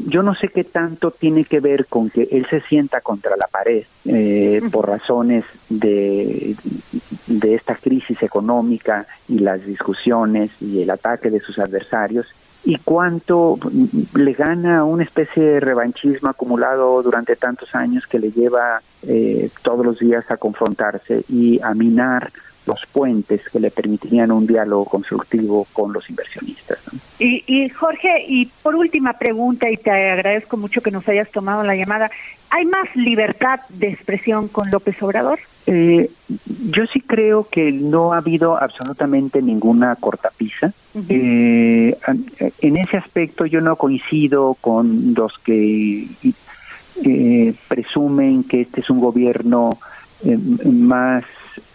yo 0.08 0.22
no 0.22 0.36
sé 0.36 0.50
qué 0.50 0.64
tanto 0.64 1.10
tiene 1.10 1.44
que 1.44 1.60
ver 1.60 1.88
con 1.88 2.10
que 2.10 2.28
él 2.32 2.46
se 2.50 2.62
sienta 2.62 3.02
contra 3.02 3.36
la 3.36 3.48
pared 3.48 3.84
eh, 4.06 4.62
por 4.72 4.88
razones 4.88 5.44
de, 5.70 6.56
de 7.26 7.56
esta 7.56 7.76
crisis 7.76 8.22
económica 8.22 9.08
y 9.28 9.40
las 9.40 9.66
discusiones 9.66 10.52
y 10.62 10.84
el 10.84 10.92
ataque 10.92 11.32
de 11.32 11.40
sus 11.40 11.58
adversarios, 11.58 12.28
y 12.64 12.76
cuánto 12.78 13.58
le 14.14 14.34
gana 14.34 14.84
una 14.84 15.04
especie 15.04 15.44
de 15.44 15.60
revanchismo 15.60 16.30
acumulado 16.30 17.02
durante 17.02 17.36
tantos 17.36 17.74
años 17.74 18.06
que 18.06 18.20
le 18.20 18.32
lleva 18.32 18.82
eh, 19.02 19.50
todos 19.64 19.86
los 19.86 20.00
días 20.00 20.30
a 20.30 20.38
confrontarse 20.38 21.24
y 21.30 21.60
a 21.62 21.74
minar 21.74 22.32
los 22.70 22.86
puentes 22.94 23.42
que 23.50 23.60
le 23.60 23.72
permitirían 23.72 24.32
un 24.32 24.46
diálogo 24.46 24.86
constructivo 24.86 25.68
con 25.74 25.92
los 25.92 26.10
inversionistas. 26.10 26.80
Y, 27.18 27.44
y, 27.48 27.70
Jorge, 27.70 28.24
y 28.28 28.46
por 28.64 28.76
última 28.76 29.14
pregunta, 29.14 29.70
y 29.70 29.78
te 29.78 29.92
agradezco 29.92 30.56
mucho 30.56 30.82
que 30.82 30.92
nos 30.92 31.08
hayas 31.10 31.30
tomado 31.32 31.64
la 31.64 31.76
llamada, 31.76 32.10
¿hay 32.50 32.66
más 32.66 32.96
libertad 32.96 33.60
de 33.70 33.88
expresión 33.90 34.48
con 34.48 34.70
López 34.70 35.02
Obrador? 35.02 35.40
Eh, 35.66 36.10
yo 36.72 36.86
sí 36.88 37.02
creo 37.02 37.48
que 37.50 37.72
no 37.72 38.14
ha 38.14 38.18
habido 38.18 38.58
absolutamente 38.62 39.42
ninguna 39.42 39.96
cortapisa. 39.96 40.72
eh, 41.10 41.98
en 42.62 42.78
ese 42.78 42.98
aspecto 42.98 43.46
yo 43.46 43.62
no 43.62 43.76
coincido 43.76 44.56
con 44.62 45.14
los 45.16 45.38
que 45.40 46.08
eh, 47.04 47.54
presumen 47.68 48.44
que 48.44 48.62
este 48.62 48.82
es 48.82 48.90
un 48.90 49.00
gobierno 49.00 49.78
eh, 50.26 50.38
más 50.66 51.24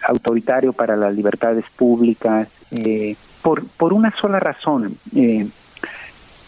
autoritario 0.07 0.73
para 0.73 0.97
las 0.97 1.14
libertades 1.14 1.64
públicas, 1.77 2.49
eh, 2.70 3.16
por, 3.42 3.66
por 3.66 3.92
una 3.92 4.11
sola 4.11 4.40
razón. 4.40 4.97
Eh, 5.14 5.47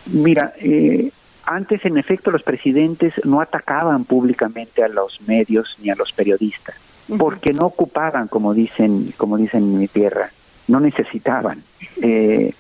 mira, 0.07 0.55
eh, 0.59 1.11
antes 1.44 1.85
en 1.85 1.99
efecto 1.99 2.31
los 2.31 2.42
presidentes 2.42 3.14
no 3.25 3.40
atacaban 3.40 4.05
públicamente 4.05 4.83
a 4.83 4.88
los 4.88 5.20
medios 5.27 5.77
ni 5.83 5.90
a 5.90 5.94
los 5.94 6.12
periodistas, 6.12 6.75
porque 7.18 7.53
no 7.53 7.66
ocupaban, 7.66 8.29
como 8.29 8.55
dicen, 8.55 9.12
como 9.16 9.37
dicen 9.37 9.62
en 9.62 9.79
mi 9.79 9.88
tierra, 9.88 10.31
no 10.68 10.81
necesitaban. 10.81 11.62
Eh, 12.03 12.53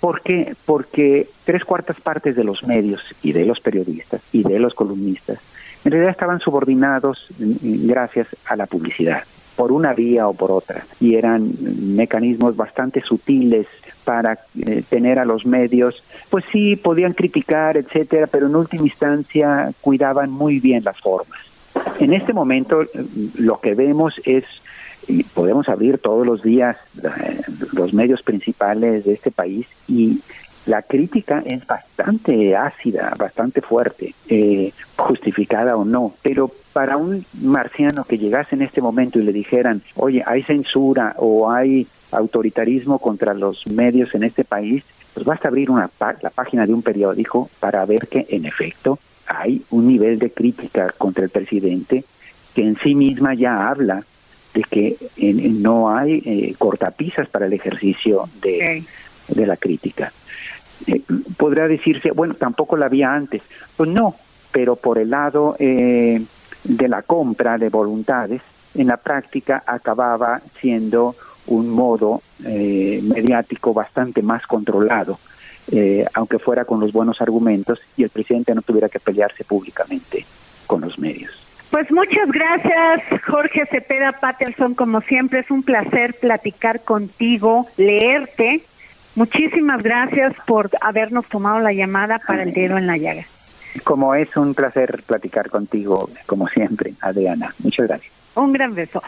¿Por 0.00 0.22
qué? 0.22 0.54
Porque 0.66 1.28
tres 1.44 1.64
cuartas 1.64 2.00
partes 2.00 2.36
de 2.36 2.44
los 2.44 2.64
medios 2.64 3.00
y 3.22 3.32
de 3.32 3.44
los 3.46 3.60
periodistas 3.60 4.20
y 4.32 4.42
de 4.42 4.58
los 4.58 4.74
columnistas 4.74 5.38
en 5.84 5.92
realidad 5.92 6.10
estaban 6.10 6.40
subordinados 6.40 7.28
gracias 7.38 8.26
a 8.46 8.56
la 8.56 8.66
publicidad 8.66 9.22
por 9.58 9.72
una 9.72 9.92
vía 9.92 10.28
o 10.28 10.34
por 10.34 10.52
otra. 10.52 10.86
Y 11.00 11.16
eran 11.16 11.52
mecanismos 11.96 12.56
bastante 12.56 13.00
sutiles 13.02 13.66
para 14.04 14.38
eh, 14.64 14.84
tener 14.88 15.18
a 15.18 15.24
los 15.24 15.44
medios. 15.44 16.04
Pues 16.30 16.44
sí 16.52 16.76
podían 16.76 17.12
criticar 17.12 17.76
etcétera 17.76 18.28
pero 18.28 18.46
en 18.46 18.54
última 18.54 18.84
instancia 18.84 19.72
cuidaban 19.80 20.30
muy 20.30 20.60
bien 20.60 20.84
las 20.84 21.00
formas. 21.00 21.40
En 21.98 22.14
este 22.14 22.32
momento 22.32 22.82
eh, 22.82 22.88
lo 23.34 23.58
que 23.58 23.74
vemos 23.74 24.20
es 24.24 24.44
y 25.08 25.24
podemos 25.24 25.68
abrir 25.68 25.98
todos 25.98 26.24
los 26.24 26.42
días 26.42 26.76
eh, 27.02 27.40
los 27.72 27.92
medios 27.92 28.22
principales 28.22 29.04
de 29.06 29.14
este 29.14 29.32
país 29.32 29.66
y 29.88 30.20
la 30.68 30.82
crítica 30.82 31.42
es 31.46 31.66
bastante 31.66 32.54
ácida, 32.54 33.14
bastante 33.18 33.62
fuerte, 33.62 34.14
eh, 34.28 34.70
justificada 34.96 35.76
o 35.76 35.84
no, 35.84 36.12
pero 36.20 36.52
para 36.74 36.98
un 36.98 37.24
marciano 37.40 38.04
que 38.04 38.18
llegase 38.18 38.54
en 38.54 38.62
este 38.62 38.82
momento 38.82 39.18
y 39.18 39.22
le 39.22 39.32
dijeran, 39.32 39.82
oye, 39.96 40.22
hay 40.26 40.42
censura 40.42 41.14
o 41.16 41.50
hay 41.50 41.86
autoritarismo 42.12 42.98
contra 42.98 43.32
los 43.32 43.66
medios 43.66 44.14
en 44.14 44.24
este 44.24 44.44
país, 44.44 44.84
pues 45.14 45.24
basta 45.24 45.48
abrir 45.48 45.70
una 45.70 45.90
la 45.98 46.30
página 46.30 46.66
de 46.66 46.74
un 46.74 46.82
periódico 46.82 47.48
para 47.60 47.84
ver 47.86 48.06
que 48.06 48.26
en 48.28 48.44
efecto 48.44 48.98
hay 49.26 49.62
un 49.70 49.88
nivel 49.88 50.18
de 50.18 50.30
crítica 50.30 50.92
contra 50.98 51.24
el 51.24 51.30
presidente 51.30 52.04
que 52.54 52.62
en 52.62 52.76
sí 52.78 52.94
misma 52.94 53.34
ya 53.34 53.68
habla 53.68 54.04
de 54.52 54.62
que 54.62 54.96
no 55.16 55.94
hay 55.94 56.22
eh, 56.24 56.54
cortapisas 56.58 57.28
para 57.28 57.46
el 57.46 57.52
ejercicio 57.52 58.28
de, 58.42 58.82
de 59.28 59.46
la 59.46 59.56
crítica 59.56 60.12
eh, 60.88 61.02
podría 61.36 61.68
decirse, 61.68 62.10
bueno, 62.10 62.34
tampoco 62.34 62.76
la 62.76 62.86
había 62.86 63.12
antes. 63.12 63.42
Pues 63.76 63.88
no, 63.88 64.16
pero 64.50 64.76
por 64.76 64.98
el 64.98 65.10
lado 65.10 65.56
eh, 65.58 66.20
de 66.64 66.88
la 66.88 67.02
compra 67.02 67.58
de 67.58 67.68
voluntades, 67.68 68.42
en 68.74 68.88
la 68.88 68.96
práctica 68.96 69.62
acababa 69.66 70.40
siendo 70.60 71.14
un 71.46 71.70
modo 71.70 72.22
eh, 72.44 73.00
mediático 73.02 73.72
bastante 73.72 74.22
más 74.22 74.46
controlado, 74.46 75.18
eh, 75.70 76.04
aunque 76.14 76.38
fuera 76.38 76.64
con 76.64 76.80
los 76.80 76.92
buenos 76.92 77.20
argumentos 77.20 77.80
y 77.96 78.02
el 78.02 78.10
presidente 78.10 78.54
no 78.54 78.62
tuviera 78.62 78.88
que 78.88 79.00
pelearse 79.00 79.44
públicamente 79.44 80.24
con 80.66 80.82
los 80.82 80.98
medios. 80.98 81.32
Pues 81.70 81.90
muchas 81.90 82.30
gracias, 82.30 83.02
Jorge 83.26 83.66
Cepeda 83.66 84.12
Patterson. 84.12 84.74
Como 84.74 85.02
siempre, 85.02 85.40
es 85.40 85.50
un 85.50 85.62
placer 85.62 86.14
platicar 86.14 86.80
contigo, 86.80 87.66
leerte 87.76 88.62
Muchísimas 89.18 89.82
gracias 89.82 90.36
por 90.46 90.70
habernos 90.80 91.26
tomado 91.26 91.58
la 91.58 91.72
llamada 91.72 92.20
para 92.24 92.44
el 92.44 92.52
dedo 92.52 92.78
en 92.78 92.86
la 92.86 92.96
llaga. 92.96 93.24
Como 93.82 94.14
es 94.14 94.36
un 94.36 94.54
placer 94.54 95.02
platicar 95.04 95.50
contigo, 95.50 96.08
como 96.26 96.46
siempre, 96.46 96.94
Adriana. 97.00 97.52
Muchas 97.64 97.88
gracias. 97.88 98.12
Un 98.36 98.52
gran 98.52 98.76
beso. 98.76 99.02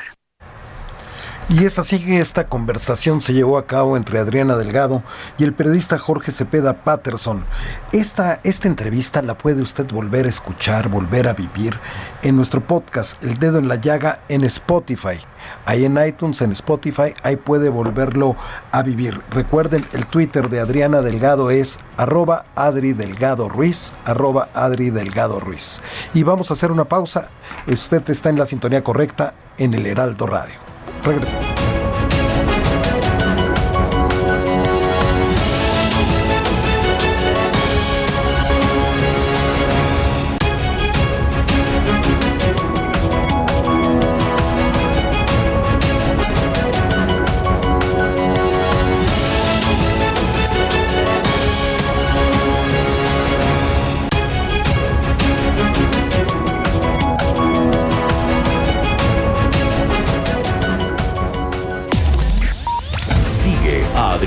Y 1.52 1.64
es 1.64 1.80
así 1.80 1.98
que 1.98 2.20
esta 2.20 2.46
conversación 2.46 3.20
se 3.20 3.32
llevó 3.32 3.58
a 3.58 3.66
cabo 3.66 3.96
entre 3.96 4.20
Adriana 4.20 4.56
Delgado 4.56 5.02
y 5.36 5.42
el 5.42 5.52
periodista 5.52 5.98
Jorge 5.98 6.30
Cepeda 6.30 6.84
Patterson. 6.84 7.44
Esta, 7.90 8.38
esta 8.44 8.68
entrevista 8.68 9.20
la 9.20 9.36
puede 9.36 9.60
usted 9.60 9.90
volver 9.90 10.26
a 10.26 10.28
escuchar, 10.28 10.88
volver 10.88 11.26
a 11.26 11.32
vivir 11.32 11.76
en 12.22 12.36
nuestro 12.36 12.60
podcast 12.60 13.20
El 13.24 13.38
Dedo 13.38 13.58
en 13.58 13.66
la 13.66 13.74
Llaga 13.74 14.20
en 14.28 14.44
Spotify. 14.44 15.22
Ahí 15.66 15.84
en 15.84 15.98
iTunes, 15.98 16.40
en 16.40 16.52
Spotify, 16.52 17.14
ahí 17.24 17.34
puede 17.34 17.68
volverlo 17.68 18.36
a 18.70 18.84
vivir. 18.84 19.20
Recuerden, 19.32 19.84
el 19.92 20.06
Twitter 20.06 20.50
de 20.50 20.60
Adriana 20.60 21.02
Delgado 21.02 21.50
es 21.50 21.80
arroba 21.96 22.44
Adri 22.54 22.92
Delgado 22.92 23.48
Ruiz, 23.48 23.92
arroba 24.04 24.50
Adri 24.54 24.90
Delgado 24.90 25.40
Ruiz. 25.40 25.80
Y 26.14 26.22
vamos 26.22 26.50
a 26.50 26.54
hacer 26.54 26.70
una 26.70 26.84
pausa. 26.84 27.28
Usted 27.66 28.08
está 28.08 28.30
en 28.30 28.38
la 28.38 28.46
sintonía 28.46 28.84
correcta 28.84 29.34
en 29.58 29.74
el 29.74 29.84
Heraldo 29.86 30.28
Radio. 30.28 30.69
പ്രകടിപ്പിച്ചു 31.04 31.69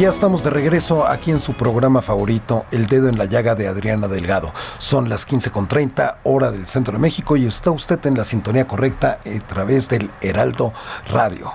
Ya 0.00 0.08
estamos 0.08 0.42
de 0.42 0.48
regreso 0.48 1.06
aquí 1.06 1.30
en 1.30 1.40
su 1.40 1.52
programa 1.52 2.00
favorito, 2.00 2.64
El 2.70 2.86
Dedo 2.86 3.10
en 3.10 3.18
la 3.18 3.26
Llaga 3.26 3.54
de 3.54 3.68
Adriana 3.68 4.08
Delgado. 4.08 4.54
Son 4.78 5.10
las 5.10 5.28
15.30 5.28 6.16
hora 6.22 6.50
del 6.50 6.66
Centro 6.66 6.94
de 6.94 6.98
México 6.98 7.36
y 7.36 7.46
está 7.46 7.70
usted 7.70 7.98
en 8.06 8.16
la 8.16 8.24
sintonía 8.24 8.66
correcta 8.66 9.18
a 9.22 9.46
través 9.46 9.90
del 9.90 10.08
Heraldo 10.22 10.72
Radio. 11.10 11.52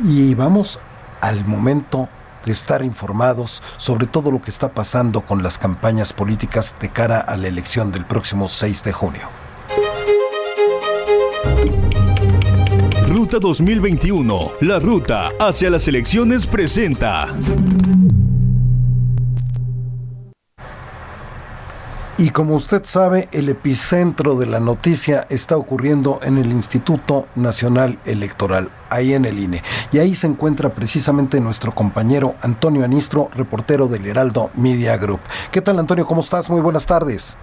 Y 0.00 0.34
vamos 0.34 0.80
al 1.20 1.44
momento 1.44 2.08
de 2.44 2.50
estar 2.50 2.82
informados 2.84 3.62
sobre 3.76 4.08
todo 4.08 4.32
lo 4.32 4.42
que 4.42 4.50
está 4.50 4.70
pasando 4.70 5.20
con 5.20 5.44
las 5.44 5.56
campañas 5.56 6.12
políticas 6.12 6.74
de 6.80 6.88
cara 6.88 7.20
a 7.20 7.36
la 7.36 7.46
elección 7.46 7.92
del 7.92 8.04
próximo 8.04 8.48
6 8.48 8.82
de 8.82 8.92
junio. 8.92 9.39
Ruta 13.30 13.46
2021, 13.46 14.38
la 14.62 14.80
ruta 14.80 15.30
hacia 15.38 15.70
las 15.70 15.86
elecciones 15.86 16.48
presenta. 16.48 17.28
Y 22.18 22.30
como 22.30 22.56
usted 22.56 22.82
sabe, 22.84 23.28
el 23.30 23.48
epicentro 23.48 24.34
de 24.34 24.46
la 24.46 24.58
noticia 24.58 25.28
está 25.30 25.56
ocurriendo 25.56 26.18
en 26.24 26.38
el 26.38 26.50
Instituto 26.50 27.28
Nacional 27.36 28.00
Electoral, 28.04 28.68
ahí 28.88 29.14
en 29.14 29.24
el 29.24 29.38
INE. 29.38 29.62
Y 29.92 30.00
ahí 30.00 30.16
se 30.16 30.26
encuentra 30.26 30.70
precisamente 30.70 31.40
nuestro 31.40 31.72
compañero 31.72 32.34
Antonio 32.42 32.84
Anistro, 32.84 33.30
reportero 33.32 33.86
del 33.86 34.06
Heraldo 34.06 34.50
Media 34.56 34.96
Group. 34.96 35.20
¿Qué 35.52 35.62
tal 35.62 35.78
Antonio? 35.78 36.04
¿Cómo 36.04 36.20
estás? 36.20 36.50
Muy 36.50 36.62
buenas 36.62 36.84
tardes. 36.84 37.38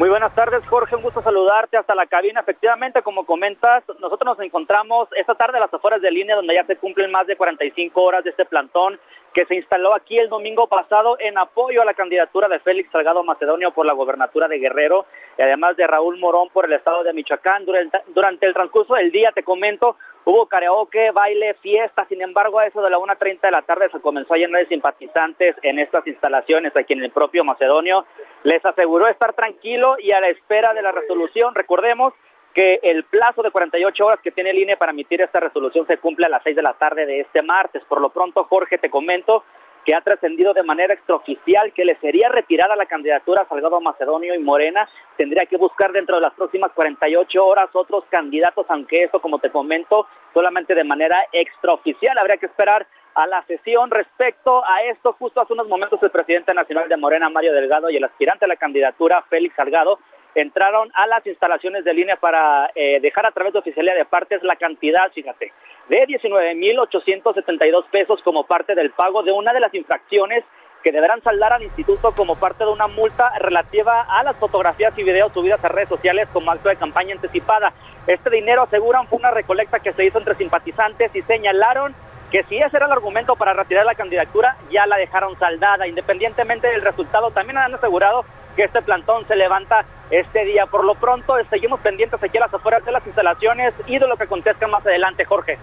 Muy 0.00 0.08
buenas 0.08 0.34
tardes, 0.34 0.66
Jorge. 0.66 0.96
Un 0.96 1.02
gusto 1.02 1.20
saludarte 1.20 1.76
hasta 1.76 1.94
la 1.94 2.06
cabina. 2.06 2.40
Efectivamente, 2.40 3.02
como 3.02 3.26
comentas, 3.26 3.84
nosotros 4.00 4.24
nos 4.24 4.40
encontramos 4.40 5.10
esta 5.14 5.34
tarde 5.34 5.58
a 5.58 5.60
las 5.60 5.74
afueras 5.74 6.00
de 6.00 6.10
línea, 6.10 6.36
donde 6.36 6.54
ya 6.54 6.64
se 6.64 6.76
cumplen 6.76 7.10
más 7.10 7.26
de 7.26 7.36
45 7.36 8.02
horas 8.02 8.24
de 8.24 8.30
este 8.30 8.46
plantón 8.46 8.98
que 9.34 9.44
se 9.44 9.56
instaló 9.56 9.94
aquí 9.94 10.16
el 10.16 10.30
domingo 10.30 10.68
pasado 10.68 11.18
en 11.20 11.36
apoyo 11.36 11.82
a 11.82 11.84
la 11.84 11.92
candidatura 11.92 12.48
de 12.48 12.60
Félix 12.60 12.90
Salgado 12.90 13.22
Macedonio 13.22 13.72
por 13.72 13.84
la 13.84 13.92
gobernatura 13.92 14.48
de 14.48 14.58
Guerrero 14.58 15.04
y 15.36 15.42
además 15.42 15.76
de 15.76 15.86
Raúl 15.86 16.18
Morón 16.18 16.48
por 16.48 16.64
el 16.64 16.72
estado 16.72 17.04
de 17.04 17.12
Michoacán. 17.12 17.66
Durante, 17.66 18.46
el 18.46 18.54
transcurso 18.54 18.94
del 18.94 19.12
día, 19.12 19.32
te 19.34 19.42
comento, 19.42 19.96
hubo 20.30 20.46
karaoke, 20.46 21.10
baile, 21.10 21.54
fiesta. 21.54 22.06
Sin 22.08 22.22
embargo, 22.22 22.58
a 22.58 22.66
eso 22.66 22.80
de 22.80 22.90
la 22.90 22.98
1.30 22.98 23.40
de 23.40 23.50
la 23.50 23.62
tarde 23.62 23.88
se 23.90 24.00
comenzó 24.00 24.34
a 24.34 24.36
llenar 24.36 24.62
de 24.62 24.68
simpatizantes 24.68 25.56
en 25.62 25.78
estas 25.78 26.06
instalaciones 26.06 26.76
aquí 26.76 26.92
en 26.92 27.02
el 27.02 27.10
propio 27.10 27.44
Macedonio. 27.44 28.06
Les 28.44 28.64
aseguró 28.64 29.08
estar 29.08 29.32
tranquilo 29.32 29.96
y 29.98 30.12
a 30.12 30.20
la 30.20 30.28
espera 30.28 30.72
de 30.72 30.82
la 30.82 30.92
resolución. 30.92 31.54
Recordemos 31.54 32.14
que 32.54 32.80
el 32.82 33.04
plazo 33.04 33.42
de 33.42 33.50
48 33.50 34.06
horas 34.06 34.20
que 34.22 34.30
tiene 34.30 34.50
el 34.50 34.58
INE 34.58 34.76
para 34.76 34.92
emitir 34.92 35.20
esta 35.20 35.40
resolución 35.40 35.86
se 35.86 35.98
cumple 35.98 36.26
a 36.26 36.30
las 36.30 36.42
6 36.42 36.56
de 36.56 36.62
la 36.62 36.74
tarde 36.74 37.06
de 37.06 37.20
este 37.20 37.42
martes. 37.42 37.82
Por 37.88 38.00
lo 38.00 38.10
pronto, 38.10 38.44
Jorge, 38.44 38.78
te 38.78 38.90
comento 38.90 39.44
que 39.84 39.94
ha 39.94 40.00
trascendido 40.00 40.52
de 40.52 40.62
manera 40.62 40.94
extraoficial 40.94 41.72
que 41.72 41.84
le 41.84 41.96
sería 41.96 42.28
retirada 42.28 42.76
la 42.76 42.86
candidatura 42.86 43.42
a 43.42 43.48
Salgado 43.48 43.80
Macedonio 43.80 44.34
y 44.34 44.38
Morena. 44.38 44.88
Tendría 45.16 45.46
que 45.46 45.56
buscar 45.56 45.92
dentro 45.92 46.16
de 46.16 46.22
las 46.22 46.34
próximas 46.34 46.72
48 46.72 47.44
horas 47.44 47.70
otros 47.72 48.04
candidatos, 48.10 48.66
aunque 48.68 49.04
eso, 49.04 49.20
como 49.20 49.38
te 49.38 49.50
comento, 49.50 50.06
solamente 50.34 50.74
de 50.74 50.84
manera 50.84 51.24
extraoficial. 51.32 52.18
Habría 52.18 52.36
que 52.36 52.46
esperar 52.46 52.86
a 53.14 53.26
la 53.26 53.42
sesión 53.44 53.90
respecto 53.90 54.64
a 54.64 54.82
esto. 54.84 55.14
Justo 55.18 55.40
hace 55.40 55.52
unos 55.52 55.68
momentos 55.68 56.02
el 56.02 56.10
presidente 56.10 56.54
nacional 56.54 56.88
de 56.88 56.96
Morena, 56.96 57.28
Mario 57.28 57.52
Delgado, 57.52 57.90
y 57.90 57.96
el 57.96 58.04
aspirante 58.04 58.44
a 58.44 58.48
la 58.48 58.56
candidatura, 58.56 59.24
Félix 59.28 59.54
Salgado, 59.56 59.98
entraron 60.34 60.90
a 60.94 61.06
las 61.06 61.26
instalaciones 61.26 61.84
de 61.84 61.94
línea 61.94 62.16
para 62.16 62.70
eh, 62.74 63.00
dejar 63.00 63.26
a 63.26 63.32
través 63.32 63.52
de 63.52 63.58
oficialía 63.58 63.94
de 63.94 64.04
partes 64.04 64.42
la 64.42 64.56
cantidad, 64.56 65.10
fíjate, 65.12 65.52
de 65.88 66.06
19.872 66.06 67.84
pesos 67.90 68.20
como 68.22 68.44
parte 68.44 68.74
del 68.74 68.90
pago 68.90 69.22
de 69.22 69.32
una 69.32 69.52
de 69.52 69.60
las 69.60 69.74
infracciones 69.74 70.44
que 70.82 70.92
deberán 70.92 71.22
saldar 71.22 71.52
al 71.52 71.62
instituto 71.62 72.12
como 72.12 72.36
parte 72.36 72.64
de 72.64 72.70
una 72.70 72.86
multa 72.86 73.30
relativa 73.38 74.02
a 74.02 74.22
las 74.22 74.36
fotografías 74.36 74.96
y 74.96 75.02
videos 75.02 75.32
subidas 75.32 75.62
a 75.64 75.68
redes 75.68 75.88
sociales 75.88 76.28
como 76.32 76.50
acto 76.50 76.68
de 76.68 76.76
campaña 76.76 77.14
anticipada. 77.14 77.72
Este 78.06 78.30
dinero, 78.30 78.62
aseguran, 78.62 79.06
fue 79.06 79.18
una 79.18 79.30
recolecta 79.30 79.80
que 79.80 79.92
se 79.92 80.04
hizo 80.06 80.18
entre 80.18 80.36
simpatizantes 80.36 81.14
y 81.14 81.22
señalaron 81.22 81.94
que 82.30 82.44
si 82.44 82.56
ese 82.56 82.76
era 82.76 82.86
el 82.86 82.92
argumento 82.92 83.36
para 83.36 83.52
retirar 83.52 83.84
la 83.84 83.94
candidatura, 83.94 84.56
ya 84.70 84.86
la 84.86 84.96
dejaron 84.96 85.38
saldada. 85.38 85.86
Independientemente 85.86 86.68
del 86.68 86.82
resultado, 86.82 87.30
también 87.32 87.58
han 87.58 87.74
asegurado 87.74 88.24
que 88.56 88.62
este 88.62 88.82
plantón 88.82 89.26
se 89.26 89.36
levanta 89.36 89.84
este 90.10 90.44
día. 90.44 90.66
Por 90.66 90.84
lo 90.84 90.94
pronto, 90.94 91.34
seguimos 91.48 91.80
pendientes 91.80 92.22
aquí 92.22 92.36
a 92.38 92.40
las 92.40 92.54
afueras 92.54 92.84
de 92.84 92.92
las 92.92 93.06
instalaciones 93.06 93.74
y 93.86 93.98
de 93.98 94.06
lo 94.06 94.16
que 94.16 94.24
acontezca 94.24 94.66
más 94.66 94.84
adelante, 94.84 95.24
Jorge. 95.24 95.58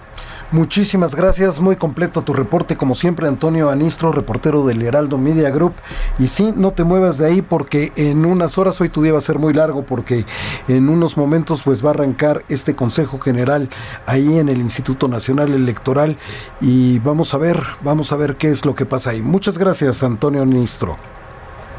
Muchísimas 0.52 1.14
gracias, 1.14 1.60
muy 1.60 1.76
completo 1.76 2.22
tu 2.22 2.34
reporte, 2.34 2.78
como 2.78 2.96
siempre, 2.96 3.28
Antonio 3.28 3.70
Anistro, 3.70 4.14
reportero 4.14 4.66
del 4.66 4.82
Heraldo 4.82 5.18
Media 5.18 5.50
Group. 5.50 5.74
Y 6.20 6.28
sí, 6.28 6.54
no 6.56 6.72
te 6.72 6.86
muevas 6.86 7.18
de 7.18 7.28
ahí 7.28 7.42
porque 7.42 7.92
en 7.98 8.26
unas 8.26 8.58
horas, 8.58 8.80
hoy 8.80 8.88
tu 8.88 9.02
día 9.02 9.12
va 9.12 9.18
a 9.18 9.22
ser 9.22 9.40
muy 9.40 9.54
largo 9.54 9.84
porque 9.84 10.26
en 10.70 10.88
unos 10.88 11.18
momentos 11.18 11.64
pues 11.64 11.84
va 11.84 11.90
a 11.90 11.94
arrancar 11.94 12.44
este 12.48 12.76
Consejo 12.76 13.20
General 13.20 13.68
ahí 14.06 14.40
en 14.40 14.48
el 14.48 14.60
Instituto 14.60 15.10
Nacional 15.10 15.54
Electoral 15.54 16.16
y 16.62 17.00
vamos 17.00 17.34
a 17.34 17.38
ver, 17.38 17.62
vamos 17.82 18.14
a 18.14 18.16
ver 18.16 18.38
qué 18.38 18.50
es 18.50 18.66
lo 18.66 18.74
que 18.74 18.86
pasa 18.86 19.10
ahí. 19.10 19.22
Muchas 19.22 19.58
gracias, 19.58 20.02
Antonio 20.02 20.44
Anistro. 20.44 20.98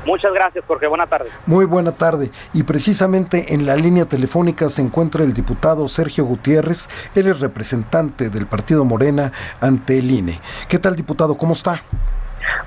Muchas 0.08 0.32
gracias, 0.32 0.64
Jorge. 0.66 0.86
Buena 0.86 1.06
tarde. 1.06 1.28
Muy 1.44 1.66
buena 1.66 1.92
tarde. 1.92 2.30
Y 2.54 2.62
precisamente 2.62 3.52
en 3.52 3.66
la 3.66 3.76
línea 3.76 4.06
telefónica 4.06 4.70
se 4.70 4.80
encuentra 4.80 5.22
el 5.22 5.34
diputado 5.34 5.86
Sergio 5.86 6.24
Gutiérrez. 6.24 6.88
Él 7.14 7.26
es 7.26 7.40
representante 7.40 8.30
del 8.30 8.46
Partido 8.46 8.86
Morena 8.86 9.32
ante 9.60 9.98
el 9.98 10.10
INE. 10.10 10.40
¿Qué 10.66 10.78
tal, 10.78 10.96
diputado? 10.96 11.36
¿Cómo 11.36 11.52
está? 11.52 11.82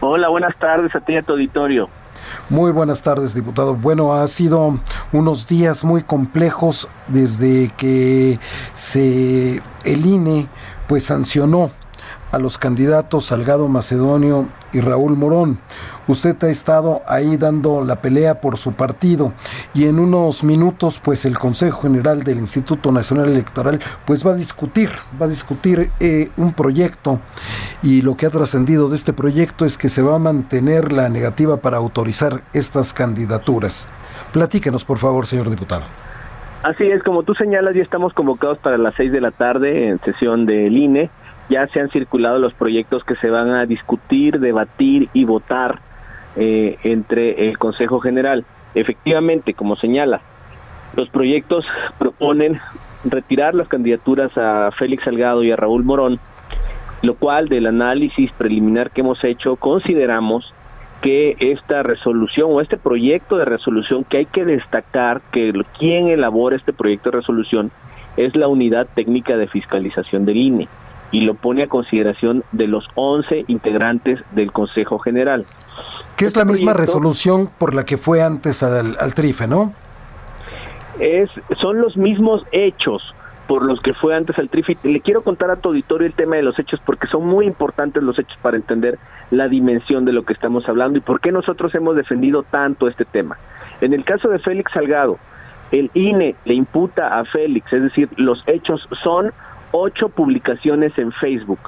Hola, 0.02 0.30
buenas 0.30 0.56
tardes 0.60 0.94
a 0.96 1.00
ti 1.00 1.14
y 1.14 1.18
a 1.18 1.24
tu 1.24 1.32
auditorio. 1.32 1.90
Muy 2.50 2.72
buenas 2.72 3.02
tardes, 3.02 3.34
diputado. 3.34 3.74
Bueno, 3.74 4.14
ha 4.14 4.28
sido 4.28 4.80
unos 5.12 5.48
días 5.48 5.84
muy 5.84 6.04
complejos 6.04 6.88
desde 7.08 7.72
que 7.76 8.38
se 8.76 9.64
el 9.84 10.06
INE 10.06 10.48
pues 10.88 11.06
sancionó 11.06 11.72
a 12.32 12.39
los 12.39 12.58
candidatos 12.58 13.26
Salgado 13.26 13.67
Macedonio 13.67 14.48
y 14.74 14.80
Raúl 14.80 15.17
Morón. 15.17 15.60
Usted 16.08 16.41
ha 16.44 16.50
estado 16.50 17.02
ahí 17.08 17.38
dando 17.38 17.84
la 17.84 18.02
pelea 18.02 18.41
por 18.41 18.58
su 18.58 18.74
partido 18.74 19.34
y 19.74 19.86
en 19.86 20.00
unos 20.00 20.44
minutos 20.44 21.00
pues 21.04 21.26
el 21.26 21.38
Consejo 21.38 21.82
General 21.84 22.24
del 22.24 22.39
Instituto 22.39 22.91
Nacional 22.91 23.30
Electoral 23.30 23.80
pues 24.06 24.26
va 24.26 24.32
a 24.32 24.36
discutir, 24.36 24.89
va 25.22 25.26
a 25.26 25.30
discutir 25.30 25.91
eh, 26.00 26.30
un 26.38 26.54
proyecto 26.54 27.20
y 27.84 28.02
lo 28.02 28.15
que 28.15 28.26
ha 28.26 28.30
trascendido 28.30 28.89
de 28.89 28.96
este 28.96 29.13
proyecto 29.13 29.65
es 29.65 29.78
que 29.78 29.89
se 29.89 30.02
va 30.02 30.15
a 30.15 30.20
mantener 30.20 30.91
la 30.91 31.10
negativa 31.10 31.58
para 31.58 31.78
autorizar 31.78 32.41
estas 32.54 32.94
candidaturas. 32.94 33.88
Platíquenos 34.34 34.86
por 34.86 34.98
favor, 34.98 35.28
señor 35.28 35.50
diputado. 35.50 35.84
Así 36.63 36.84
es, 36.86 37.02
como 37.02 37.24
tú 37.24 37.34
señalas, 37.34 37.74
ya 37.74 37.82
estamos 37.82 38.13
convocados 38.13 38.60
para 38.60 38.78
las 38.78 38.94
seis 38.96 39.12
de 39.12 39.20
la 39.20 39.32
tarde 39.32 39.88
en 39.88 40.00
sesión 40.02 40.46
del 40.46 40.78
INE 40.78 41.10
ya 41.52 41.68
se 41.68 41.82
han 41.82 41.90
circulado 41.90 42.40
los 42.40 42.54
proyectos 42.54 43.04
que 43.04 43.18
se 43.18 43.30
van 43.30 43.52
a 43.52 43.66
discutir, 43.66 44.40
debatir 44.40 45.10
y 45.14 45.26
votar 45.26 45.80
eh, 46.38 46.78
entre 46.84 47.50
el 47.50 47.58
Consejo 47.58 48.00
General. 48.00 48.46
Efectivamente, 48.74 49.54
como 49.54 49.76
señala, 49.76 50.22
los 50.96 51.10
proyectos 51.10 51.66
proponen 52.00 52.62
retirar 53.04 53.54
las 53.54 53.68
candidaturas 53.68 54.32
a 54.38 54.72
Félix 54.72 55.04
Salgado 55.04 55.44
y 55.44 55.52
a 55.52 55.58
Raúl 55.58 55.84
Morón, 55.84 56.20
lo 57.02 57.16
cual 57.16 57.50
del 57.50 57.68
análisis 57.68 58.32
preliminar 58.38 58.92
que 58.92 59.02
hemos 59.02 59.22
hecho 59.26 59.58
consideramos 59.58 60.54
que 61.02 61.36
esta 61.40 61.84
resolución 61.84 62.52
o 62.52 62.62
este 62.62 62.78
proyecto 62.78 63.38
de 63.38 63.46
resolución 63.46 64.06
que 64.06 64.20
hay 64.20 64.26
que 64.26 64.46
destacar 64.46 65.20
que 65.34 65.52
quien 65.78 66.08
elabora 66.08 66.56
este 66.56 66.72
proyecto 66.72 67.10
de 67.10 67.18
resolución 67.18 67.72
es 68.16 68.36
la 68.36 68.48
unidad 68.48 68.88
técnica 68.94 69.36
de 69.36 69.48
fiscalización 69.48 70.26
del 70.26 70.38
INE 70.38 70.70
y 71.12 71.21
lo 71.21 71.36
pone 71.36 71.63
a 71.63 71.67
consideración 71.67 72.43
de 72.52 72.67
los 72.67 72.88
11 72.95 73.45
integrantes 73.47 74.19
del 74.32 74.52
Consejo 74.52 75.00
General. 75.00 75.45
Que 76.15 76.26
es 76.26 76.36
la 76.36 76.43
este 76.43 76.54
misma 76.54 76.74
resolución 76.74 77.50
por 77.58 77.74
la 77.74 77.86
que 77.86 77.97
fue 77.97 78.21
antes 78.21 78.63
al, 78.63 79.13
TRIFE, 79.13 79.47
¿no? 79.47 79.74
Es, 81.00 81.30
son 81.62 81.82
los 81.82 81.97
mismos 81.97 82.43
hechos 82.52 83.02
por 83.47 83.65
los 83.65 83.82
que 83.82 83.93
fue 83.93 84.15
antes 84.15 84.38
al 84.39 84.50
TRIFE. 84.50 84.78
Le 84.84 85.02
quiero 85.02 85.21
contar 85.21 85.52
a 85.52 85.58
tu 85.58 85.69
auditorio 85.69 86.08
el 86.08 86.13
tema 86.13 86.38
de 86.38 86.43
los 86.43 86.58
hechos 86.58 86.80
porque 86.86 87.08
son 87.08 87.26
muy 87.26 87.45
importantes 87.45 88.02
los 88.02 88.17
hechos 88.17 88.38
para 88.41 88.56
entender 88.56 88.97
la 89.32 89.47
dimensión 89.47 90.06
de 90.06 90.13
lo 90.13 90.24
que 90.24 90.34
estamos 90.34 90.67
hablando 90.69 91.00
y 91.00 91.02
por 91.02 91.19
qué 91.19 91.32
nosotros 91.32 91.74
hemos 91.76 91.95
defendido 91.95 92.43
tanto 92.43 92.88
este 92.88 93.04
tema. 93.04 93.38
En 93.82 93.93
el 93.93 94.06
caso 94.06 94.30
de 94.30 94.39
Félix 94.39 94.71
Salgado, 94.74 95.17
el 95.71 95.89
INE 95.93 96.36
le 96.45 96.54
imputa 96.54 97.19
a 97.19 97.26
Félix, 97.26 97.71
es 97.74 97.82
decir, 97.84 98.10
los 98.17 98.43
hechos 98.45 98.88
son 99.04 99.32
ocho 99.72 100.10
publicaciones 100.10 100.98
en 100.98 101.12
Facebook, 101.12 101.60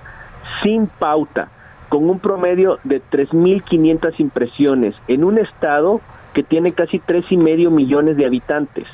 sin 0.62 0.88
pauta, 0.88 1.50
con 1.90 2.10
un 2.10 2.20
promedio 2.20 2.80
de 2.84 3.02
3.500 3.02 4.20
impresiones, 4.20 4.96
en 5.08 5.24
un 5.24 5.38
estado 5.38 6.02
que 6.34 6.44
tiene 6.44 6.72
casi 6.72 7.00
tres 7.00 7.26
y 7.30 7.38
medio 7.38 7.72
millones 7.72 8.18
de 8.18 8.26
habitantes. 8.26 8.88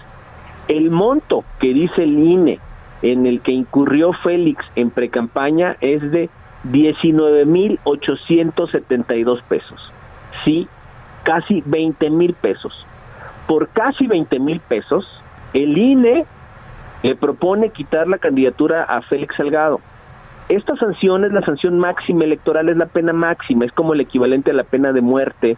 El 0.67 0.91
monto 0.91 1.43
que 1.59 1.73
dice 1.73 2.03
el 2.03 2.19
INE 2.19 2.59
en 3.01 3.25
el 3.25 3.39
que 3.41 3.53
incurrió 3.53 4.11
Félix 4.13 4.63
en 4.75 4.89
precampaña 4.89 5.77
es 5.79 6.11
de 6.11 6.29
19.872 6.71 9.41
pesos. 9.43 9.93
Sí, 10.43 10.67
casi 11.23 11.63
20 11.65 12.09
mil 12.09 12.33
pesos. 12.33 12.85
Por 13.47 13.69
casi 13.69 14.07
20 14.07 14.39
mil 14.39 14.59
pesos, 14.59 15.05
el 15.53 15.77
INE 15.77 16.25
le 17.03 17.15
propone 17.15 17.69
quitar 17.69 18.07
la 18.07 18.17
candidatura 18.17 18.83
a 18.83 19.01
Félix 19.01 19.35
Salgado. 19.35 19.79
Esta 20.49 20.75
sanción 20.77 21.23
es 21.25 21.31
la 21.31 21.41
sanción 21.41 21.77
máxima 21.77 22.23
electoral, 22.23 22.69
es 22.69 22.77
la 22.77 22.87
pena 22.87 23.13
máxima, 23.13 23.65
es 23.65 23.71
como 23.71 23.93
el 23.93 24.01
equivalente 24.01 24.51
a 24.51 24.55
la 24.55 24.63
pena 24.63 24.91
de 24.91 25.01
muerte 25.01 25.57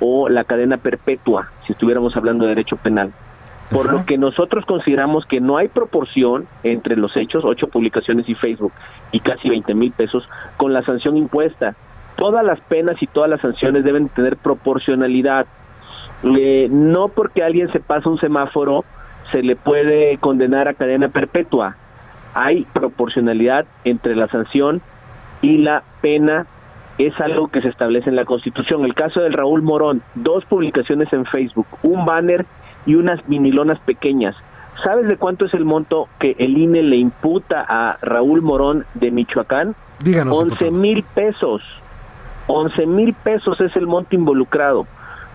o 0.00 0.28
la 0.28 0.44
cadena 0.44 0.76
perpetua, 0.76 1.50
si 1.66 1.72
estuviéramos 1.72 2.14
hablando 2.16 2.44
de 2.44 2.50
derecho 2.50 2.76
penal. 2.76 3.12
Por 3.70 3.90
lo 3.90 4.04
que 4.04 4.16
nosotros 4.16 4.64
consideramos 4.64 5.26
que 5.26 5.40
no 5.40 5.56
hay 5.56 5.68
proporción 5.68 6.46
entre 6.62 6.96
los 6.96 7.16
hechos, 7.16 7.44
ocho 7.44 7.66
publicaciones 7.66 8.28
y 8.28 8.34
Facebook, 8.34 8.72
y 9.10 9.20
casi 9.20 9.48
20 9.48 9.74
mil 9.74 9.90
pesos, 9.90 10.28
con 10.56 10.72
la 10.72 10.84
sanción 10.84 11.16
impuesta. 11.16 11.74
Todas 12.16 12.44
las 12.44 12.60
penas 12.60 13.02
y 13.02 13.06
todas 13.08 13.28
las 13.28 13.40
sanciones 13.40 13.84
deben 13.84 14.08
tener 14.10 14.36
proporcionalidad. 14.36 15.46
Eh, 16.22 16.68
no 16.70 17.08
porque 17.08 17.42
alguien 17.42 17.72
se 17.72 17.80
pasa 17.80 18.08
un 18.08 18.20
semáforo 18.20 18.84
se 19.32 19.42
le 19.42 19.56
puede 19.56 20.18
condenar 20.18 20.68
a 20.68 20.74
cadena 20.74 21.08
perpetua. 21.08 21.76
Hay 22.34 22.66
proporcionalidad 22.72 23.66
entre 23.84 24.14
la 24.14 24.28
sanción 24.28 24.82
y 25.42 25.58
la 25.58 25.82
pena 26.00 26.46
es 26.98 27.18
algo 27.20 27.48
que 27.48 27.60
se 27.60 27.68
establece 27.68 28.08
en 28.08 28.16
la 28.16 28.24
Constitución. 28.24 28.84
El 28.84 28.94
caso 28.94 29.20
del 29.20 29.32
Raúl 29.32 29.62
Morón, 29.62 30.02
dos 30.14 30.44
publicaciones 30.46 31.12
en 31.12 31.26
Facebook, 31.26 31.66
un 31.82 32.06
banner 32.06 32.46
y 32.86 32.94
unas 32.94 33.26
vinilonas 33.26 33.78
pequeñas. 33.80 34.34
¿Sabes 34.84 35.08
de 35.08 35.16
cuánto 35.16 35.46
es 35.46 35.54
el 35.54 35.64
monto 35.64 36.08
que 36.18 36.36
el 36.38 36.56
INE 36.56 36.82
le 36.82 36.96
imputa 36.96 37.64
a 37.66 37.98
Raúl 38.02 38.42
Morón 38.42 38.84
de 38.94 39.10
Michoacán? 39.10 39.74
Díganos. 40.00 40.36
11 40.36 40.70
mil 40.70 41.02
pesos. 41.02 41.62
11 42.46 42.86
mil 42.86 43.14
pesos 43.14 43.60
es 43.60 43.74
el 43.76 43.86
monto 43.86 44.14
involucrado. 44.14 44.86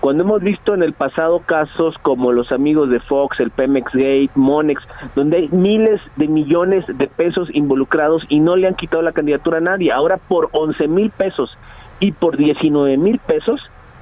Cuando 0.02 0.24
hemos 0.24 0.42
visto 0.42 0.74
en 0.74 0.82
el 0.82 0.94
pasado 0.94 1.44
casos 1.46 1.96
como 2.02 2.32
los 2.32 2.52
amigos 2.52 2.90
de 2.90 3.00
Fox, 3.00 3.40
el 3.40 3.52
Pemex 3.52 3.94
Gate, 3.94 4.32
Monex, 4.34 4.82
donde 5.16 5.38
hay 5.38 5.50
miles 5.50 6.02
de 6.16 6.28
millones 6.28 6.84
de 6.88 7.06
pesos 7.06 7.50
involucrados 7.54 8.24
y 8.28 8.40
no 8.40 8.56
le 8.56 8.68
han 8.68 8.74
quitado 8.74 9.04
la 9.04 9.12
candidatura 9.12 9.60
a 9.60 9.62
nadie, 9.62 9.92
ahora 9.92 10.18
por 10.18 10.50
11 10.54 10.88
mil 10.88 11.12
pesos 11.12 11.56
y 12.00 12.14
por 12.14 12.36
19 12.36 12.98
mil 12.98 13.20
pesos 13.20 13.62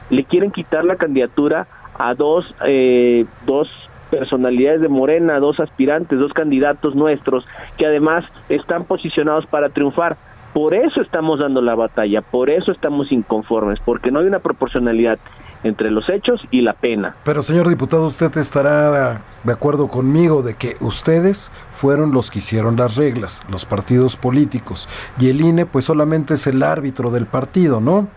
le 0.10 0.24
quieren 0.24 0.52
quitar 0.52 0.86
la 0.86 0.96
candidatura 0.96 1.68
a 1.98 2.14
dos, 2.14 2.46
eh, 2.66 3.26
dos 3.46 3.68
personalidades 4.10 4.80
de 4.80 4.88
Morena, 4.88 5.38
dos 5.40 5.60
aspirantes, 5.60 6.18
dos 6.18 6.32
candidatos 6.32 6.96
nuestros, 6.96 7.46
que 7.78 7.86
además 7.86 8.24
están 8.48 8.86
posicionados 8.86 9.46
para 9.48 9.68
triunfar. 9.68 10.16
Por 10.54 10.74
eso 10.74 11.02
estamos 11.02 11.42
dando 11.42 11.62
la 11.62 11.76
batalla, 11.76 12.22
por 12.22 12.50
eso 12.50 12.72
estamos 12.72 13.12
inconformes, 13.12 13.80
porque 13.84 14.12
no 14.12 14.20
hay 14.20 14.28
una 14.28 14.40
proporcionalidad 14.40 15.20
entre 15.64 15.92
los 15.92 16.10
hechos 16.10 16.42
y 16.52 16.62
la 16.62 16.74
pena. 16.74 17.16
Pero 17.24 17.42
señor 17.42 17.68
diputado, 17.68 18.08
usted 18.08 18.36
estará 18.38 19.22
de 19.44 19.54
acuerdo 19.54 19.88
conmigo 19.88 20.42
de 20.42 20.56
que 20.56 20.76
ustedes 20.80 21.52
fueron 21.72 22.12
los 22.12 22.32
que 22.32 22.40
hicieron 22.40 22.78
las 22.78 22.96
reglas, 22.96 23.42
los 23.50 23.66
partidos 23.66 24.16
políticos, 24.16 24.88
y 25.20 25.30
el 25.30 25.42
INE 25.42 25.66
pues 25.66 25.86
solamente 25.86 26.36
es 26.36 26.48
el 26.48 26.64
árbitro 26.64 27.12
del 27.12 27.26
partido, 27.26 27.80
¿no? 27.82 28.08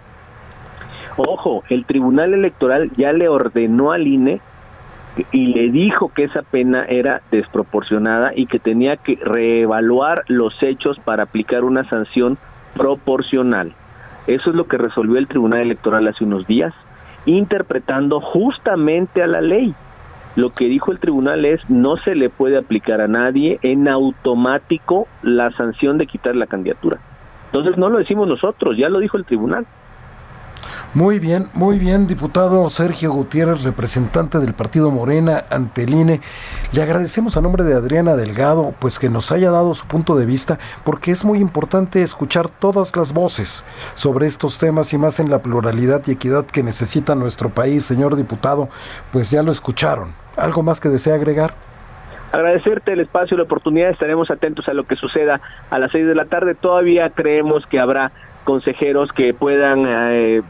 Ojo, 1.16 1.62
el 1.68 1.84
Tribunal 1.84 2.32
Electoral 2.32 2.90
ya 2.96 3.12
le 3.12 3.28
ordenó 3.28 3.92
al 3.92 4.06
INE 4.06 4.40
y 5.30 5.46
le 5.46 5.70
dijo 5.70 6.10
que 6.14 6.24
esa 6.24 6.42
pena 6.42 6.86
era 6.88 7.20
desproporcionada 7.30 8.32
y 8.34 8.46
que 8.46 8.58
tenía 8.58 8.96
que 8.96 9.16
reevaluar 9.16 10.24
los 10.28 10.54
hechos 10.62 10.98
para 11.04 11.24
aplicar 11.24 11.64
una 11.64 11.86
sanción 11.90 12.38
proporcional. 12.74 13.74
Eso 14.26 14.50
es 14.50 14.56
lo 14.56 14.66
que 14.66 14.78
resolvió 14.78 15.18
el 15.18 15.26
Tribunal 15.26 15.60
Electoral 15.60 16.08
hace 16.08 16.24
unos 16.24 16.46
días 16.46 16.72
interpretando 17.26 18.20
justamente 18.20 19.22
a 19.22 19.26
la 19.26 19.40
ley. 19.40 19.74
Lo 20.34 20.50
que 20.50 20.66
dijo 20.66 20.92
el 20.92 20.98
tribunal 20.98 21.44
es 21.44 21.60
no 21.68 21.96
se 21.98 22.14
le 22.14 22.30
puede 22.30 22.56
aplicar 22.56 23.00
a 23.00 23.08
nadie 23.08 23.58
en 23.62 23.88
automático 23.88 25.06
la 25.22 25.50
sanción 25.52 25.98
de 25.98 26.06
quitar 26.06 26.36
la 26.36 26.46
candidatura. 26.46 26.98
Entonces 27.46 27.76
no 27.76 27.90
lo 27.90 27.98
decimos 27.98 28.26
nosotros, 28.26 28.78
ya 28.78 28.88
lo 28.88 28.98
dijo 28.98 29.18
el 29.18 29.26
tribunal. 29.26 29.66
Muy 30.94 31.18
bien, 31.18 31.48
muy 31.54 31.78
bien, 31.78 32.06
diputado 32.06 32.68
Sergio 32.68 33.12
Gutiérrez, 33.12 33.62
representante 33.64 34.38
del 34.38 34.54
partido 34.54 34.90
Morena 34.90 35.44
ante 35.50 35.84
el 35.84 35.94
INE. 35.94 36.20
Le 36.72 36.82
agradecemos 36.82 37.36
a 37.36 37.40
nombre 37.40 37.64
de 37.64 37.74
Adriana 37.74 38.14
Delgado, 38.14 38.74
pues 38.78 38.98
que 38.98 39.08
nos 39.08 39.32
haya 39.32 39.50
dado 39.50 39.72
su 39.74 39.86
punto 39.86 40.16
de 40.16 40.26
vista, 40.26 40.58
porque 40.84 41.10
es 41.10 41.24
muy 41.24 41.38
importante 41.38 42.02
escuchar 42.02 42.48
todas 42.48 42.94
las 42.96 43.12
voces 43.12 43.64
sobre 43.94 44.26
estos 44.26 44.58
temas 44.58 44.92
y 44.92 44.98
más 44.98 45.18
en 45.20 45.30
la 45.30 45.40
pluralidad 45.40 46.02
y 46.06 46.12
equidad 46.12 46.44
que 46.44 46.62
necesita 46.62 47.14
nuestro 47.14 47.48
país, 47.48 47.84
señor 47.84 48.16
diputado. 48.16 48.68
Pues 49.12 49.30
ya 49.30 49.42
lo 49.42 49.52
escucharon. 49.52 50.14
¿Algo 50.36 50.62
más 50.62 50.80
que 50.80 50.88
desea 50.88 51.14
agregar? 51.14 51.54
Agradecerte 52.32 52.94
el 52.94 53.00
espacio 53.00 53.34
y 53.34 53.38
la 53.38 53.44
oportunidad, 53.44 53.90
estaremos 53.90 54.30
atentos 54.30 54.66
a 54.66 54.72
lo 54.72 54.84
que 54.84 54.96
suceda 54.96 55.40
a 55.68 55.78
las 55.78 55.92
seis 55.92 56.06
de 56.06 56.14
la 56.14 56.24
tarde. 56.24 56.54
Todavía 56.54 57.10
creemos 57.10 57.66
que 57.66 57.78
habrá 57.78 58.10
consejeros 58.44 59.10
que 59.12 59.34
puedan 59.34 59.84
eh, 59.86 60.42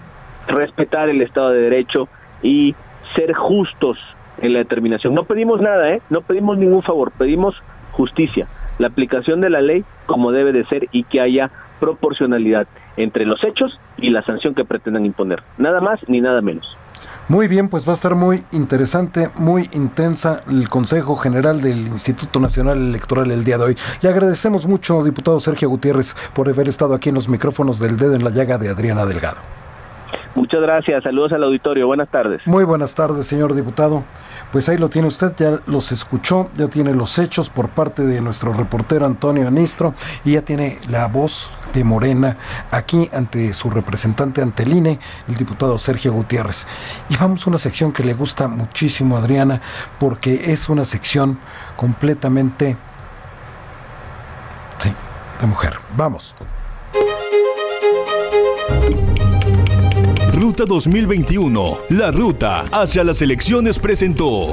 respetar 0.46 1.08
el 1.08 1.22
Estado 1.22 1.50
de 1.50 1.60
Derecho 1.60 2.08
y 2.42 2.74
ser 3.14 3.32
justos 3.32 3.98
en 4.40 4.52
la 4.54 4.60
determinación. 4.60 5.14
No 5.14 5.24
pedimos 5.24 5.60
nada, 5.60 5.90
¿eh? 5.90 6.02
No 6.10 6.22
pedimos 6.22 6.58
ningún 6.58 6.82
favor, 6.82 7.12
pedimos 7.12 7.54
justicia, 7.92 8.46
la 8.78 8.88
aplicación 8.88 9.40
de 9.40 9.50
la 9.50 9.60
ley 9.60 9.84
como 10.06 10.32
debe 10.32 10.52
de 10.52 10.64
ser 10.64 10.88
y 10.92 11.04
que 11.04 11.20
haya 11.20 11.50
proporcionalidad 11.78 12.66
entre 12.96 13.26
los 13.26 13.42
hechos 13.44 13.78
y 13.98 14.10
la 14.10 14.22
sanción 14.22 14.54
que 14.54 14.64
pretendan 14.64 15.04
imponer. 15.04 15.42
Nada 15.58 15.80
más 15.80 16.00
ni 16.08 16.20
nada 16.20 16.40
menos. 16.40 16.76
Muy 17.32 17.48
bien, 17.48 17.70
pues 17.70 17.88
va 17.88 17.92
a 17.92 17.94
estar 17.94 18.14
muy 18.14 18.44
interesante, 18.52 19.30
muy 19.36 19.70
intensa 19.72 20.42
el 20.50 20.68
Consejo 20.68 21.16
General 21.16 21.62
del 21.62 21.88
Instituto 21.88 22.38
Nacional 22.38 22.76
Electoral 22.76 23.30
el 23.30 23.42
día 23.42 23.56
de 23.56 23.64
hoy. 23.64 23.76
Le 24.02 24.10
agradecemos 24.10 24.66
mucho, 24.66 25.02
diputado 25.02 25.40
Sergio 25.40 25.70
Gutiérrez, 25.70 26.14
por 26.34 26.50
haber 26.50 26.68
estado 26.68 26.92
aquí 26.92 27.08
en 27.08 27.14
los 27.14 27.30
micrófonos 27.30 27.78
del 27.78 27.96
dedo 27.96 28.16
en 28.16 28.22
la 28.22 28.28
llaga 28.28 28.58
de 28.58 28.68
Adriana 28.68 29.06
Delgado. 29.06 29.38
Muchas 30.34 30.62
gracias, 30.62 31.02
saludos 31.02 31.32
al 31.32 31.44
auditorio, 31.44 31.86
buenas 31.86 32.08
tardes. 32.08 32.40
Muy 32.46 32.64
buenas 32.64 32.94
tardes, 32.94 33.26
señor 33.26 33.54
diputado. 33.54 34.04
Pues 34.50 34.68
ahí 34.68 34.78
lo 34.78 34.88
tiene 34.88 35.08
usted, 35.08 35.34
ya 35.36 35.60
los 35.66 35.92
escuchó, 35.92 36.48
ya 36.56 36.68
tiene 36.68 36.94
los 36.94 37.18
hechos 37.18 37.50
por 37.50 37.68
parte 37.68 38.02
de 38.02 38.20
nuestro 38.20 38.52
reportero 38.52 39.06
Antonio 39.06 39.46
Anistro 39.46 39.94
y 40.24 40.32
ya 40.32 40.42
tiene 40.42 40.78
la 40.90 41.08
voz 41.08 41.52
de 41.74 41.84
Morena 41.84 42.36
aquí 42.70 43.08
ante 43.12 43.52
su 43.52 43.70
representante 43.70 44.42
ante 44.42 44.62
el 44.62 44.72
INE, 44.72 44.98
el 45.28 45.36
diputado 45.36 45.78
Sergio 45.78 46.12
Gutiérrez. 46.12 46.66
Y 47.08 47.16
vamos 47.16 47.46
a 47.46 47.50
una 47.50 47.58
sección 47.58 47.92
que 47.92 48.04
le 48.04 48.14
gusta 48.14 48.48
muchísimo 48.48 49.16
a 49.16 49.20
Adriana 49.20 49.60
porque 49.98 50.52
es 50.52 50.68
una 50.68 50.84
sección 50.84 51.38
completamente 51.76 52.76
de 55.40 55.46
mujer. 55.46 55.74
Vamos. 55.96 56.34
Ruta 60.52 60.66
2021, 60.66 61.78
la 61.88 62.10
ruta 62.10 62.66
hacia 62.72 63.02
las 63.04 63.22
elecciones 63.22 63.78
presentó. 63.78 64.48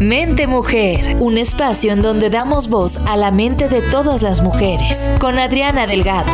Mente 0.00 0.48
Mujer, 0.48 1.18
un 1.20 1.38
espacio 1.38 1.92
en 1.92 2.02
donde 2.02 2.30
damos 2.30 2.68
voz 2.68 2.98
a 3.06 3.16
la 3.16 3.30
mente 3.30 3.68
de 3.68 3.80
todas 3.92 4.22
las 4.22 4.42
mujeres, 4.42 5.08
con 5.20 5.38
Adriana 5.38 5.86
Delgado. 5.86 6.32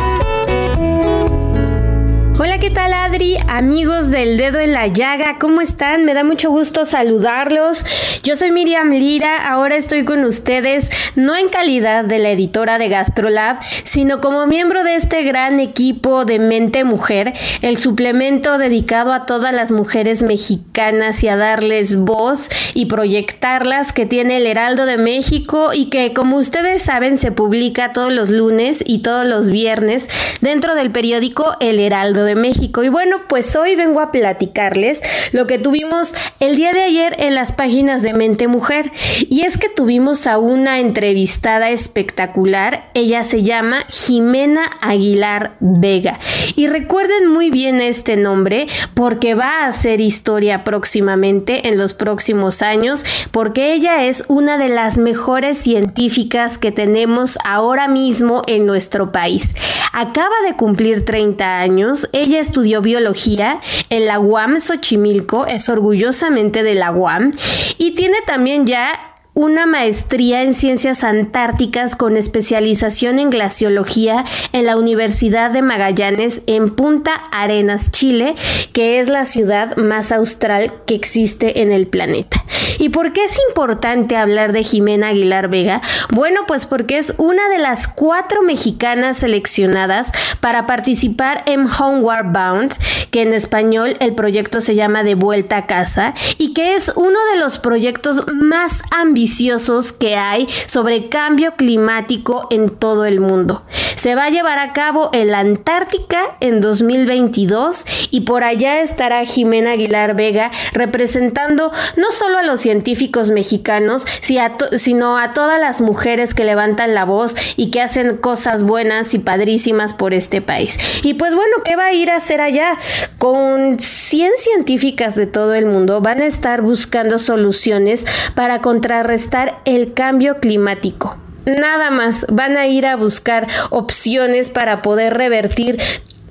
Hola, 2.37 2.59
¿qué 2.59 2.69
tal 2.69 2.91
Adri? 2.91 3.37
Amigos 3.47 4.11
del 4.11 4.35
dedo 4.35 4.59
en 4.59 4.73
la 4.73 4.87
llaga, 4.87 5.37
¿cómo 5.39 5.61
están? 5.61 6.03
Me 6.03 6.13
da 6.13 6.25
mucho 6.25 6.49
gusto 6.49 6.83
saludarlos. 6.83 7.85
Yo 8.23 8.35
soy 8.35 8.51
Miriam 8.51 8.89
Lira, 8.89 9.47
ahora 9.47 9.77
estoy 9.77 10.03
con 10.03 10.25
ustedes 10.25 10.89
no 11.15 11.37
en 11.37 11.47
calidad 11.47 12.03
de 12.03 12.19
la 12.19 12.31
editora 12.31 12.77
de 12.77 12.89
GastroLab, 12.89 13.59
sino 13.85 14.19
como 14.19 14.47
miembro 14.47 14.83
de 14.83 14.95
este 14.95 15.23
gran 15.23 15.61
equipo 15.61 16.25
de 16.25 16.39
Mente 16.39 16.83
Mujer, 16.83 17.33
el 17.61 17.77
suplemento 17.77 18.57
dedicado 18.57 19.13
a 19.13 19.25
todas 19.25 19.53
las 19.53 19.71
mujeres 19.71 20.21
mexicanas 20.21 21.23
y 21.23 21.29
a 21.29 21.37
darles 21.37 21.95
voz 21.95 22.49
y 22.73 22.87
proyectarlas 22.87 23.93
que 23.93 24.05
tiene 24.05 24.37
el 24.37 24.47
Heraldo 24.47 24.85
de 24.85 24.97
México 24.97 25.71
y 25.73 25.85
que 25.85 26.13
como 26.13 26.35
ustedes 26.35 26.83
saben 26.83 27.17
se 27.17 27.31
publica 27.31 27.93
todos 27.93 28.11
los 28.11 28.29
lunes 28.29 28.83
y 28.85 28.99
todos 28.99 29.25
los 29.25 29.49
viernes 29.49 30.09
dentro 30.41 30.75
del 30.75 30.91
periódico 30.91 31.55
El 31.61 31.79
Heraldo 31.79 32.24
de 32.25 32.35
México. 32.35 32.83
Y 32.83 32.89
bueno, 32.89 33.21
pues 33.27 33.55
hoy 33.55 33.75
vengo 33.75 34.01
a 34.01 34.11
platicarles 34.11 35.01
lo 35.31 35.47
que 35.47 35.59
tuvimos 35.59 36.13
el 36.39 36.55
día 36.55 36.73
de 36.73 36.83
ayer 36.83 37.15
en 37.19 37.35
las 37.35 37.53
páginas 37.53 38.01
de 38.01 38.13
Mente 38.13 38.47
Mujer. 38.47 38.91
Y 39.29 39.43
es 39.43 39.57
que 39.57 39.69
tuvimos 39.69 40.27
a 40.27 40.37
una 40.37 40.79
entrevistada 40.79 41.69
espectacular. 41.69 42.89
Ella 42.93 43.23
se 43.23 43.43
llama 43.43 43.85
Jimena 43.89 44.69
Aguilar 44.81 45.55
Vega. 45.59 46.19
Y 46.55 46.67
recuerden 46.67 47.29
muy 47.29 47.49
bien 47.49 47.81
este 47.81 48.17
nombre 48.17 48.67
porque 48.93 49.35
va 49.35 49.63
a 49.63 49.67
hacer 49.67 50.01
historia 50.01 50.63
próximamente 50.63 51.67
en 51.67 51.77
los 51.77 51.93
próximos 51.93 52.61
años 52.61 53.05
porque 53.31 53.73
ella 53.73 54.05
es 54.05 54.23
una 54.27 54.57
de 54.57 54.69
las 54.69 54.97
mejores 54.97 55.57
científicas 55.57 56.57
que 56.57 56.71
tenemos 56.71 57.37
ahora 57.43 57.87
mismo 57.87 58.41
en 58.47 58.65
nuestro 58.65 59.11
país. 59.11 59.53
Acaba 59.93 60.35
de 60.45 60.55
cumplir 60.55 61.05
30 61.05 61.59
años. 61.59 62.09
Ella 62.15 62.39
estudió 62.39 62.81
biología 62.81 63.59
en 63.89 64.05
la 64.05 64.19
UAM 64.19 64.61
Xochimilco, 64.61 65.47
es 65.47 65.67
orgullosamente 65.67 66.63
de 66.63 66.73
la 66.73 66.93
UAM 66.93 67.31
y 67.77 67.91
tiene 67.91 68.15
también 68.25 68.65
ya 68.65 69.14
una 69.35 69.65
maestría 69.65 70.43
en 70.43 70.53
ciencias 70.53 71.03
antárticas 71.03 71.97
con 71.97 72.15
especialización 72.15 73.19
en 73.19 73.29
glaciología 73.29 74.23
en 74.53 74.65
la 74.65 74.77
Universidad 74.77 75.51
de 75.51 75.61
Magallanes 75.61 76.41
en 76.47 76.73
Punta 76.73 77.15
Arenas, 77.31 77.91
Chile, 77.91 78.35
que 78.71 78.99
es 78.99 79.09
la 79.09 79.25
ciudad 79.25 79.75
más 79.75 80.13
austral 80.13 80.73
que 80.85 80.95
existe 80.95 81.61
en 81.61 81.73
el 81.73 81.85
planeta. 81.85 82.43
¿Y 82.79 82.89
por 82.89 83.11
qué 83.11 83.25
es 83.25 83.37
importante 83.49 84.15
hablar 84.15 84.53
de 84.53 84.63
Jimena 84.63 85.09
Aguilar 85.09 85.49
Vega? 85.49 85.81
Bueno, 86.11 86.41
pues 86.47 86.65
porque 86.65 86.97
es 86.97 87.13
una 87.17 87.49
de 87.49 87.59
las 87.59 87.89
cuatro 87.89 88.41
mexicanas 88.41 89.17
seleccionadas 89.17 90.11
para 90.39 90.65
participar 90.65 91.43
en 91.45 91.67
Homeward 91.67 92.31
Bound, 92.31 92.73
que 93.15 93.21
en 93.21 93.33
español 93.33 93.95
el 94.01 94.13
proyecto 94.13 94.59
se 94.59 94.75
llama 94.75 95.05
De 95.05 95.15
Vuelta 95.15 95.55
a 95.55 95.67
Casa, 95.67 96.13
y 96.37 96.53
que 96.53 96.75
es 96.75 96.91
uno 96.97 97.17
de 97.31 97.39
los 97.39 97.59
proyectos 97.59 98.23
más 98.33 98.81
ambiciosos 98.91 99.93
que 99.93 100.17
hay 100.17 100.49
sobre 100.65 101.07
cambio 101.07 101.55
climático 101.55 102.47
en 102.51 102.69
todo 102.69 103.05
el 103.05 103.21
mundo. 103.21 103.63
Se 103.95 104.15
va 104.15 104.25
a 104.25 104.29
llevar 104.29 104.59
a 104.59 104.73
cabo 104.73 105.11
en 105.13 105.31
la 105.31 105.39
Antártica 105.39 106.35
en 106.41 106.59
2022 106.59 107.85
y 108.11 108.21
por 108.21 108.43
allá 108.43 108.81
estará 108.81 109.23
Jimena 109.23 109.71
Aguilar 109.71 110.15
Vega 110.15 110.51
representando 110.73 111.71
no 111.95 112.11
solo 112.11 112.37
a 112.37 112.43
los 112.43 112.59
científicos 112.59 113.31
mexicanos, 113.31 114.05
sino 114.19 115.17
a 115.17 115.33
todas 115.33 115.59
las 115.59 115.79
mujeres 115.79 116.33
que 116.33 116.43
levantan 116.43 116.93
la 116.93 117.05
voz 117.05 117.35
y 117.55 117.71
que 117.71 117.81
hacen 117.81 118.17
cosas 118.17 118.63
buenas 118.63 119.13
y 119.13 119.19
padrísimas 119.19 119.93
por 119.93 120.13
este 120.13 120.41
país. 120.41 120.77
Y 121.03 121.13
pues 121.13 121.33
bueno, 121.33 121.57
¿qué 121.63 121.77
va 121.77 121.85
a 121.85 121.93
ir 121.93 122.11
a 122.11 122.17
hacer 122.17 122.41
allá? 122.41 122.77
Con 123.17 123.79
100 123.79 124.31
científicas 124.37 125.15
de 125.15 125.27
todo 125.27 125.53
el 125.53 125.65
mundo 125.65 126.01
van 126.01 126.21
a 126.21 126.25
estar 126.25 126.61
buscando 126.61 127.17
soluciones 127.17 128.05
para 128.35 128.59
contrarrestar 128.59 129.15
estar 129.15 129.59
el 129.65 129.93
cambio 129.93 130.39
climático. 130.39 131.17
Nada 131.45 131.89
más, 131.89 132.25
van 132.31 132.57
a 132.57 132.67
ir 132.67 132.85
a 132.85 132.95
buscar 132.95 133.47
opciones 133.69 134.51
para 134.51 134.81
poder 134.81 135.13
revertir 135.15 135.79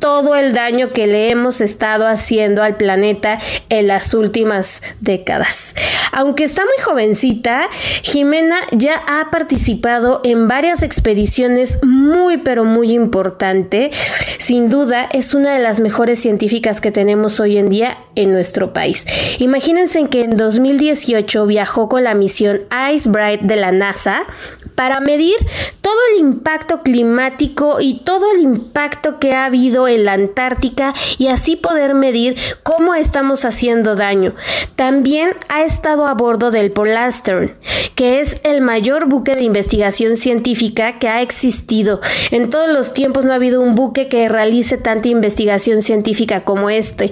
todo 0.05 0.35
el 0.35 0.53
daño 0.53 0.93
que 0.93 1.07
le 1.07 1.31
hemos 1.31 1.63
estado 1.63 2.07
haciendo 2.07 2.63
al 2.63 2.77
planeta 2.77 3.39
en 3.71 3.87
las 3.87 4.13
últimas 4.13 4.83
décadas. 5.01 5.75
Aunque 6.13 6.45
está 6.45 6.63
muy 6.63 6.85
jovencita, 6.85 7.71
Jimena 8.03 8.59
ya 8.71 9.01
ha 9.07 9.31
participado 9.31 10.21
en 10.23 10.47
varias 10.47 10.83
expediciones 10.83 11.79
muy 11.83 12.37
pero 12.37 12.67
muy 12.67 12.93
importantes. 12.93 13.97
Sin 14.37 14.69
duda 14.69 15.09
es 15.11 15.33
una 15.33 15.55
de 15.55 15.63
las 15.63 15.81
mejores 15.81 16.21
científicas 16.21 16.83
que 16.83 16.93
tenemos 16.93 17.41
hoy 17.41 17.57
en 17.57 17.71
día 17.71 17.97
en 18.15 18.31
nuestro 18.31 18.75
país. 18.75 19.07
Imagínense 19.39 20.07
que 20.11 20.21
en 20.21 20.37
2018 20.37 21.47
viajó 21.47 21.89
con 21.89 22.05
la 22.05 22.13
misión 22.13 22.61
Ice 22.93 23.09
Bright 23.09 23.41
de 23.41 23.57
la 23.57 23.73
NASA 23.73 24.27
para 24.75 25.01
medir 25.01 25.37
todo 25.81 25.97
el 26.13 26.21
impacto 26.21 26.83
climático 26.83 27.81
y 27.81 28.01
todo 28.01 28.33
el 28.35 28.41
impacto 28.41 29.19
que 29.19 29.33
ha 29.33 29.47
habido 29.47 29.87
en 29.89 29.94
la 29.99 30.15
Antártica 30.15 30.95
y 31.19 31.29
así 31.29 31.57
poder 31.57 31.95
medir 31.95 32.37
cómo 32.63 32.95
estamos 32.95 33.45
haciendo 33.45 33.97
daño. 33.97 34.35
También 34.77 35.31
ha 35.49 35.63
estado 35.63 36.07
a 36.07 36.15
bordo 36.15 36.51
del 36.51 36.73
Polastern, 36.73 37.55
que 37.95 38.21
es 38.21 38.41
el 38.45 38.61
mayor 38.61 39.07
buque 39.09 39.35
de 39.35 39.45
investigación 39.45 40.17
científica 40.17 40.99
que 40.99 41.09
ha 41.09 41.23
existido. 41.23 42.01
En 42.31 42.51
todos 42.51 42.71
los 42.71 42.93
tiempos 42.93 43.25
no 43.25 43.33
ha 43.33 43.37
habido 43.37 43.61
un 43.61 43.75
buque 43.75 44.09
que 44.09 44.29
realice 44.29 44.79
tanta 44.79 45.09
investigación 45.09 45.83
científica 45.83 46.45
como 46.45 46.71
este. 46.71 47.11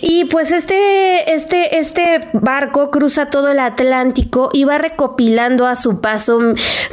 Y 0.00 0.26
pues 0.26 0.52
este, 0.52 1.34
este, 1.34 1.78
este 1.78 2.20
barco 2.32 2.90
cruza 2.90 3.26
todo 3.26 3.48
el 3.48 3.58
Atlántico 3.58 4.50
y 4.52 4.64
va 4.64 4.78
recopilando 4.78 5.66
a 5.66 5.76
su 5.76 6.00
paso 6.00 6.38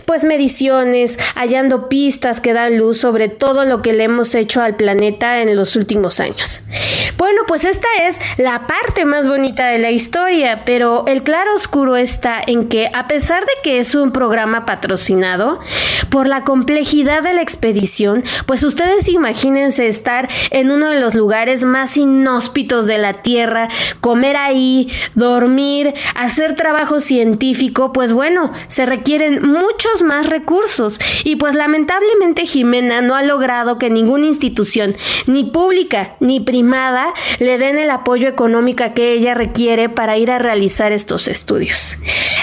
pues 0.06 0.26
mediciones, 0.26 1.18
hallando 1.36 1.90
pistas 1.90 2.42
que 2.42 2.54
dan 2.54 2.78
luz 2.78 2.98
sobre 3.00 3.30
todo 3.30 3.66
lo 3.66 3.82
que 3.82 3.94
le 3.94 4.06
hemos 4.06 4.34
hecho 4.36 4.62
al 4.62 4.76
planeta 4.76 5.27
en 5.36 5.56
los 5.56 5.76
últimos 5.76 6.20
años. 6.20 6.64
Bueno, 7.18 7.42
pues 7.48 7.66
esta 7.66 7.88
es 8.04 8.20
la 8.38 8.68
parte 8.68 9.04
más 9.04 9.28
bonita 9.28 9.68
de 9.68 9.80
la 9.80 9.90
historia, 9.90 10.64
pero 10.66 11.06
el 11.08 11.24
claro 11.24 11.56
oscuro 11.56 11.96
está 11.96 12.40
en 12.46 12.70
que 12.70 12.90
a 12.94 13.08
pesar 13.08 13.42
de 13.42 13.54
que 13.64 13.80
es 13.80 13.96
un 13.96 14.12
programa 14.12 14.66
patrocinado, 14.66 15.60
por 16.10 16.28
la 16.28 16.44
complejidad 16.44 17.24
de 17.24 17.34
la 17.34 17.42
expedición, 17.42 18.24
pues 18.46 18.64
ustedes 18.64 19.08
imagínense 19.08 19.88
estar 19.88 20.30
en 20.52 20.72
uno 20.72 20.90
de 20.90 21.00
los 21.00 21.16
lugares 21.16 21.66
más 21.66 21.98
inhóspitos 21.98 22.88
de 22.88 22.98
la 22.98 23.14
Tierra, 23.14 23.68
comer 24.00 24.38
ahí, 24.38 24.90
dormir, 25.16 25.94
hacer 26.16 26.56
trabajo 26.56 27.00
científico, 27.00 27.94
pues 27.94 28.14
bueno, 28.14 28.52
se 28.68 28.86
requieren 28.86 29.46
muchos 29.46 30.04
más 30.04 30.30
recursos. 30.30 31.00
Y 31.24 31.38
pues 31.38 31.56
lamentablemente 31.56 32.46
Jimena 32.46 33.02
no 33.02 33.16
ha 33.16 33.24
logrado 33.24 33.78
que 33.78 33.90
ninguna 33.90 34.28
institución, 34.28 34.96
ni 35.26 35.46
pública 35.46 36.16
ni 36.20 36.40
primada, 36.40 37.07
le 37.40 37.58
den 37.58 37.78
el 37.78 37.90
apoyo 37.90 38.28
económico 38.28 38.84
que 38.96 39.14
ella 39.14 39.34
requiere 39.34 39.90
para 39.90 40.18
ir 40.18 40.32
a 40.32 40.40
realizar 40.40 40.92
estos 40.92 41.28
estudios. 41.28 41.98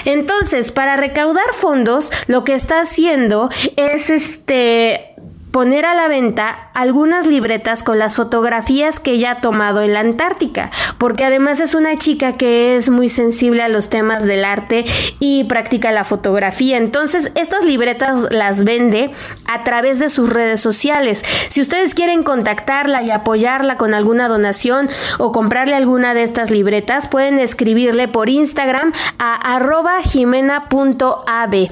Entonces, 0.04 0.72
para 0.72 0.96
recaudar 0.96 1.52
fondos, 1.52 2.10
lo 2.26 2.44
que 2.44 2.54
está 2.54 2.80
haciendo 2.80 3.48
es 3.76 4.10
este 4.10 5.13
poner 5.55 5.86
a 5.86 5.94
la 5.94 6.09
venta 6.09 6.68
algunas 6.74 7.28
libretas 7.28 7.84
con 7.84 8.00
las 8.00 8.16
fotografías 8.16 8.98
que 8.98 9.12
ella 9.12 9.30
ha 9.30 9.40
tomado 9.40 9.82
en 9.82 9.94
la 9.94 10.00
Antártica, 10.00 10.72
porque 10.98 11.24
además 11.24 11.61
es 11.61 11.76
una 11.76 11.96
chica 11.96 12.32
que 12.32 12.74
es 12.74 12.90
muy 12.90 13.09
sensible 13.09 13.62
a 13.62 13.68
los 13.68 13.88
temas 13.88 14.24
del 14.24 14.44
arte 14.44 14.84
y 15.20 15.44
practica 15.44 15.92
la 15.92 16.02
fotografía. 16.02 16.76
Entonces, 16.76 17.30
estas 17.36 17.64
libretas 17.64 18.26
las 18.32 18.64
vende 18.64 19.12
a 19.46 19.62
través 19.62 20.00
de 20.00 20.11
sus 20.11 20.28
redes 20.28 20.61
sociales. 20.61 21.22
Si 21.50 21.61
ustedes 21.61 21.94
quieren 21.94 22.24
contactarla 22.24 23.02
y 23.02 23.12
apoyarla 23.12 23.76
con 23.76 23.94
alguna 23.94 24.26
donación 24.26 24.88
o 25.18 25.30
comprarle 25.30 25.76
alguna 25.76 26.14
de 26.14 26.24
estas 26.24 26.50
libretas, 26.50 27.07
pueden 27.07 27.38
escribirle 27.38 28.09
por 28.09 28.28
Instagram 28.28 28.92
a 29.20 29.55
arroba 29.55 30.02
jimena.ab. 30.02 31.70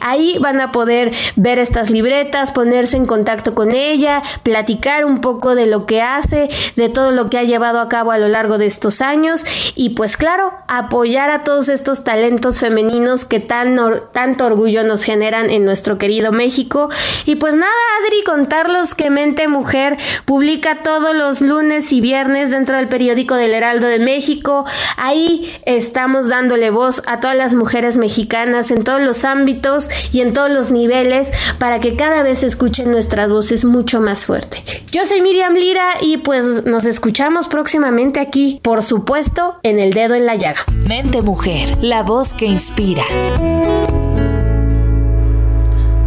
Ahí 0.00 0.38
van 0.40 0.60
a 0.60 0.70
poder 0.70 1.12
ver 1.34 1.58
estas 1.58 1.90
libretas, 1.90 2.52
ponerse 2.52 2.96
en 2.96 3.06
contacto 3.06 3.15
con 3.54 3.72
ella, 3.72 4.22
platicar 4.42 5.04
un 5.04 5.20
poco 5.20 5.54
de 5.54 5.66
lo 5.66 5.86
que 5.86 6.02
hace, 6.02 6.48
de 6.76 6.88
todo 6.88 7.10
lo 7.10 7.30
que 7.30 7.38
ha 7.38 7.42
llevado 7.42 7.80
a 7.80 7.88
cabo 7.88 8.10
a 8.10 8.18
lo 8.18 8.28
largo 8.28 8.58
de 8.58 8.66
estos 8.66 9.00
años 9.00 9.44
y 9.74 9.90
pues 9.90 10.16
claro, 10.16 10.52
apoyar 10.68 11.30
a 11.30 11.44
todos 11.44 11.68
estos 11.68 12.04
talentos 12.04 12.60
femeninos 12.60 13.24
que 13.24 13.40
tan 13.40 13.76
tanto 14.12 14.46
orgullo 14.46 14.84
nos 14.84 15.02
generan 15.02 15.50
en 15.50 15.64
nuestro 15.64 15.98
querido 15.98 16.32
México. 16.32 16.88
Y 17.24 17.36
pues 17.36 17.54
nada, 17.54 17.72
Adri, 18.00 18.24
contarlos 18.24 18.94
que 18.94 19.10
Mente 19.10 19.48
Mujer 19.48 19.96
publica 20.24 20.82
todos 20.82 21.14
los 21.16 21.40
lunes 21.40 21.92
y 21.92 22.00
viernes 22.00 22.50
dentro 22.50 22.76
del 22.76 22.88
periódico 22.88 23.34
del 23.34 23.54
Heraldo 23.54 23.86
de 23.86 23.98
México. 23.98 24.64
Ahí 24.96 25.54
estamos 25.64 26.28
dándole 26.28 26.70
voz 26.70 27.02
a 27.06 27.20
todas 27.20 27.36
las 27.36 27.54
mujeres 27.54 27.96
mexicanas 27.98 28.70
en 28.70 28.84
todos 28.84 29.00
los 29.00 29.24
ámbitos 29.24 29.88
y 30.12 30.20
en 30.20 30.32
todos 30.32 30.50
los 30.50 30.70
niveles 30.70 31.30
para 31.58 31.80
que 31.80 31.96
cada 31.96 32.22
vez 32.22 32.42
escuchen 32.42 32.92
nuestras 33.06 33.30
voces 33.30 33.64
mucho 33.64 34.00
más 34.00 34.26
fuerte. 34.26 34.64
Yo 34.90 35.06
soy 35.06 35.20
Miriam 35.20 35.54
Lira 35.54 35.90
y 36.00 36.16
pues 36.16 36.64
nos 36.66 36.86
escuchamos 36.86 37.46
próximamente 37.46 38.18
aquí, 38.18 38.58
por 38.64 38.82
supuesto, 38.82 39.60
en 39.62 39.78
El 39.78 39.92
Dedo 39.92 40.16
en 40.16 40.26
la 40.26 40.34
Llaga. 40.34 40.62
Mente 40.88 41.22
Mujer, 41.22 41.78
la 41.80 42.02
voz 42.02 42.34
que 42.34 42.46
inspira. 42.46 43.04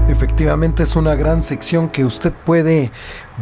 Efectivamente 0.09 0.83
es 0.83 0.97
una 0.97 1.15
gran 1.15 1.41
sección 1.41 1.87
que 1.87 2.03
usted 2.03 2.33
puede 2.33 2.91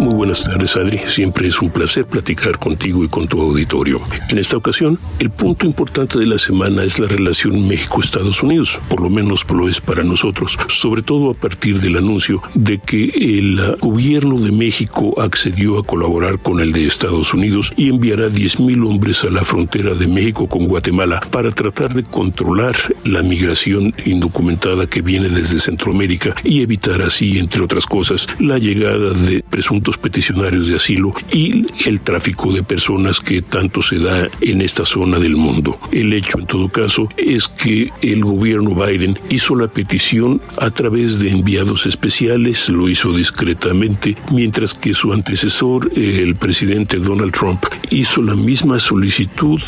Muy 0.00 0.14
buenas 0.14 0.44
tardes, 0.44 0.76
Adri. 0.76 1.00
Siempre 1.06 1.48
es 1.48 1.60
un 1.60 1.70
placer 1.70 2.04
platicar 2.06 2.58
contigo 2.58 3.04
y 3.04 3.08
con 3.08 3.28
tu 3.28 3.40
auditorio. 3.40 4.00
En 4.28 4.38
esta 4.38 4.56
ocasión, 4.56 4.98
el 5.18 5.30
punto 5.30 5.66
importante 5.66 6.18
de 6.18 6.26
la 6.26 6.38
semana 6.38 6.82
es 6.84 6.98
la 6.98 7.08
relación 7.08 7.66
México-Estados 7.68 8.42
Unidos, 8.42 8.78
por 8.88 9.00
lo 9.00 9.10
menos 9.10 9.44
lo 9.52 9.68
es 9.68 9.80
para 9.80 10.02
nosotros, 10.02 10.58
sobre 10.68 11.02
todo 11.02 11.30
a 11.30 11.34
partir 11.34 11.80
del 11.80 11.96
anuncio 11.96 12.42
de 12.54 12.78
que 12.78 13.04
el 13.04 13.76
gobierno 13.80 14.40
de 14.40 14.50
México 14.50 15.20
accedió 15.20 15.78
a 15.78 15.84
colaborar 15.84 16.38
con 16.38 16.60
el 16.60 16.72
de 16.72 16.86
Estados 16.86 17.34
Unidos 17.34 17.72
y 17.76 17.88
enviará 17.88 18.28
10.000 18.28 18.86
hombres 18.86 19.24
a 19.24 19.30
la 19.30 19.44
frontera 19.44 19.94
de 19.94 20.06
México 20.06 20.46
con 20.46 20.66
Guatemala 20.66 21.20
para 21.30 21.50
tratar 21.50 21.92
de 21.92 22.02
controlar 22.02 22.74
la 23.04 23.22
migración 23.22 23.94
indocumentada 24.04 24.86
que 24.86 25.02
viene 25.02 25.28
desde 25.28 25.58
Centroamérica 25.58 26.34
y 26.44 26.62
evitar 26.62 27.02
así, 27.02 27.38
entre 27.38 27.62
otras 27.62 27.86
cosas, 27.86 28.26
la 28.38 28.58
llegada 28.58 29.12
de 29.12 29.44
presuntos 29.48 29.71
peticionarios 29.80 30.66
de 30.66 30.76
asilo 30.76 31.14
y 31.30 31.66
el 31.88 32.00
tráfico 32.00 32.52
de 32.52 32.62
personas 32.62 33.20
que 33.20 33.42
tanto 33.42 33.80
se 33.80 33.98
da 33.98 34.28
en 34.40 34.60
esta 34.60 34.84
zona 34.84 35.18
del 35.18 35.36
mundo. 35.36 35.78
El 35.90 36.12
hecho, 36.12 36.38
en 36.38 36.46
todo 36.46 36.68
caso, 36.68 37.08
es 37.16 37.48
que 37.48 37.90
el 38.02 38.24
gobierno 38.24 38.74
Biden 38.74 39.18
hizo 39.30 39.54
la 39.56 39.68
petición 39.68 40.40
a 40.58 40.70
través 40.70 41.18
de 41.18 41.30
enviados 41.30 41.86
especiales, 41.86 42.68
lo 42.68 42.88
hizo 42.88 43.12
discretamente, 43.12 44.16
mientras 44.30 44.74
que 44.74 44.94
su 44.94 45.12
antecesor, 45.12 45.90
el 45.96 46.36
presidente 46.36 46.98
Donald 46.98 47.32
Trump, 47.32 47.64
hizo 47.90 48.22
la 48.22 48.36
misma 48.36 48.78
solicitud 48.78 49.60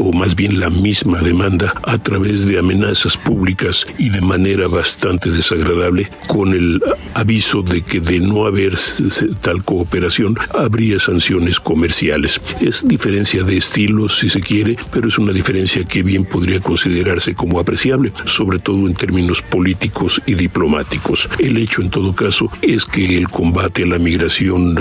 o 0.00 0.12
más 0.12 0.34
bien 0.34 0.58
la 0.58 0.70
misma 0.70 1.18
demanda 1.18 1.74
a 1.82 1.98
través 1.98 2.46
de 2.46 2.58
amenazas 2.58 3.16
públicas 3.16 3.86
y 3.98 4.08
de 4.08 4.20
manera 4.20 4.66
bastante 4.66 5.30
desagradable 5.30 6.10
con 6.26 6.54
el 6.54 6.82
aviso 7.14 7.62
de 7.62 7.82
que 7.82 8.00
de 8.00 8.18
no 8.20 8.46
haber 8.46 8.76
tal 9.42 9.62
cooperación 9.64 10.36
habría 10.54 10.98
sanciones 10.98 11.60
comerciales. 11.60 12.40
Es 12.60 12.86
diferencia 12.86 13.42
de 13.42 13.56
estilos 13.58 14.18
si 14.18 14.28
se 14.28 14.40
quiere, 14.40 14.76
pero 14.90 15.08
es 15.08 15.18
una 15.18 15.32
diferencia 15.32 15.84
que 15.84 16.02
bien 16.02 16.24
podría 16.24 16.60
considerarse 16.60 17.34
como 17.34 17.60
apreciable, 17.60 18.12
sobre 18.24 18.58
todo 18.58 18.86
en 18.86 18.94
términos 18.94 19.42
políticos 19.42 20.20
y 20.26 20.34
diplomáticos. 20.34 21.28
El 21.38 21.56
hecho 21.58 21.82
en 21.82 21.90
todo 21.90 22.14
caso 22.14 22.50
es 22.62 22.84
que 22.84 23.18
el 23.18 23.28
combate 23.28 23.82
a 23.82 23.86
la 23.86 23.98
migración 23.98 24.76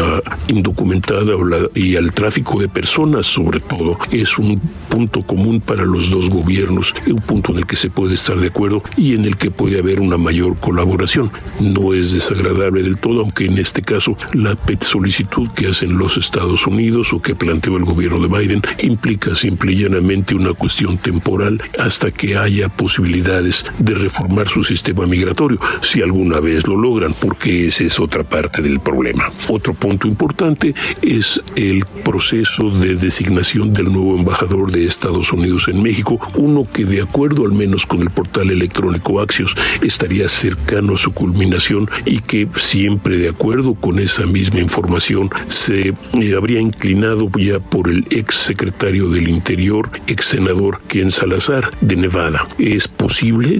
indocumentada 0.47 1.35
o 1.35 1.43
la, 1.43 1.67
y 1.75 1.95
al 1.95 2.11
tráfico 2.13 2.59
de 2.59 2.69
personas 2.69 3.25
sobre 3.25 3.59
todo 3.59 3.97
es 4.11 4.37
un 4.37 4.59
punto 4.89 5.08
común 5.09 5.61
para 5.61 5.85
los 5.85 6.09
dos 6.09 6.29
gobiernos, 6.29 6.93
un 7.07 7.21
punto 7.21 7.51
en 7.51 7.59
el 7.59 7.65
que 7.65 7.75
se 7.75 7.89
puede 7.89 8.13
estar 8.13 8.39
de 8.39 8.47
acuerdo 8.47 8.83
y 8.95 9.15
en 9.15 9.25
el 9.25 9.37
que 9.37 9.51
puede 9.51 9.79
haber 9.79 9.99
una 9.99 10.17
mayor 10.17 10.57
colaboración. 10.57 11.31
No 11.59 11.93
es 11.93 12.13
desagradable 12.13 12.83
del 12.83 12.97
todo, 12.97 13.21
aunque 13.21 13.45
en 13.45 13.57
este 13.57 13.81
caso 13.81 14.17
la 14.33 14.57
solicitud 14.81 15.49
que 15.55 15.67
hacen 15.67 15.97
los 15.97 16.17
Estados 16.17 16.65
Unidos 16.67 17.11
o 17.13 17.21
que 17.21 17.35
planteó 17.35 17.77
el 17.77 17.85
gobierno 17.85 18.19
de 18.19 18.39
Biden 18.39 18.61
implica 18.79 19.35
simple 19.35 19.73
y 19.73 19.83
llanamente 19.83 20.35
una 20.35 20.53
cuestión 20.53 20.97
temporal 20.97 21.61
hasta 21.77 22.11
que 22.11 22.37
haya 22.37 22.69
posibilidades 22.69 23.65
de 23.79 23.95
reformar 23.95 24.47
su 24.47 24.63
sistema 24.63 25.05
migratorio, 25.05 25.59
si 25.81 26.01
alguna 26.01 26.39
vez 26.39 26.67
lo 26.67 26.77
logran, 26.77 27.13
porque 27.19 27.67
esa 27.67 27.83
es 27.83 27.99
otra 27.99 28.23
parte 28.23 28.61
del 28.61 28.79
problema. 28.79 29.31
Otro 29.47 29.73
punto 29.73 30.07
importante 30.07 30.73
es 31.01 31.41
el 31.55 31.85
proceso 32.03 32.69
de 32.69 32.95
designación 32.95 33.73
del 33.73 33.91
nuevo 33.91 34.17
embajador 34.17 34.71
de 34.71 34.85
Estados 34.85 34.98
Unidos 35.31 35.67
en 35.67 35.81
México, 35.81 36.19
uno 36.35 36.67
que 36.71 36.83
de 36.83 37.01
acuerdo 37.01 37.45
al 37.45 37.53
menos 37.53 37.85
con 37.85 38.01
el 38.01 38.09
portal 38.09 38.51
electrónico 38.51 39.21
Axios 39.21 39.55
estaría 39.81 40.27
cercano 40.27 40.93
a 40.93 40.97
su 40.97 41.11
culminación 41.13 41.89
y 42.05 42.19
que 42.19 42.47
siempre 42.57 43.17
de 43.17 43.29
acuerdo 43.29 43.75
con 43.75 43.99
esa 43.99 44.25
misma 44.25 44.59
información 44.59 45.29
se 45.49 45.89
eh, 45.89 46.35
habría 46.35 46.59
inclinado 46.59 47.29
ya 47.37 47.59
por 47.59 47.89
el 47.89 48.05
ex 48.09 48.35
secretario 48.35 49.09
del 49.09 49.29
Interior, 49.29 49.89
ex 50.07 50.25
senador 50.25 50.81
Ken 50.87 51.11
Salazar 51.11 51.71
de 51.81 51.95
Nevada. 51.95 52.47
Es 52.57 52.87
posible, 52.87 53.59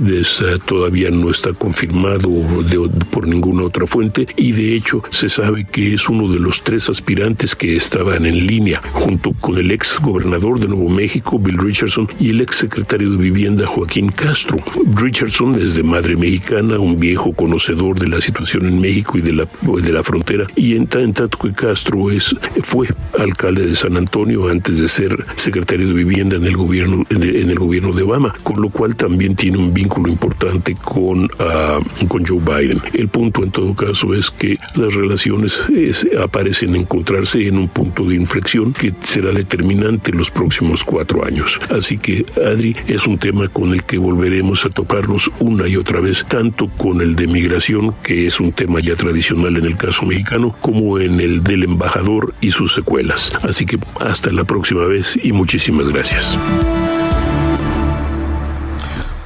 todavía 0.66 1.10
no 1.10 1.30
está 1.30 1.54
confirmado 1.54 2.30
por 3.12 3.28
ninguna 3.28 3.64
otra 3.64 3.88
fuente 3.88 4.28
y 4.36 4.52
de 4.52 4.76
hecho 4.76 5.02
se 5.10 5.30
sabe 5.30 5.66
que 5.66 5.94
es 5.94 6.10
uno 6.10 6.32
de 6.32 6.40
los 6.40 6.64
tres 6.64 6.90
aspirantes 6.90 7.56
que 7.56 7.76
estaban 7.76 8.26
en 8.26 8.46
línea 8.46 8.82
junto 8.92 9.34
con 9.34 9.58
el 9.58 9.72
ex 9.72 10.00
gobernador 10.00 10.60
de 10.60 10.68
Nuevo 10.68 10.90
México 10.90 11.29
Bill 11.38 11.58
Richardson, 11.58 12.08
y 12.20 12.30
el 12.30 12.42
ex 12.42 12.58
secretario 12.58 13.12
de 13.12 13.18
Vivienda, 13.18 13.68
Joaquín 13.68 14.10
Castro. 14.12 14.58
Richardson 14.96 15.60
es 15.60 15.76
de 15.76 15.84
madre 15.84 16.16
mexicana, 16.16 16.80
un 16.80 17.00
viejo 17.00 17.34
conocedor 17.34 18.00
de 18.00 18.08
la 18.08 18.22
situación 18.22 18.66
en 18.66 18.80
México 18.80 19.18
y 19.18 19.22
de 19.22 19.34
la, 19.34 19.48
de 19.62 19.92
la 19.92 20.04
frontera, 20.04 20.48
y 20.56 20.76
en, 20.76 20.88
tanto 20.88 21.38
que 21.38 21.52
Castro 21.52 22.12
es, 22.12 22.36
fue 22.64 22.88
alcalde 23.18 23.66
de 23.66 23.76
San 23.76 23.98
Antonio 23.98 24.50
antes 24.50 24.80
de 24.80 24.88
ser 24.88 25.26
secretario 25.36 25.88
de 25.88 25.94
Vivienda 25.94 26.38
en 26.38 26.46
el 26.46 26.56
gobierno, 26.56 27.06
en 27.10 27.24
el, 27.24 27.60
gobierno 27.60 27.92
de 27.94 28.04
Obama, 28.04 28.34
con 28.44 28.62
lo 28.62 28.70
cual 28.70 28.96
también 28.96 29.36
tiene 29.36 29.58
un 29.58 29.74
vínculo 29.74 30.10
importante 30.10 30.76
con, 30.76 31.30
ah, 31.40 31.80
con 32.08 32.26
Joe 32.26 32.40
Biden. 32.40 32.82
El 32.94 33.10
punto 33.10 33.44
en 33.44 33.52
todo 33.52 33.76
caso 33.76 34.14
es 34.14 34.30
que 34.30 34.58
las 34.76 34.94
relaciones 34.94 35.60
aparecen 36.22 36.76
encontrarse 36.76 37.48
en 37.48 37.58
un 37.58 37.68
punto 37.68 38.04
de 38.04 38.16
inflexión 38.16 38.74
que 38.74 38.94
será 39.02 39.32
determinante 39.32 40.12
en 40.12 40.18
los 40.18 40.32
próximos 40.32 40.84
cuatro 40.84 41.09
años. 41.26 41.60
Así 41.70 41.98
que, 41.98 42.26
Adri, 42.36 42.76
es 42.88 43.08
un 43.08 43.18
tema 43.18 43.48
con 43.48 43.74
el 43.74 43.84
que 43.84 43.98
volveremos 43.98 44.66
a 44.66 44.70
tocarnos 44.70 45.32
una 45.40 45.68
y 45.68 45.76
otra 45.76 46.00
vez, 46.00 46.26
tanto 46.28 46.68
con 46.78 47.02
el 47.02 47.16
de 47.16 47.28
migración, 47.28 47.96
que 48.04 48.28
es 48.28 48.40
un 48.40 48.52
tema 48.52 48.80
ya 48.80 48.96
tradicional 48.96 49.58
en 49.58 49.66
el 49.66 49.78
caso 49.78 50.06
mexicano, 50.06 50.56
como 50.62 51.00
en 51.00 51.20
el 51.20 51.44
del 51.44 51.64
embajador 51.64 52.34
y 52.42 52.52
sus 52.52 52.74
secuelas. 52.74 53.32
Así 53.42 53.66
que 53.66 53.80
hasta 54.00 54.32
la 54.32 54.44
próxima 54.44 54.86
vez 54.86 55.20
y 55.22 55.32
muchísimas 55.32 55.88
gracias. 55.90 56.38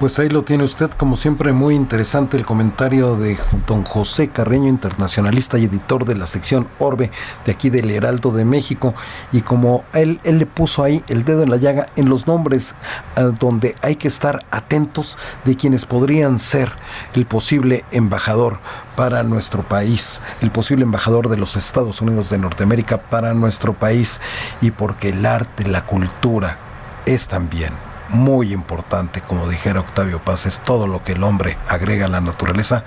Pues 0.04 0.20
ahí 0.20 0.28
lo 0.28 0.44
tiene 0.44 0.66
usted, 0.66 0.92
como 0.92 1.16
siempre, 1.16 1.54
muy 1.54 1.76
interesante 1.76 2.36
el 2.36 2.46
comentario 2.46 3.16
de 3.16 3.38
don 3.66 3.86
José 3.86 4.28
Carreño, 4.28 4.68
internacionalista 4.68 5.58
y 5.58 5.64
editor 5.64 6.04
de 6.04 6.16
la 6.16 6.28
sección 6.28 6.68
Orbe 6.78 7.10
de 7.46 7.54
aquí 7.54 7.70
del 7.70 7.90
Heraldo 7.90 8.32
de 8.32 8.44
México. 8.44 8.94
Y 9.32 9.44
como 9.44 9.86
él, 9.94 10.20
él 10.26 10.40
le 10.40 10.46
puso 10.46 10.84
ahí 10.84 11.02
el 11.08 11.24
dedo 11.24 11.44
en 11.44 11.52
la 11.52 11.56
llaga 11.56 11.88
en 11.96 12.10
los 12.10 12.28
nombres 12.28 12.76
eh, 13.16 13.32
donde 13.40 13.76
hay 13.82 13.96
que 13.96 14.10
estar 14.10 14.46
atentos 14.52 15.18
de 15.46 15.56
quienes 15.56 15.86
podrían 15.86 16.38
ser 16.38 16.74
el 17.14 17.26
posible 17.26 17.86
embajador 17.92 18.60
para 18.98 19.24
nuestro 19.24 19.64
país, 19.64 20.22
el 20.42 20.52
posible 20.52 20.84
embajador 20.84 21.30
de 21.30 21.38
los 21.38 21.56
Estados 21.56 22.02
Unidos 22.02 22.30
de 22.30 22.40
Norteamérica 22.40 22.98
para 22.98 23.34
nuestro 23.34 23.72
país 23.72 24.20
y 24.60 24.72
porque 24.72 25.12
el 25.12 25.26
arte, 25.26 25.64
la 25.66 25.86
cultura 25.86 26.58
es 27.06 27.30
también 27.30 27.93
muy 28.14 28.54
importante, 28.54 29.22
como 29.22 29.50
dijera 29.50 29.80
Octavio 29.80 30.20
Paz, 30.20 30.46
es 30.46 30.60
todo 30.60 30.88
lo 30.88 31.04
que 31.04 31.14
el 31.14 31.24
hombre 31.24 31.58
agrega 31.68 32.06
a 32.06 32.10
la 32.10 32.22
naturaleza. 32.22 32.86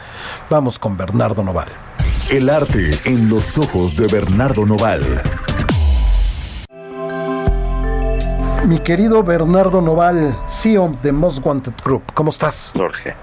Vamos 0.49 0.79
con 0.79 0.97
Bernardo 0.97 1.43
Noval. 1.43 1.69
El 2.31 2.49
arte 2.49 2.91
en 3.05 3.29
los 3.29 3.59
ojos 3.59 3.97
de 3.97 4.07
Bernardo 4.07 4.65
Noval. 4.65 5.23
Mi 8.67 8.81
querido 8.81 9.23
Bernardo 9.23 9.81
Noval, 9.81 10.37
CEO 10.49 10.97
de 11.03 11.13
Most 11.13 11.45
Wanted 11.45 11.75
Group, 11.85 12.03
¿cómo 12.15 12.31
estás? 12.31 12.73
Jorge. 12.77 13.15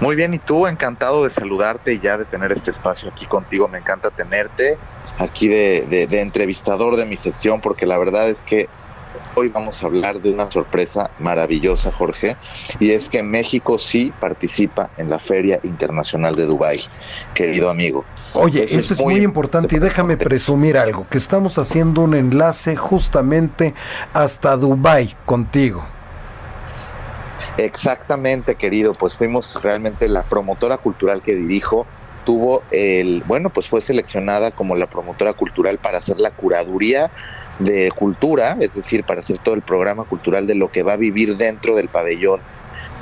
Muy 0.00 0.14
bien, 0.14 0.34
y 0.34 0.38
tú, 0.38 0.66
encantado 0.66 1.24
de 1.24 1.30
saludarte 1.30 1.94
y 1.94 2.00
ya 2.00 2.18
de 2.18 2.24
tener 2.26 2.52
este 2.52 2.70
espacio 2.70 3.10
aquí 3.10 3.26
contigo. 3.26 3.68
Me 3.68 3.78
encanta 3.78 4.10
tenerte 4.10 4.78
aquí 5.18 5.48
de, 5.48 5.86
de 5.86 6.20
entrevistador 6.20 6.96
de 6.96 7.06
mi 7.06 7.16
sección, 7.16 7.60
porque 7.60 7.86
la 7.86 7.96
verdad 7.98 8.28
es 8.28 8.42
que 8.42 8.68
Hoy 9.34 9.48
vamos 9.48 9.82
a 9.82 9.86
hablar 9.86 10.20
de 10.20 10.32
una 10.32 10.50
sorpresa 10.50 11.10
maravillosa, 11.18 11.92
Jorge, 11.92 12.36
y 12.78 12.92
es 12.92 13.08
que 13.08 13.22
México 13.22 13.78
sí 13.78 14.12
participa 14.18 14.90
en 14.96 15.10
la 15.10 15.18
Feria 15.18 15.60
Internacional 15.62 16.34
de 16.34 16.46
Dubái, 16.46 16.80
querido 17.34 17.70
amigo. 17.70 18.04
Oye, 18.34 18.64
eso, 18.64 18.94
es, 18.94 19.00
muy, 19.00 19.16
importante 19.16 19.76
y 19.76 19.78
déjame 19.78 20.16
presumir 20.16 20.76
algo, 20.76 21.06
que 21.08 21.18
estamos 21.18 21.58
haciendo 21.58 22.02
un 22.02 22.14
enlace 22.14 22.76
justamente 22.76 23.74
hasta 24.12 24.56
Dubái 24.56 25.14
contigo. 25.24 25.86
Exactamente, 27.56 28.54
querido, 28.54 28.92
pues 28.92 29.16
fuimos 29.16 29.60
realmente 29.62 30.08
la 30.08 30.22
promotora 30.22 30.76
cultural 30.76 31.22
que 31.22 31.34
dirijo 31.34 31.86
tuvo 32.26 32.62
el, 32.70 33.22
bueno, 33.26 33.48
pues 33.48 33.68
fue 33.68 33.80
seleccionada 33.80 34.50
como 34.50 34.76
la 34.76 34.86
promotora 34.88 35.32
cultural 35.32 35.78
para 35.78 35.98
hacer 35.98 36.20
la 36.20 36.32
curaduría 36.32 37.10
de 37.58 37.90
cultura, 37.90 38.56
es 38.60 38.74
decir, 38.74 39.04
para 39.04 39.20
hacer 39.20 39.38
todo 39.38 39.54
el 39.54 39.62
programa 39.62 40.04
cultural 40.04 40.46
de 40.46 40.54
lo 40.54 40.70
que 40.70 40.82
va 40.82 40.94
a 40.94 40.96
vivir 40.96 41.36
dentro 41.36 41.74
del 41.74 41.88
pabellón 41.88 42.40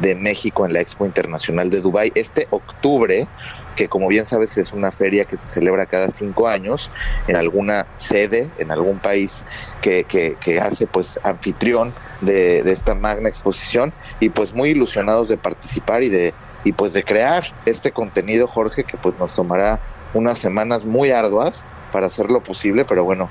de 0.00 0.14
México 0.14 0.66
en 0.66 0.72
la 0.72 0.80
Expo 0.80 1.06
Internacional 1.06 1.70
de 1.70 1.80
Dubái 1.80 2.12
este 2.14 2.48
octubre, 2.50 3.28
que 3.76 3.88
como 3.88 4.08
bien 4.08 4.26
sabes 4.26 4.56
es 4.58 4.72
una 4.72 4.90
feria 4.90 5.24
que 5.24 5.36
se 5.36 5.48
celebra 5.48 5.86
cada 5.86 6.10
cinco 6.10 6.48
años 6.48 6.90
en 7.28 7.36
alguna 7.36 7.86
sede, 7.96 8.48
en 8.58 8.70
algún 8.70 8.98
país 8.98 9.44
que, 9.82 10.04
que, 10.04 10.60
hace 10.60 10.86
pues 10.86 11.20
anfitrión 11.22 11.92
de, 12.20 12.62
de, 12.62 12.72
esta 12.72 12.94
magna 12.94 13.28
exposición 13.28 13.92
y 14.20 14.30
pues 14.30 14.54
muy 14.54 14.70
ilusionados 14.70 15.28
de 15.28 15.36
participar 15.36 16.02
y 16.02 16.08
de 16.08 16.34
y 16.64 16.72
pues 16.72 16.94
de 16.94 17.04
crear 17.04 17.44
este 17.66 17.92
contenido 17.92 18.46
Jorge 18.46 18.84
que 18.84 18.96
pues 18.96 19.18
nos 19.18 19.34
tomará 19.34 19.80
unas 20.14 20.38
semanas 20.38 20.86
muy 20.86 21.10
arduas 21.10 21.64
para 21.92 22.06
hacer 22.06 22.30
lo 22.30 22.42
posible, 22.42 22.84
pero 22.84 23.04
bueno, 23.04 23.28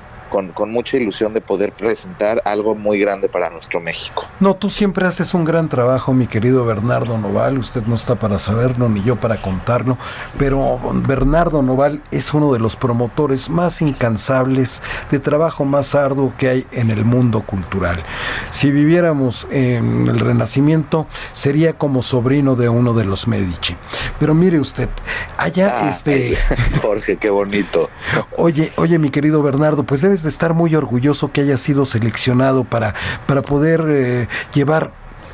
con, 0.53 0.71
mucha 0.71 0.97
ilusión 0.97 1.33
de 1.33 1.41
poder 1.41 1.73
presentar 1.73 2.41
algo 2.45 2.73
muy 2.73 2.99
grande 2.99 3.29
para 3.29 3.51
nuestro 3.51 3.79
México. 3.79 4.25
No, 4.39 4.55
tú 4.55 4.69
siempre 4.69 5.05
haces 5.05 5.35
un 5.35 5.45
gran 5.45 5.69
trabajo, 5.69 6.13
mi 6.13 6.25
querido 6.25 6.65
Bernardo 6.65 7.19
Noval. 7.19 7.59
Usted 7.59 7.83
no 7.83 7.93
está 7.93 8.15
para 8.15 8.39
saberlo 8.39 8.89
ni 8.89 9.03
yo 9.03 9.15
para 9.15 9.41
contarlo, 9.41 9.97
pero 10.39 10.79
Bernardo 11.07 11.61
Noval 11.61 12.01
es 12.09 12.33
uno 12.33 12.51
de 12.51 12.59
los 12.59 12.75
promotores 12.75 13.49
más 13.49 13.81
incansables 13.83 14.81
de 15.11 15.19
trabajo 15.19 15.65
más 15.65 15.93
arduo 15.93 16.33
que 16.37 16.49
hay 16.49 16.67
en 16.71 16.89
el 16.89 17.05
mundo 17.05 17.41
cultural. 17.41 18.01
Si 18.49 18.71
viviéramos 18.71 19.47
en 19.51 20.07
el 20.07 20.19
Renacimiento, 20.19 21.05
sería 21.33 21.73
como 21.73 22.01
sobrino 22.01 22.55
de 22.55 22.69
uno 22.69 22.93
de 22.93 23.05
los 23.05 23.27
Medici. 23.27 23.75
Pero 24.19 24.33
mire 24.33 24.59
usted, 24.59 24.89
allá 25.37 25.75
ah, 25.81 25.89
este. 25.89 26.37
Jorge, 26.81 27.17
qué 27.17 27.29
bonito. 27.29 27.89
Oye, 28.37 28.73
oye, 28.77 28.97
mi 28.97 29.09
querido 29.09 29.41
Bernardo, 29.43 29.83
pues 29.83 30.01
debes 30.01 30.22
de 30.23 30.29
estar 30.29 30.53
muy 30.53 30.75
orgulloso 30.75 31.31
que 31.31 31.41
haya 31.41 31.57
sido 31.57 31.85
seleccionado 31.85 32.63
para, 32.63 32.95
para 33.27 33.41
poder 33.41 33.85
eh, 33.89 34.27
llevar 34.53 34.91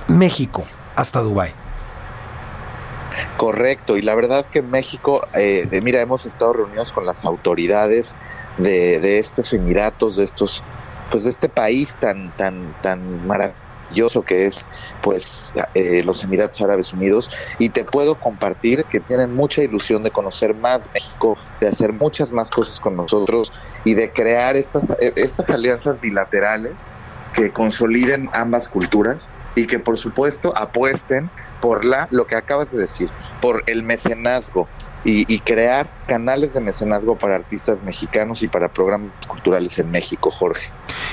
México 0.08 0.66
hasta 0.96 1.22
Dubái. 1.22 1.54
Correcto, 3.38 3.98
y 3.98 4.02
la 4.02 4.16
verdad 4.16 4.46
que 4.46 4.62
México, 4.62 5.28
eh, 5.34 5.68
mira, 5.84 6.02
hemos 6.02 6.26
estado 6.26 6.54
reunidos 6.54 6.92
con 6.92 7.06
las 7.06 7.26
autoridades 7.26 8.16
de, 8.58 9.00
de 9.00 9.20
estos 9.20 9.54
Emiratos, 9.54 10.18
de 10.18 10.24
estos, 10.24 10.64
pues 11.12 11.24
de 11.24 11.30
este 11.30 11.50
país 11.50 11.98
tan, 12.00 12.32
tan, 12.36 12.74
tan 12.82 13.26
maravilloso 13.28 13.69
que 14.26 14.46
es 14.46 14.68
pues 15.02 15.54
eh, 15.74 16.04
los 16.04 16.24
Emiratos 16.24 16.62
Árabes 16.62 16.94
Unidos. 16.94 17.30
Y 17.58 17.70
te 17.70 17.84
puedo 17.84 18.16
compartir 18.16 18.86
que 18.86 19.00
tienen 19.00 19.36
mucha 19.36 19.62
ilusión 19.62 20.04
de 20.04 20.12
conocer 20.12 20.54
más 20.54 20.90
México, 20.94 21.38
de 21.60 21.68
hacer 21.68 21.94
muchas 21.94 22.32
más 22.32 22.50
cosas 22.50 22.80
con 22.80 22.96
nosotros 22.96 23.52
y 23.86 23.94
de 23.94 24.12
crear 24.12 24.56
estas, 24.56 24.96
estas 25.00 25.50
alianzas 25.50 26.00
bilaterales 26.00 26.92
que 27.34 27.52
consoliden 27.52 28.30
ambas 28.34 28.68
culturas 28.68 29.30
y 29.56 29.68
que 29.68 29.80
por 29.80 29.98
supuesto 29.98 30.56
apuesten 30.58 31.30
por 31.62 31.86
la 31.86 32.08
lo 32.12 32.26
que 32.26 32.36
acabas 32.36 32.72
de 32.72 32.82
decir, 32.82 33.10
por 33.42 33.64
el 33.68 33.84
mecenazgo, 33.84 34.68
y, 35.04 35.40
crear 35.40 35.88
canales 36.08 36.54
de 36.54 36.62
mecenazgo 36.62 37.18
para 37.18 37.36
artistas 37.36 37.82
mexicanos 37.84 38.44
y 38.44 38.48
para 38.48 38.68
programas 38.68 39.12
culturales 39.28 39.80
en 39.80 39.90
México, 39.92 40.30
Jorge. 40.30 40.70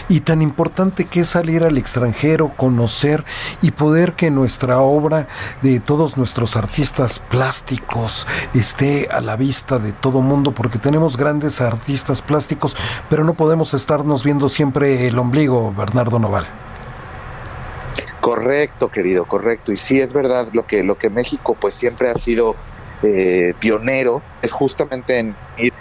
Y 0.09 0.21
tan 0.21 0.43
importante 0.43 1.05
que 1.05 1.21
es 1.21 1.29
salir 1.29 1.63
al 1.63 1.79
extranjero, 1.79 2.53
conocer 2.57 3.25
y 3.63 3.71
poder 3.71 4.15
que 4.15 4.31
nuestra 4.31 4.81
obra 4.81 5.29
de 5.63 5.79
todos 5.79 6.17
nuestros 6.17 6.57
artistas 6.57 7.21
plásticos 7.21 8.27
esté 8.55 9.09
a 9.11 9.21
la 9.21 9.37
vista 9.37 9.79
de 9.79 9.93
todo 9.93 10.21
mundo, 10.21 10.53
porque 10.53 10.79
tenemos 10.79 11.17
grandes 11.17 11.61
artistas 11.61 12.23
plásticos, 12.23 12.77
pero 13.09 13.25
no 13.25 13.35
podemos 13.35 13.73
estarnos 13.73 14.25
viendo 14.25 14.49
siempre 14.49 15.07
el 15.07 15.19
ombligo, 15.19 15.73
Bernardo 15.73 16.19
Noval. 16.19 16.47
Correcto, 18.21 18.89
querido, 18.89 19.25
correcto. 19.27 19.71
Y 19.71 19.77
sí 19.77 20.01
es 20.01 20.13
verdad 20.13 20.49
lo 20.53 20.67
que 20.67 20.83
lo 20.83 20.97
que 20.97 21.11
México 21.11 21.57
pues 21.61 21.75
siempre 21.75 22.09
ha 22.09 22.17
sido 22.17 22.57
eh, 23.03 23.55
pionero 23.59 24.23
es 24.43 24.53
justamente 24.53 25.19
en 25.19 25.35
ir 25.59 25.73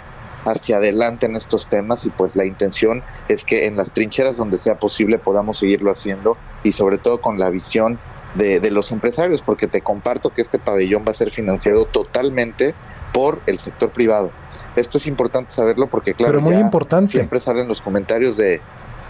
hacia 0.44 0.76
adelante 0.76 1.26
en 1.26 1.34
estos 1.34 1.66
temas 1.66 2.06
y 2.06 2.10
pues 2.10 2.36
la 2.36 2.44
intención 2.44 3.02
es 3.28 3.44
que 3.44 3.66
en 3.66 3.76
las 3.76 3.92
trincheras 3.92 4.36
donde 4.36 4.58
sea 4.58 4.76
posible 4.76 5.18
podamos 5.18 5.58
seguirlo 5.58 5.90
haciendo 5.90 6.36
y 6.62 6.72
sobre 6.72 6.98
todo 6.98 7.20
con 7.20 7.38
la 7.38 7.50
visión 7.50 7.98
de, 8.34 8.60
de 8.60 8.70
los 8.70 8.92
empresarios 8.92 9.42
porque 9.42 9.66
te 9.66 9.80
comparto 9.80 10.30
que 10.30 10.42
este 10.42 10.58
pabellón 10.58 11.04
va 11.06 11.10
a 11.10 11.14
ser 11.14 11.32
financiado 11.32 11.84
totalmente 11.86 12.74
por 13.12 13.40
el 13.46 13.58
sector 13.58 13.90
privado. 13.90 14.30
Esto 14.76 14.98
es 14.98 15.06
importante 15.06 15.50
saberlo 15.50 15.88
porque 15.88 16.14
claro, 16.14 16.40
muy 16.40 16.56
importante. 16.56 17.12
siempre 17.12 17.40
salen 17.40 17.66
los 17.66 17.80
comentarios 17.80 18.36
de 18.36 18.60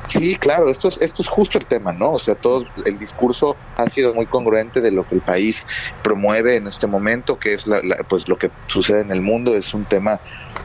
Sí, 0.06 0.36
claro, 0.36 0.70
esto 0.70 0.88
es, 0.88 0.98
esto 1.00 1.22
es 1.22 1.28
justo 1.28 1.58
el 1.58 1.66
tema, 1.66 1.92
¿no? 1.92 2.12
O 2.12 2.18
sea, 2.18 2.36
todo 2.36 2.64
el 2.84 2.98
discurso 2.98 3.56
ha 3.76 3.88
sido 3.88 4.14
muy 4.14 4.26
congruente 4.26 4.80
de 4.80 4.92
lo 4.92 5.06
que 5.06 5.16
el 5.16 5.20
país 5.20 5.66
promueve 6.02 6.56
en 6.56 6.68
este 6.68 6.86
momento, 6.86 7.38
que 7.38 7.54
es 7.54 7.64
pues 8.08 8.28
lo 8.28 8.38
que 8.38 8.50
sucede 8.68 9.00
en 9.00 9.10
el 9.10 9.20
mundo, 9.20 9.56
es 9.56 9.74
un 9.74 9.84
tema 9.84 10.20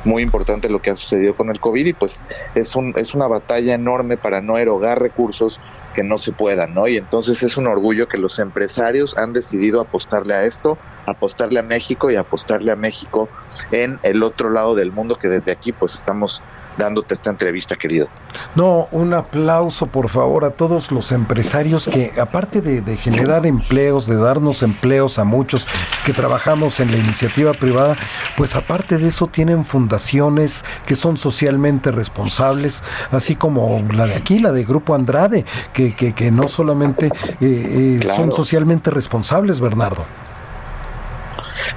muy 0.06 0.22
importante 0.24 0.70
lo 0.70 0.82
que 0.82 0.92
ha 0.92 0.96
sucedido 0.96 1.36
con 1.36 1.50
el 1.50 1.60
COVID 1.60 1.86
y 1.86 1.94
pues 1.94 2.24
es, 2.56 2.76
un, 2.76 2.94
es 2.98 3.14
una 3.14 3.28
batalla 3.28 3.74
enorme 3.74 4.18
para 4.18 4.42
no 4.42 4.58
erogar 4.58 5.02
recursos 5.02 5.60
que 5.94 6.04
no 6.04 6.18
se 6.18 6.32
puedan, 6.32 6.74
¿no? 6.74 6.88
Y 6.88 6.98
entonces 6.98 7.44
es 7.44 7.58
un 7.58 7.68
orgullo 7.68 8.08
que 8.08 8.18
los 8.18 8.40
empresarios 8.40 9.18
han 9.18 9.34
decidido 9.34 9.82
apostarle 9.82 10.34
a 10.34 10.46
esto, 10.46 10.78
apostarle 11.06 11.60
a 11.60 11.64
México 11.64 12.12
y 12.12 12.16
apostarle 12.16 12.72
a 12.72 12.76
México 12.76 13.28
en 13.72 14.00
el 14.04 14.24
otro 14.24 14.50
lado 14.50 14.76
del 14.76 14.92
mundo 14.92 15.18
que 15.18 15.28
desde 15.28 15.52
aquí 15.52 15.72
pues 15.72 15.96
estamos 15.96 16.42
dándote 16.78 17.14
esta 17.14 17.30
entrevista, 17.30 17.76
querido. 17.76 18.08
No, 18.56 18.88
un 18.92 19.14
aplauso 19.14 19.88
por 19.88 20.10
favor 20.10 20.46
a 20.46 20.52
todos 20.52 20.92
los 20.92 21.12
empresarios 21.12 21.88
que 21.88 22.14
aparte 22.20 22.62
de, 22.62 22.82
de, 22.82 22.98
generar 22.98 23.46
empleos, 23.46 24.08
de 24.08 24.16
darnos 24.16 24.64
empleos 24.64 25.20
a 25.20 25.24
muchos 25.24 25.68
que 26.06 26.14
trabajamos 26.14 26.80
en 26.80 26.92
la 26.92 26.98
iniciativa 26.98 27.54
privada, 27.54 27.98
pues 28.38 28.56
aparte 28.56 28.98
de 28.98 29.10
eso 29.10 29.28
tienen 29.28 29.66
fundaciones 29.66 30.64
que 30.86 30.96
son 30.96 31.18
socialmente 31.18 31.92
responsables, 31.92 32.84
así 33.12 33.36
como 33.36 33.84
la 33.94 34.08
de 34.08 34.16
aquí, 34.16 34.40
la 34.40 34.52
de 34.52 34.64
Grupo 34.64 34.96
Andrade, 34.96 35.46
que, 35.74 35.96
que, 35.96 36.14
que 36.14 36.32
no 36.32 36.48
solamente 36.48 37.08
eh, 37.08 37.12
eh, 37.42 37.98
claro. 38.02 38.18
son 38.18 38.32
socialmente 38.32 38.92
responsables, 38.92 39.60
Bernardo. 39.60 40.06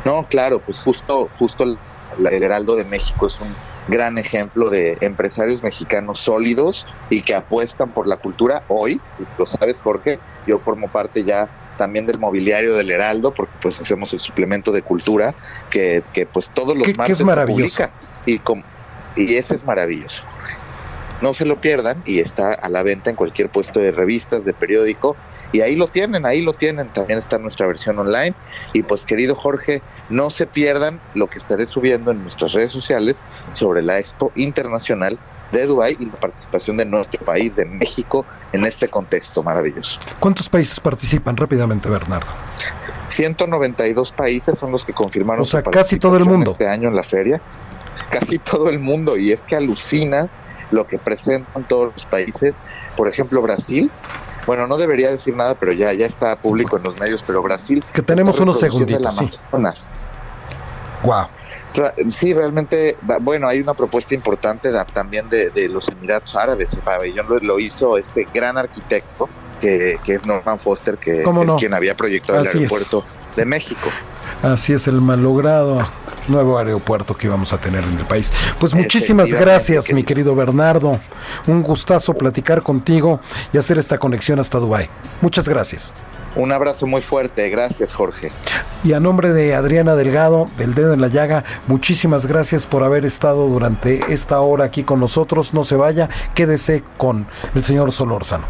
No, 0.05 0.26
claro, 0.28 0.61
pues 0.61 0.80
justo, 0.82 1.28
justo 1.38 1.64
el, 1.64 1.78
el 2.30 2.42
Heraldo 2.42 2.76
de 2.76 2.84
México 2.84 3.26
es 3.26 3.40
un 3.40 3.55
gran 3.89 4.18
ejemplo 4.18 4.70
de 4.70 4.97
empresarios 5.01 5.62
mexicanos 5.62 6.18
sólidos 6.18 6.87
y 7.11 7.22
que 7.22 7.35
apuestan 7.35 7.91
por 7.91 8.07
la 8.07 8.16
cultura. 8.16 8.64
Hoy, 8.68 9.01
si 9.07 9.24
lo 9.39 9.47
sabes, 9.47 9.82
Jorge, 9.82 10.18
yo 10.47 10.59
formo 10.59 10.89
parte 10.89 11.24
ya 11.24 11.49
también 11.76 12.07
del 12.07 12.18
mobiliario 12.18 12.74
del 12.74 12.91
Heraldo, 12.91 13.35
porque 13.35 13.53
pues 13.61 13.80
hacemos 13.80 14.12
el 14.12 14.20
suplemento 14.20 14.72
de 14.72 14.82
cultura 14.82 15.35
que, 15.70 16.03
que 16.12 16.26
pues 16.26 16.51
todos 16.51 16.76
los 16.76 16.87
¿Qué, 16.87 16.95
martes 16.95 17.18
qué 17.18 17.24
es 17.24 17.28
se 17.28 17.47
publica. 17.47 17.91
Y, 18.26 18.39
com 18.39 18.62
y 19.16 19.35
ese 19.35 19.55
es 19.55 19.64
maravilloso. 19.64 20.24
No 21.20 21.35
se 21.35 21.45
lo 21.45 21.61
pierdan 21.61 22.03
y 22.05 22.18
está 22.18 22.53
a 22.53 22.68
la 22.68 22.82
venta 22.82 23.11
en 23.11 23.16
cualquier 23.16 23.49
puesto 23.49 23.80
de 23.80 23.93
revistas, 23.93 24.45
de 24.45 24.53
periódico. 24.53 25.16
Y 25.55 25.61
ahí 25.61 25.77
lo 25.77 25.87
tienen, 25.87 26.27
ahí 26.27 26.43
lo 26.43 26.55
tienen. 26.55 26.89
También 26.89 27.21
está 27.21 27.39
nuestra 27.39 27.69
versión 27.69 27.97
online. 27.97 28.35
Y 28.73 28.83
pues 28.83 29.07
querido 29.07 29.37
Jorge, 29.37 29.83
no 30.11 30.29
se 30.29 30.49
pierdan 30.49 31.01
lo 31.15 31.29
que 31.31 31.39
estaré 31.39 31.65
subiendo 31.65 32.11
en 32.11 32.23
nuestras 32.23 32.55
redes 32.55 32.73
sociales 32.73 33.19
sobre 33.53 33.81
la 33.85 34.01
Expo 34.01 34.33
Internacional 34.35 35.17
de 35.53 35.67
Dubái 35.67 35.97
y 36.01 36.07
la 36.07 36.17
participación 36.19 36.77
de 36.77 36.87
nuestro 36.87 37.25
país, 37.25 37.55
de 37.55 37.67
México, 37.67 38.27
en 38.53 38.67
este 38.67 38.89
contexto 38.89 39.45
maravilloso. 39.45 40.01
¿Cuántos 40.19 40.49
países 40.49 40.81
participan 40.81 41.37
rápidamente, 41.37 41.89
Bernardo? 41.89 42.33
192 43.07 44.11
países 44.11 44.59
son 44.59 44.73
los 44.73 44.83
que 44.85 44.93
confirmaron 44.93 45.43
o 45.43 45.45
sea, 45.45 45.63
casi 45.63 46.01
todo 46.01 46.17
el 46.17 46.25
mundo 46.25 46.51
este 46.51 46.67
año 46.67 46.89
en 46.89 46.97
la 46.97 47.05
feria. 47.05 47.41
Casi 48.11 48.41
todo 48.41 48.71
el 48.71 48.81
mundo. 48.81 49.17
Y 49.17 49.31
es 49.31 49.45
que 49.45 49.55
alucinas 49.55 50.43
lo 50.73 50.89
que 50.89 50.99
presentan 50.99 51.63
todos 51.63 51.93
los 51.93 52.07
países. 52.07 52.61
Por 52.97 53.07
ejemplo, 53.07 53.41
Brasil 53.41 53.89
bueno, 54.47 54.66
no 54.66 54.76
debería 54.76 55.11
decir 55.11 55.36
nada, 55.36 55.55
pero 55.55 55.72
ya, 55.72 55.92
ya 55.92 56.07
está 56.07 56.36
público 56.36 56.76
en 56.76 56.82
los 56.82 56.99
medios, 56.99 57.22
pero 57.22 57.42
Brasil... 57.42 57.84
Que 57.92 58.03
tenemos 58.03 58.38
unos 58.40 58.61
segunditos. 58.61 59.16
Sí. 59.16 59.40
Wow. 61.03 61.26
Sí, 62.09 62.32
realmente, 62.32 62.97
bueno, 63.20 63.47
hay 63.47 63.61
una 63.61 63.74
propuesta 63.74 64.14
importante 64.14 64.70
de, 64.70 64.84
también 64.92 65.28
de, 65.28 65.51
de, 65.51 65.68
los 65.68 65.88
Emiratos 65.88 66.34
Árabes. 66.36 66.72
El 66.74 66.80
pabellón 66.80 67.28
lo, 67.28 67.38
lo 67.40 67.59
hizo 67.59 67.99
este 67.99 68.26
gran 68.32 68.57
arquitecto, 68.57 69.28
que, 69.61 69.99
que, 70.05 70.14
es 70.14 70.26
Norman 70.26 70.59
Foster, 70.59 70.97
que 70.97 71.20
es 71.20 71.26
no? 71.26 71.57
quien 71.57 71.74
había 71.74 71.95
proyectado 71.95 72.40
Así 72.40 72.51
el 72.51 72.57
aeropuerto 72.59 73.05
es. 73.30 73.36
de 73.36 73.45
México. 73.45 73.90
Así 74.45 74.74
es 74.74 74.86
el 74.88 75.01
malogrado 75.01 75.78
nuevo 76.28 76.59
aeropuerto 76.59 77.16
que 77.16 77.28
íbamos 77.28 77.55
a 77.55 77.59
tener 77.59 77.82
en 77.82 77.99
el 77.99 78.05
país. 78.05 78.30
Pues 78.59 78.74
muchísimas 78.74 79.32
gracias, 79.32 79.90
mi 79.90 80.05
querido 80.05 80.34
Bernardo. 80.34 81.01
Un 81.47 81.62
gustazo 81.62 82.12
platicar 82.12 82.62
contigo 82.62 83.20
y 83.55 83.59
hacer 83.59 83.78
esta 83.78 83.97
conexión 83.97 84.38
hasta 84.38 84.59
Dubái. 84.59 84.90
Muchas 85.22 85.49
gracias. 85.49 85.95
Un 86.36 86.53
abrazo 86.53 86.86
muy 86.86 87.01
fuerte, 87.01 87.49
gracias 87.49 87.95
Jorge. 87.95 88.32
Y 88.82 88.92
a 88.92 89.01
nombre 89.01 89.32
de 89.32 89.55
Adriana 89.55 89.95
Delgado, 89.95 90.51
del 90.59 90.74
Dedo 90.74 90.92
en 90.92 91.01
la 91.01 91.09
Llaga, 91.09 91.45
muchísimas 91.66 92.26
gracias 92.26 92.66
por 92.66 92.82
haber 92.82 93.07
estado 93.07 93.49
durante 93.49 94.12
esta 94.12 94.40
hora 94.40 94.66
aquí 94.66 94.84
con 94.84 95.01
nosotros. 95.01 95.55
No 95.55 95.64
se 95.64 95.76
vaya, 95.76 96.11
quédese 96.34 96.84
con 96.99 97.26
el 97.55 97.64
señor 97.64 97.92
Solórzano. 97.92 98.45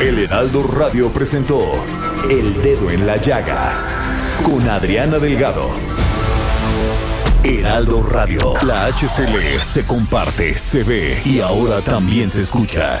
El 0.00 0.18
Heraldo 0.20 0.62
Radio 0.62 1.10
presentó 1.12 1.84
El 2.30 2.60
Dedo 2.60 2.90
en 2.90 3.06
la 3.06 3.18
Llaga 3.18 3.74
con 4.42 4.68
Adriana 4.68 5.20
Delgado. 5.20 5.70
Heraldo 7.44 8.02
Radio, 8.02 8.54
la 8.62 8.86
HCL 8.86 9.60
se 9.60 9.86
comparte, 9.86 10.58
se 10.58 10.82
ve 10.82 11.22
y 11.24 11.38
ahora 11.38 11.82
también 11.82 12.28
se 12.28 12.40
escucha. 12.40 13.00